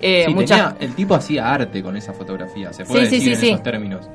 Eh, 0.00 0.24
Sí, 0.26 0.34
muchas, 0.34 0.74
tenía- 0.74 0.86
el 0.88 0.94
tipo 0.94 1.14
hacía 1.14 1.52
arte 1.52 1.82
con 1.82 1.96
esa 1.96 2.12
fotografía, 2.12 2.72
se 2.72 2.84
puede 2.84 3.06
Sí, 3.06 3.16
decir 3.16 3.36
sí, 3.36 3.46
en 3.48 3.52
esos 3.54 3.62
términos. 3.64 4.08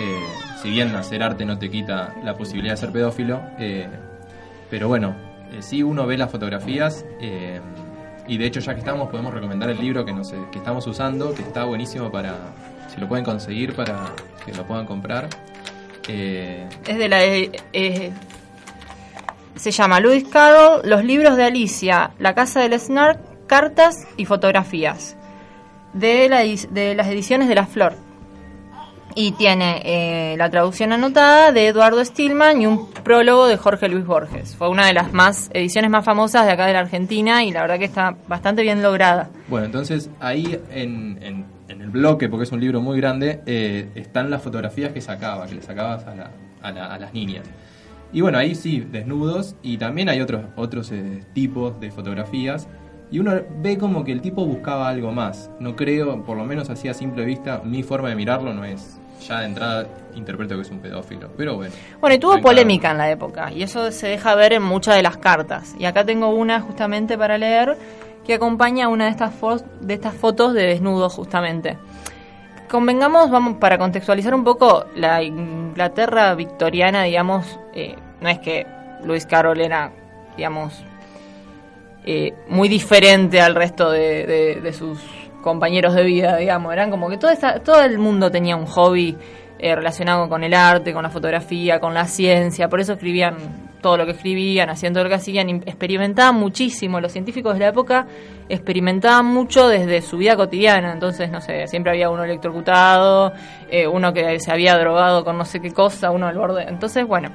Eh, 0.00 0.20
si 0.62 0.70
bien 0.70 0.94
hacer 0.94 1.22
arte 1.24 1.44
no 1.44 1.58
te 1.58 1.68
quita 1.70 2.14
la 2.22 2.34
posibilidad 2.34 2.74
de 2.74 2.76
ser 2.76 2.92
pedófilo, 2.92 3.40
eh, 3.58 3.88
pero 4.70 4.86
bueno, 4.86 5.16
sí 5.60 5.82
uno 5.82 6.06
ve 6.06 6.16
las 6.16 6.30
fotografías 6.30 7.04
y 8.28 8.36
de 8.38 8.46
hecho 8.46 8.60
ya 8.60 8.74
que 8.74 8.80
estamos 8.80 9.08
podemos 9.08 9.32
recomendar 9.34 9.70
el 9.70 9.80
libro 9.80 10.04
que, 10.04 10.12
nos, 10.12 10.30
que 10.52 10.58
estamos 10.58 10.86
usando, 10.86 11.34
que 11.34 11.42
está 11.42 11.64
buenísimo 11.64 12.12
para, 12.12 12.34
si 12.92 13.00
lo 13.00 13.08
pueden 13.08 13.24
conseguir, 13.24 13.74
para 13.74 14.12
que 14.44 14.52
lo 14.52 14.66
puedan 14.66 14.86
comprar. 14.86 15.28
Eh, 16.08 16.66
Es 16.86 16.98
de 16.98 17.08
la. 17.08 17.24
eh, 17.24 18.12
se 19.56 19.70
llama 19.72 20.00
Lewis 20.00 20.24
Carroll, 20.28 20.88
Los 20.88 21.04
libros 21.04 21.36
de 21.36 21.44
Alicia, 21.44 22.12
La 22.18 22.34
casa 22.34 22.60
del 22.60 22.78
Snark, 22.78 23.46
Cartas 23.46 23.94
y 24.16 24.24
Fotografías. 24.24 25.16
De, 25.92 26.28
la 26.28 26.38
de 26.40 26.94
las 26.94 27.08
ediciones 27.08 27.48
de 27.48 27.54
La 27.54 27.66
Flor. 27.66 27.94
Y 29.14 29.32
tiene 29.32 29.82
eh, 29.84 30.36
la 30.36 30.48
traducción 30.48 30.92
anotada 30.92 31.50
de 31.50 31.66
Eduardo 31.68 32.04
Stillman 32.04 32.62
y 32.62 32.66
un 32.66 32.88
prólogo 32.92 33.46
de 33.48 33.56
Jorge 33.56 33.88
Luis 33.88 34.06
Borges. 34.06 34.54
Fue 34.54 34.68
una 34.68 34.86
de 34.86 34.92
las 34.92 35.12
más 35.12 35.50
ediciones 35.52 35.90
más 35.90 36.04
famosas 36.04 36.46
de 36.46 36.52
acá 36.52 36.66
de 36.66 36.72
la 36.74 36.80
Argentina 36.80 37.42
y 37.42 37.50
la 37.50 37.62
verdad 37.62 37.78
que 37.78 37.86
está 37.86 38.16
bastante 38.28 38.62
bien 38.62 38.80
lograda. 38.80 39.28
Bueno, 39.48 39.66
entonces 39.66 40.08
ahí 40.20 40.58
en, 40.70 41.18
en- 41.22 41.46
en 41.68 41.82
el 41.82 41.90
bloque, 41.90 42.28
porque 42.28 42.44
es 42.44 42.52
un 42.52 42.60
libro 42.60 42.80
muy 42.80 42.96
grande, 42.98 43.40
eh, 43.44 43.88
están 43.94 44.30
las 44.30 44.40
fotografías 44.42 44.92
que 44.92 45.00
sacaba, 45.00 45.46
que 45.46 45.56
le 45.56 45.62
sacabas 45.62 46.06
a, 46.06 46.14
la- 46.14 46.30
a 46.62 46.70
la- 46.72 46.86
a 46.94 46.98
las 46.98 47.12
niñas. 47.12 47.44
Y 48.12 48.20
bueno, 48.22 48.38
ahí 48.38 48.54
sí, 48.54 48.86
desnudos, 48.90 49.54
y 49.62 49.76
también 49.76 50.08
hay 50.08 50.20
otros, 50.22 50.42
otros 50.56 50.90
eh, 50.92 51.24
tipos 51.34 51.78
de 51.80 51.90
fotografías. 51.90 52.68
Y 53.10 53.18
uno 53.18 53.32
ve 53.60 53.78
como 53.78 54.04
que 54.04 54.12
el 54.12 54.20
tipo 54.20 54.44
buscaba 54.44 54.88
algo 54.88 55.12
más. 55.12 55.50
No 55.58 55.76
creo, 55.76 56.22
por 56.24 56.36
lo 56.36 56.44
menos 56.44 56.68
así 56.70 56.88
a 56.88 56.94
simple 56.94 57.24
vista, 57.24 57.62
mi 57.64 57.82
forma 57.82 58.10
de 58.10 58.14
mirarlo 58.14 58.52
no 58.52 58.64
es. 58.64 58.98
Ya 59.26 59.40
de 59.40 59.46
entrada 59.46 59.86
interpreto 60.14 60.54
que 60.56 60.62
es 60.62 60.70
un 60.70 60.80
pedófilo. 60.80 61.30
Pero 61.36 61.56
bueno. 61.56 61.74
Bueno, 62.00 62.16
y 62.16 62.18
tuvo 62.18 62.40
polémica 62.40 62.90
en 62.90 62.98
la 62.98 63.10
época, 63.10 63.50
y 63.50 63.62
eso 63.62 63.90
se 63.90 64.08
deja 64.08 64.34
ver 64.34 64.52
en 64.52 64.62
muchas 64.62 64.96
de 64.96 65.02
las 65.02 65.16
cartas. 65.16 65.74
Y 65.78 65.86
acá 65.86 66.04
tengo 66.04 66.28
una 66.28 66.60
justamente 66.60 67.16
para 67.16 67.38
leer 67.38 67.76
que 68.24 68.34
acompaña 68.34 68.88
una 68.88 69.06
de 69.06 69.10
estas, 69.10 69.32
de 69.80 69.94
estas 69.94 70.14
fotos 70.14 70.52
de 70.52 70.66
desnudo 70.66 71.08
justamente. 71.08 71.78
Convengamos, 72.68 73.30
vamos, 73.30 73.56
para 73.56 73.78
contextualizar 73.78 74.34
un 74.34 74.44
poco, 74.44 74.84
la 74.94 75.22
Inglaterra 75.22 76.34
victoriana, 76.34 77.04
digamos, 77.04 77.58
eh, 77.72 77.96
no 78.20 78.28
es 78.28 78.38
que 78.40 78.66
Luis 79.02 79.24
Carroll 79.24 79.62
era, 79.62 79.92
digamos, 80.36 80.84
eh, 82.10 82.32
muy 82.48 82.68
diferente 82.70 83.38
al 83.38 83.54
resto 83.54 83.90
de, 83.90 84.72
sus 84.72 84.98
compañeros 85.42 85.94
de 85.94 86.04
vida, 86.04 86.36
digamos. 86.38 86.72
Eran 86.72 86.90
como 86.90 87.10
que 87.10 87.18
todo, 87.18 87.30
esta- 87.30 87.60
todo 87.60 87.82
el 87.82 87.98
mundo 87.98 88.30
tenía 88.30 88.56
un 88.56 88.64
hobby 88.64 89.14
eh, 89.58 89.74
relacionado 89.74 90.26
con 90.28 90.42
el 90.42 90.54
arte, 90.54 90.92
con 90.94 91.02
la 91.02 91.10
fotografía, 91.10 91.80
con 91.80 91.92
la 91.92 92.06
ciencia. 92.06 92.68
Por 92.68 92.80
eso 92.80 92.94
escribían 92.94 93.36
todo 93.82 93.96
lo 93.98 94.06
que 94.06 94.12
escribían, 94.12 94.70
hacían 94.70 94.92
todo 94.94 95.04
lo 95.04 95.10
que 95.10 95.16
hacían, 95.16 95.48
im- 95.48 95.62
experimentaban 95.66 96.34
muchísimo. 96.36 96.98
Los 97.00 97.12
científicos 97.12 97.54
de 97.54 97.60
la 97.60 97.68
época 97.68 98.06
experimentaban 98.48 99.26
mucho 99.26 99.68
desde 99.68 100.00
su 100.00 100.16
vida 100.16 100.34
cotidiana. 100.36 100.92
Entonces, 100.92 101.30
no 101.30 101.40
sé, 101.40 101.66
siempre 101.66 101.92
había 101.92 102.08
uno 102.08 102.24
electrocutado, 102.24 103.32
eh, 103.70 103.86
uno 103.86 104.12
que 104.14 104.40
se 104.40 104.50
había 104.50 104.78
drogado 104.78 105.24
con 105.24 105.36
no 105.36 105.44
sé 105.44 105.60
qué 105.60 105.72
cosa, 105.72 106.10
uno 106.10 106.26
al 106.26 106.36
borde. 106.38 106.62
Entonces, 106.68 107.06
bueno, 107.06 107.30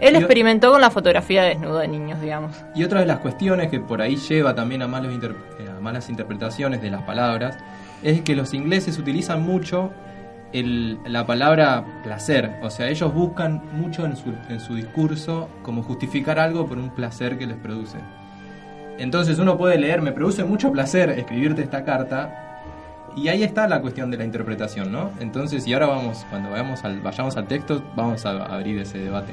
él 0.00 0.14
Y- 0.14 0.16
experimentó 0.18 0.70
con 0.72 0.80
la 0.80 0.90
fotografía 0.90 1.42
desnudo 1.44 1.78
de 1.78 1.88
niños, 1.88 2.20
digamos. 2.20 2.52
Y 2.74 2.84
otra 2.84 3.00
de 3.00 3.06
las 3.06 3.18
cuestiones 3.20 3.70
que 3.70 3.80
por 3.80 4.00
ahí 4.02 4.16
lleva 4.16 4.54
también 4.54 4.82
a, 4.82 4.88
malos 4.88 5.12
inter- 5.12 5.34
eh, 5.58 5.68
a 5.76 5.80
malas 5.80 6.08
interpretaciones 6.10 6.82
de 6.82 6.90
las 6.90 7.02
palabras 7.02 7.56
es 8.02 8.20
que 8.22 8.36
los 8.36 8.52
ingleses 8.54 8.98
utilizan 8.98 9.42
mucho 9.42 9.90
el- 10.52 10.98
la 11.06 11.26
palabra 11.26 11.84
placer. 12.04 12.56
O 12.62 12.70
sea, 12.70 12.88
ellos 12.88 13.12
buscan 13.12 13.62
mucho 13.72 14.04
en 14.06 14.16
su, 14.16 14.32
en 14.48 14.60
su 14.60 14.74
discurso 14.74 15.48
como 15.62 15.82
justificar 15.82 16.38
algo 16.38 16.66
por 16.66 16.78
un 16.78 16.90
placer 16.90 17.36
que 17.38 17.46
les 17.46 17.56
produce. 17.56 17.98
Entonces 18.98 19.38
uno 19.38 19.58
puede 19.58 19.78
leer, 19.78 20.00
me 20.02 20.12
produce 20.12 20.44
mucho 20.44 20.72
placer 20.72 21.10
escribirte 21.10 21.62
esta 21.62 21.84
carta. 21.84 22.45
Y 23.16 23.28
ahí 23.28 23.42
está 23.42 23.66
la 23.66 23.80
cuestión 23.80 24.10
de 24.10 24.18
la 24.18 24.24
interpretación, 24.24 24.92
¿no? 24.92 25.10
Entonces, 25.20 25.66
y 25.66 25.72
ahora 25.72 25.86
vamos, 25.86 26.26
cuando 26.28 26.50
vayamos 26.50 26.84
al, 26.84 27.00
vayamos 27.00 27.34
al 27.38 27.48
texto, 27.48 27.82
vamos 27.96 28.26
a 28.26 28.44
abrir 28.44 28.78
ese 28.78 28.98
debate. 28.98 29.32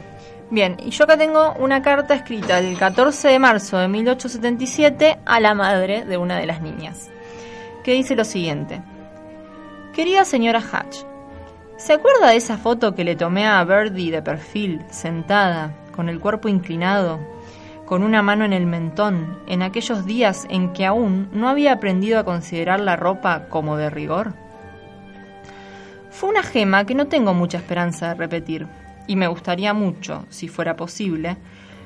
Bien, 0.50 0.78
y 0.80 0.92
yo 0.92 1.04
acá 1.04 1.18
tengo 1.18 1.54
una 1.60 1.82
carta 1.82 2.16
escrita 2.16 2.60
el 2.60 2.78
14 2.78 3.28
de 3.28 3.40
marzo 3.40 3.78
de 3.78 3.90
1877 3.90 5.20
a 5.26 5.40
la 5.42 5.54
madre 5.54 6.06
de 6.06 6.18
una 6.18 6.38
de 6.38 6.46
las 6.46 6.62
niñas, 6.62 7.10
que 7.84 7.92
dice 7.92 8.16
lo 8.16 8.24
siguiente. 8.24 8.82
Querida 9.94 10.24
señora 10.24 10.62
Hatch, 10.62 11.00
¿se 11.76 11.92
acuerda 11.92 12.30
de 12.30 12.38
esa 12.38 12.58
foto 12.58 12.96
que 12.96 13.04
le 13.04 13.18
tomé 13.18 13.46
a 13.46 13.64
Birdie 13.66 14.12
de 14.12 14.22
perfil, 14.22 14.82
sentada, 14.90 15.74
con 15.94 16.08
el 16.08 16.22
cuerpo 16.22 16.48
inclinado, 16.48 17.20
con 17.94 18.02
una 18.02 18.24
mano 18.24 18.44
en 18.44 18.54
el 18.54 18.66
mentón, 18.66 19.38
en 19.46 19.62
aquellos 19.62 20.04
días 20.08 20.48
en 20.50 20.74
que 20.74 20.84
aún 20.84 21.30
no 21.32 21.48
había 21.48 21.74
aprendido 21.74 22.18
a 22.18 22.24
considerar 22.24 22.80
la 22.80 22.96
ropa 22.96 23.50
como 23.50 23.78
de 23.78 23.91
rigor? 23.91 24.34
Fue 26.10 26.32
una 26.32 26.41
gema 26.41 26.88
que 26.88 26.96
no 26.96 27.06
tengo 27.06 27.36
mucha 27.36 27.60
esperanza 27.60 28.08
de 28.08 28.14
repetir, 28.16 28.68
y 29.06 29.16
me 29.16 29.28
gustaría 29.28 29.76
mucho, 29.76 30.26
si 30.30 30.48
fuera 30.48 30.76
posible, 30.76 31.38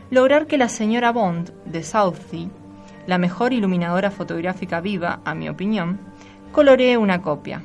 lograr 0.10 0.48
que 0.48 0.58
la 0.58 0.70
señora 0.70 1.12
Bond 1.12 1.52
de 1.66 1.84
Southsea, 1.84 2.48
la 3.06 3.18
mejor 3.18 3.52
iluminadora 3.52 4.10
fotográfica 4.10 4.80
viva, 4.80 5.20
a 5.26 5.36
mi 5.36 5.50
opinión, 5.50 6.00
coloree 6.54 6.96
una 6.96 7.22
copia. 7.22 7.62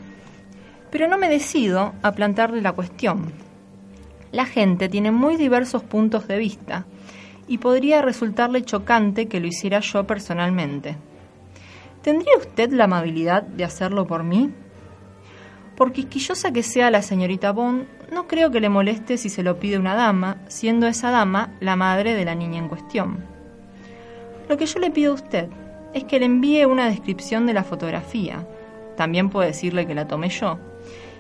Pero 0.90 1.07
no 1.07 1.16
me 1.16 1.28
decido 1.28 1.93
a 2.03 2.11
plantearle 2.11 2.61
la 2.61 2.72
cuestión. 2.72 3.32
La 4.32 4.47
gente 4.47 4.88
tiene 4.88 5.12
muy 5.12 5.36
diversos 5.36 5.84
puntos 5.84 6.26
de 6.26 6.38
vista 6.38 6.86
y 7.49 7.59
podría 7.59 8.03
resultarle 8.03 8.62
chocante 8.62 9.26
que 9.26 9.40
lo 9.40 9.47
hiciera 9.47 9.80
yo 9.80 10.07
personalmente. 10.07 10.97
¿Tendría 12.03 12.36
usted 12.36 12.72
la 12.72 12.84
amabilidad 12.84 13.43
de 13.43 13.64
hacerlo 13.64 14.07
por 14.07 14.24
mí? 14.24 14.51
Por 15.76 15.93
quisquillosa 15.93 16.53
que 16.53 16.62
sea 16.62 16.90
la 16.90 17.03
señorita 17.03 17.53
Bond, 17.53 17.86
no 18.12 18.26
creo 18.26 18.51
que 18.51 18.61
le 18.61 18.68
moleste 18.68 19.16
si 19.16 19.28
se 19.28 19.43
lo 19.43 19.59
pide 19.59 19.78
una 19.78 19.95
dama, 19.95 20.38
siendo 20.49 20.86
esa 20.86 21.11
dama 21.11 21.55
la 21.61 21.76
madre 21.76 22.14
de 22.14 22.24
la 22.24 22.34
niña 22.34 22.59
en 22.59 22.68
cuestión. 22.68 23.24
Lo 24.49 24.57
que 24.57 24.66
yo 24.66 24.80
le 24.80 24.90
pido 24.90 25.12
a 25.12 25.14
usted 25.14 25.49
es 25.95 26.05
que 26.05 26.18
le 26.18 26.26
envíe 26.26 26.64
una 26.64 26.88
descripción 26.88 27.47
de 27.47 27.55
la 27.55 27.64
fotografía, 27.64 28.47
también 28.97 29.30
puede 29.30 29.49
decirle 29.49 29.86
que 29.86 29.95
la 29.95 30.09
tomé 30.09 30.28
yo, 30.28 30.59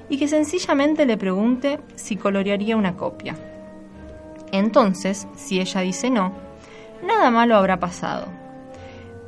y 0.08 0.18
que 0.18 0.28
sencillamente 0.28 1.06
le 1.06 1.16
pregunte 1.16 1.80
si 1.94 2.16
colorearía 2.16 2.76
una 2.76 2.96
copia. 2.96 3.36
Entonces, 4.52 5.26
si 5.34 5.60
ella 5.60 5.80
dice 5.80 6.10
no, 6.10 6.32
nada 7.02 7.30
malo 7.30 7.56
habrá 7.56 7.80
pasado. 7.80 8.28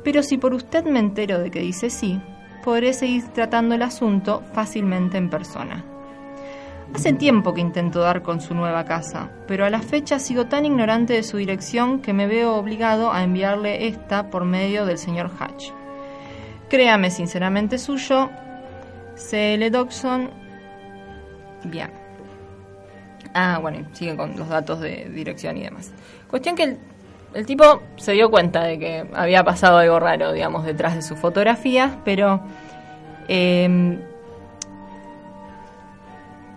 Pero 0.03 0.23
si 0.23 0.37
por 0.37 0.53
usted 0.53 0.85
me 0.85 0.99
entero 0.99 1.39
de 1.39 1.51
que 1.51 1.59
dice 1.59 1.89
sí, 1.89 2.21
podré 2.63 2.93
seguir 2.93 3.27
tratando 3.29 3.75
el 3.75 3.81
asunto 3.81 4.43
fácilmente 4.53 5.17
en 5.17 5.29
persona. 5.29 5.83
Hace 6.93 7.13
tiempo 7.13 7.53
que 7.53 7.61
intento 7.61 7.99
dar 7.99 8.21
con 8.21 8.39
su 8.39 8.53
nueva 8.53 8.85
casa, 8.85 9.29
pero 9.47 9.65
a 9.65 9.69
la 9.69 9.81
fecha 9.81 10.19
sigo 10.19 10.45
tan 10.45 10.65
ignorante 10.65 11.13
de 11.13 11.23
su 11.23 11.37
dirección 11.37 11.99
que 11.99 12.13
me 12.13 12.27
veo 12.27 12.55
obligado 12.55 13.11
a 13.11 13.23
enviarle 13.23 13.87
esta 13.87 14.29
por 14.29 14.45
medio 14.45 14.85
del 14.85 14.99
señor 14.99 15.31
Hatch. 15.39 15.71
Créame 16.69 17.09
sinceramente 17.09 17.79
suyo, 17.79 18.29
C.L. 19.15 19.69
Dodson. 19.71 20.29
Bien. 21.63 22.04
Ah, 23.37 23.59
bueno, 23.61 23.79
y 23.79 23.95
siguen 23.95 24.15
con 24.15 24.37
los 24.37 24.47
datos 24.47 24.79
de 24.79 25.09
dirección 25.13 25.57
y 25.57 25.63
demás. 25.63 25.91
Cuestión 26.29 26.55
que 26.55 26.77
el, 27.33 27.45
tipo 27.45 27.81
se 27.97 28.13
dio 28.13 28.31
cuenta 28.31 28.63
de 28.63 28.79
que 28.79 29.05
había 29.13 29.43
pasado 29.43 29.77
algo 29.77 29.99
raro, 29.99 30.31
digamos, 30.31 30.63
detrás 30.63 30.95
de 30.95 31.01
sus 31.01 31.19
fotografías, 31.19 31.91
pero 32.05 32.39
eh, 33.27 33.99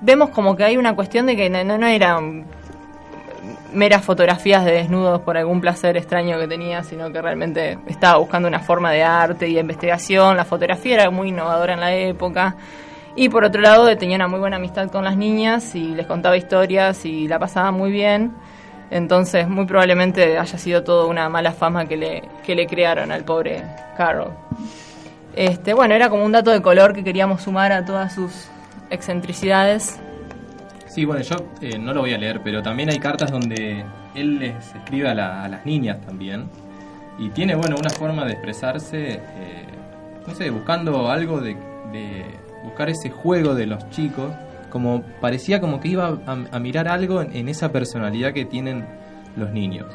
vemos 0.03 0.31
como 0.31 0.55
que 0.55 0.63
hay 0.63 0.77
una 0.77 0.95
cuestión 0.95 1.27
de 1.27 1.35
que 1.35 1.51
no, 1.51 1.65
no, 1.65 1.79
no 1.79 1.87
eran 1.89 2.47
meras 3.73 4.05
fotografías 4.05 4.65
de 4.65 4.71
desnudos 4.71 5.21
por 5.23 5.37
algún 5.37 5.61
placer 5.61 5.97
extraño 5.97 6.39
que 6.39 6.47
tenía, 6.47 6.85
sino 6.85 7.11
que 7.13 7.21
realmente 7.21 7.77
estaba 7.89 8.19
buscando 8.19 8.47
una 8.47 8.61
forma 8.61 8.93
de 8.93 9.03
arte 9.03 9.49
y 9.49 9.55
de 9.55 9.61
investigación. 9.63 10.37
La 10.37 10.45
fotografía 10.45 10.95
era 10.95 11.11
muy 11.11 11.31
innovadora 11.31 11.75
en 11.75 11.81
la 11.81 11.93
época. 11.93 12.55
Y 13.21 13.29
por 13.31 13.43
otro 13.43 13.61
lado, 13.61 13.97
tenía 13.97 14.15
una 14.15 14.29
muy 14.29 14.39
buena 14.39 14.57
amistad 14.59 14.89
con 14.93 15.03
las 15.03 15.17
niñas 15.17 15.75
y 15.75 15.89
les 15.89 16.07
contaba 16.07 16.37
historias 16.37 17.05
y 17.05 17.27
la 17.27 17.41
pasaba 17.41 17.73
muy 17.73 17.91
bien. 17.91 18.33
Entonces, 18.93 19.49
muy 19.49 19.67
probablemente 19.67 20.39
haya 20.39 20.57
sido 20.57 20.85
todo 20.85 21.09
una 21.09 21.29
mala 21.29 21.51
fama 21.51 21.87
que 21.87 21.97
le, 21.97 22.23
que 22.47 22.55
le 22.55 22.69
crearon 22.69 23.11
al 23.11 23.25
pobre 23.25 23.65
Carol. 23.97 24.31
Este, 25.35 25.75
bueno, 25.75 25.95
era 25.97 26.09
como 26.09 26.25
un 26.25 26.31
dato 26.31 26.53
de 26.53 26.63
color 26.63 26.93
que 26.93 27.03
queríamos 27.03 27.43
sumar 27.43 27.73
a 27.73 27.85
todas 27.85 28.15
sus 28.15 28.47
excentricidades. 28.89 29.99
Sí, 30.87 31.05
bueno, 31.05 31.21
yo 31.23 31.37
eh, 31.61 31.77
no 31.77 31.93
lo 31.93 32.03
voy 32.03 32.15
a 32.15 32.19
leer, 32.19 32.41
pero 32.45 32.63
también 32.63 32.89
hay 32.89 33.01
cartas 33.01 33.33
donde 33.33 33.85
él 34.15 34.39
les 34.39 34.77
escribe 34.77 35.09
a, 35.09 35.15
la- 35.15 35.43
a 35.43 35.49
las 35.49 35.67
niñas 35.67 36.01
también. 36.07 36.49
Y 37.19 37.31
tiene, 37.31 37.57
bueno, 37.57 37.75
una 37.77 37.91
forma 37.91 38.25
de 38.25 38.35
expresarse, 38.35 39.15
eh, 39.15 39.67
no 40.25 40.33
sé, 40.37 40.51
buscando 40.51 41.11
algo 41.11 41.41
de 41.41 41.57
buscar 42.69 42.91
ese 42.91 43.11
juego 43.11 43.55
de 43.55 43.67
los 43.67 43.89
chicos. 43.91 44.33
Como 44.71 45.03
parecía 45.21 45.61
como 45.61 45.81
que 45.81 45.89
iba 45.89 46.19
a, 46.27 46.33
a 46.51 46.59
mirar 46.59 46.89
algo 46.89 47.23
en, 47.23 47.49
esa 47.49 47.73
personalidad 47.73 48.33
que 48.33 48.45
tienen 48.45 48.85
los 49.37 49.51
niños. 49.51 49.87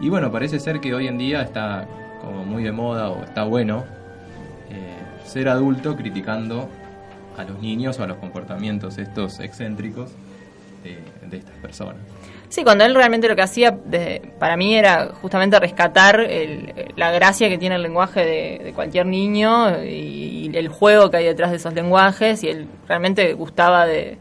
Y 0.00 0.10
bueno, 0.10 0.30
parece 0.30 0.60
ser 0.60 0.80
que 0.80 0.94
hoy 0.94 1.08
en 1.08 1.18
día 1.18 1.42
está 1.42 1.88
como 2.20 2.44
muy 2.44 2.62
de 2.62 2.72
moda 2.72 3.10
o 3.10 3.24
está 3.24 3.44
bueno 3.44 3.84
eh, 4.70 4.98
ser 5.24 5.48
adulto 5.48 5.96
criticando 5.96 6.68
a 7.36 7.44
los 7.44 7.58
niños 7.60 7.98
o 7.98 8.02
a 8.02 8.06
los 8.06 8.18
comportamientos 8.18 8.98
estos 8.98 9.40
excéntricos 9.40 10.10
de, 10.82 10.98
de 11.28 11.36
estas 11.38 11.56
personas. 11.58 11.96
Sí, 12.48 12.64
cuando 12.64 12.84
él 12.84 12.94
realmente 12.94 13.28
lo 13.28 13.36
que 13.36 13.42
hacía 13.42 13.72
de- 13.84 14.32
para 14.38 14.56
mí 14.56 14.74
era 14.74 15.08
justamente 15.20 15.60
rescatar 15.60 16.20
el- 16.20 16.72
la 16.96 17.10
gracia 17.12 17.48
que 17.50 17.58
tiene 17.58 17.74
el 17.76 17.82
lenguaje 17.82 18.20
de, 18.24 18.64
de 18.64 18.72
cualquier 18.72 19.04
niño 19.06 19.82
y, 19.84 20.48
y 20.52 20.56
el 20.56 20.68
juego 20.68 21.10
que 21.10 21.18
hay 21.18 21.24
detrás 21.26 21.50
de 21.50 21.58
esos 21.58 21.74
lenguajes 21.74 22.42
y 22.44 22.48
él 22.48 22.66
realmente 22.88 23.34
gustaba 23.34 23.84
de, 23.86 24.16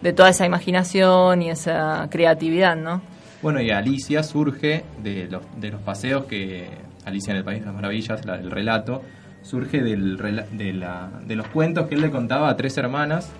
de 0.00 0.12
toda 0.14 0.30
esa 0.30 0.46
imaginación 0.46 1.42
y 1.42 1.50
esa 1.50 2.08
creatividad, 2.10 2.76
¿no? 2.76 3.02
Bueno, 3.42 3.60
y 3.60 3.70
Alicia 3.70 4.22
surge 4.22 4.84
de 5.02 5.26
los, 5.30 5.42
de 5.60 5.70
los 5.70 5.82
paseos 5.82 6.24
que 6.24 6.66
Alicia 7.04 7.32
en 7.32 7.36
el 7.36 7.44
País 7.44 7.60
de 7.60 7.66
las 7.66 7.74
Maravillas, 7.74 8.24
la- 8.24 8.36
el 8.36 8.50
relato, 8.50 9.02
surge 9.42 9.82
del, 9.82 10.16
de, 10.52 10.72
la- 10.72 11.10
de 11.26 11.36
los 11.36 11.46
cuentos 11.48 11.88
que 11.88 11.94
él 11.94 12.00
le 12.00 12.10
contaba 12.10 12.48
a 12.48 12.56
tres 12.56 12.78
hermanas 12.78 13.30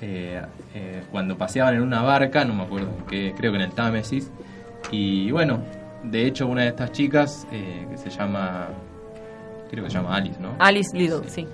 eh, 0.00 0.40
eh, 0.74 1.02
cuando 1.10 1.36
paseaban 1.36 1.74
en 1.74 1.82
una 1.82 2.02
barca, 2.02 2.44
no 2.44 2.54
me 2.54 2.62
acuerdo 2.62 2.88
en 2.98 3.04
qué, 3.06 3.34
creo 3.36 3.52
que 3.52 3.56
en 3.58 3.64
el 3.64 3.72
Támesis. 3.72 4.30
Y 4.90 5.30
bueno, 5.30 5.60
de 6.04 6.26
hecho 6.26 6.46
una 6.46 6.62
de 6.62 6.68
estas 6.68 6.92
chicas 6.92 7.46
eh, 7.52 7.86
que 7.90 7.98
se 7.98 8.10
llama, 8.10 8.68
creo 9.70 9.84
que 9.84 9.90
se 9.90 9.96
llama 9.96 10.16
Alice, 10.16 10.40
¿no? 10.40 10.54
Alice 10.58 10.96
Little, 10.96 11.28
sí. 11.28 11.46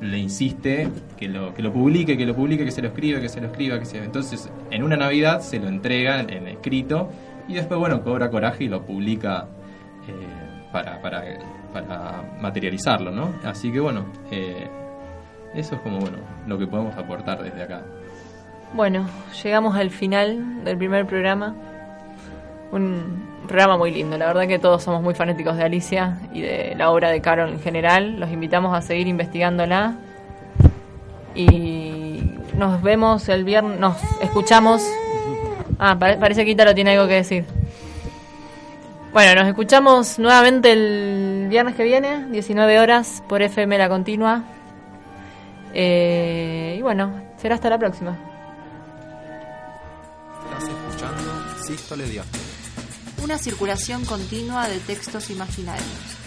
le 0.00 0.18
insiste 0.18 0.88
que 1.16 1.28
lo, 1.28 1.52
que 1.54 1.62
lo 1.62 1.72
publique, 1.72 2.16
que 2.16 2.26
lo 2.26 2.34
publique, 2.34 2.64
que 2.64 2.70
se 2.70 2.82
lo 2.82 2.88
escriba, 2.88 3.20
que 3.20 3.28
se 3.28 3.40
lo 3.40 3.48
escriba, 3.48 3.78
que 3.78 3.84
se... 3.84 3.98
Entonces, 3.98 4.48
en 4.70 4.82
una 4.82 4.96
Navidad 4.96 5.40
se 5.40 5.58
lo 5.58 5.68
entrega 5.68 6.20
en, 6.20 6.30
en 6.30 6.48
escrito 6.48 7.10
y 7.48 7.54
después, 7.54 7.80
bueno, 7.80 8.02
cobra 8.02 8.30
coraje 8.30 8.64
y 8.64 8.68
lo 8.68 8.82
publica 8.82 9.46
para, 10.72 11.00
para, 11.00 11.22
para 11.72 12.22
materializarlo, 12.40 13.10
¿no? 13.10 13.34
Así 13.44 13.72
que, 13.72 13.80
bueno, 13.80 14.06
eh, 14.30 14.68
eso 15.54 15.74
es 15.76 15.80
como, 15.82 15.98
bueno, 15.98 16.18
lo 16.46 16.58
que 16.58 16.66
podemos 16.66 16.96
aportar 16.96 17.42
desde 17.42 17.62
acá. 17.62 17.82
Bueno, 18.74 19.08
llegamos 19.42 19.76
al 19.76 19.90
final 19.90 20.64
del 20.64 20.76
primer 20.76 21.06
programa. 21.06 21.54
Un 22.70 23.26
programa 23.46 23.78
muy 23.78 23.90
lindo. 23.90 24.18
La 24.18 24.26
verdad 24.26 24.46
que 24.46 24.58
todos 24.58 24.82
somos 24.82 25.02
muy 25.02 25.14
fanáticos 25.14 25.56
de 25.56 25.64
Alicia 25.64 26.18
y 26.34 26.42
de 26.42 26.74
la 26.76 26.90
obra 26.90 27.08
de 27.08 27.20
Carol 27.22 27.48
en 27.50 27.60
general. 27.60 28.20
Los 28.20 28.30
invitamos 28.30 28.76
a 28.76 28.82
seguir 28.82 29.06
investigándola. 29.08 29.94
Y 31.34 32.34
nos 32.56 32.82
vemos 32.82 33.28
el 33.28 33.44
viernes. 33.44 33.78
Nos 33.80 33.96
escuchamos. 34.20 34.82
Ah, 35.78 35.96
pare- 35.98 36.16
parece 36.16 36.44
que 36.44 36.50
Ítalo 36.50 36.74
tiene 36.74 36.90
algo 36.92 37.06
que 37.08 37.14
decir. 37.14 37.44
Bueno, 39.12 39.40
nos 39.40 39.48
escuchamos 39.48 40.18
nuevamente 40.18 40.72
el 40.72 41.46
viernes 41.48 41.74
que 41.74 41.84
viene, 41.84 42.26
19 42.30 42.78
horas, 42.78 43.22
por 43.28 43.40
FM 43.40 43.78
La 43.78 43.88
Continua. 43.88 44.42
Eh, 45.74 46.76
y 46.78 46.82
bueno, 46.82 47.22
será 47.40 47.54
hasta 47.54 47.70
la 47.70 47.78
próxima. 47.78 48.16
Estás 50.44 50.68
escuchando 50.68 51.64
Sístole 51.66 52.06
Diástole. 52.06 52.44
Una 53.22 53.38
circulación 53.38 54.04
continua 54.04 54.68
de 54.68 54.78
textos 54.80 55.30
imaginarios. 55.30 56.17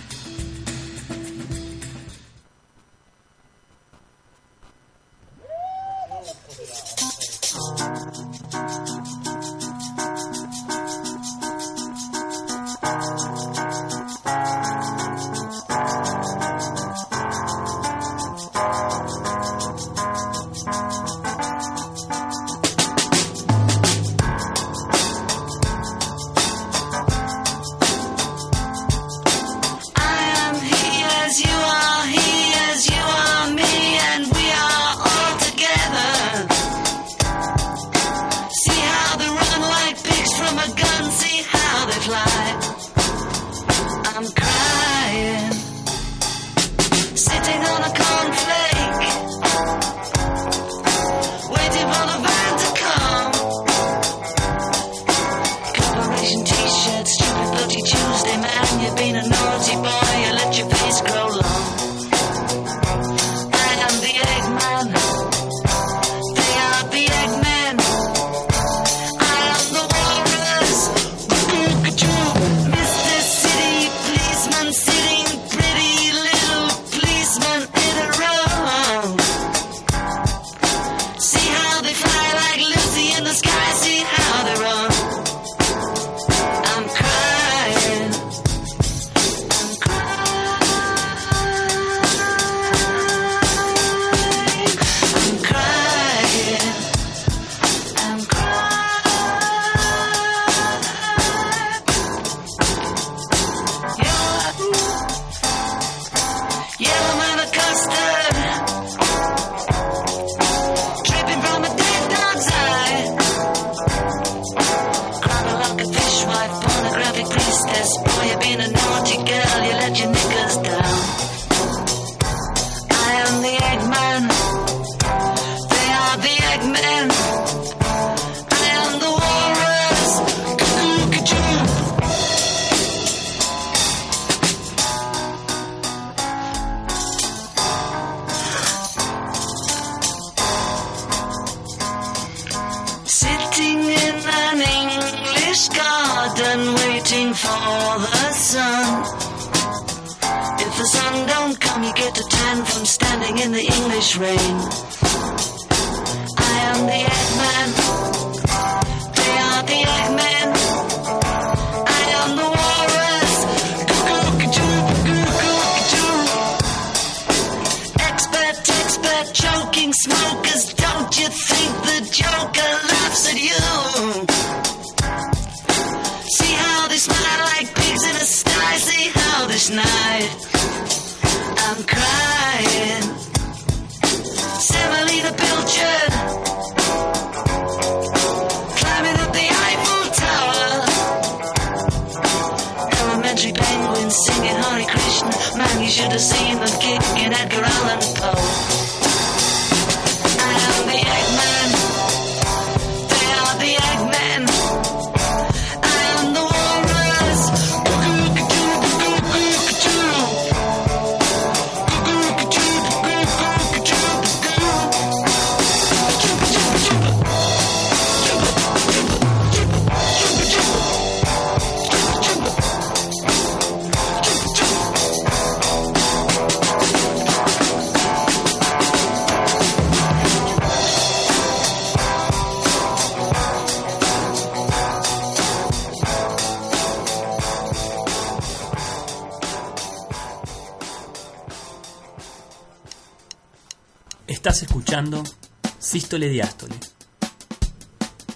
Diástole. 246.19 246.75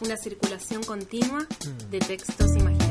Una 0.02 0.16
circulación 0.16 0.82
continua 0.84 1.46
de 1.90 2.00
textos 2.00 2.56
imaginativos. 2.56 2.85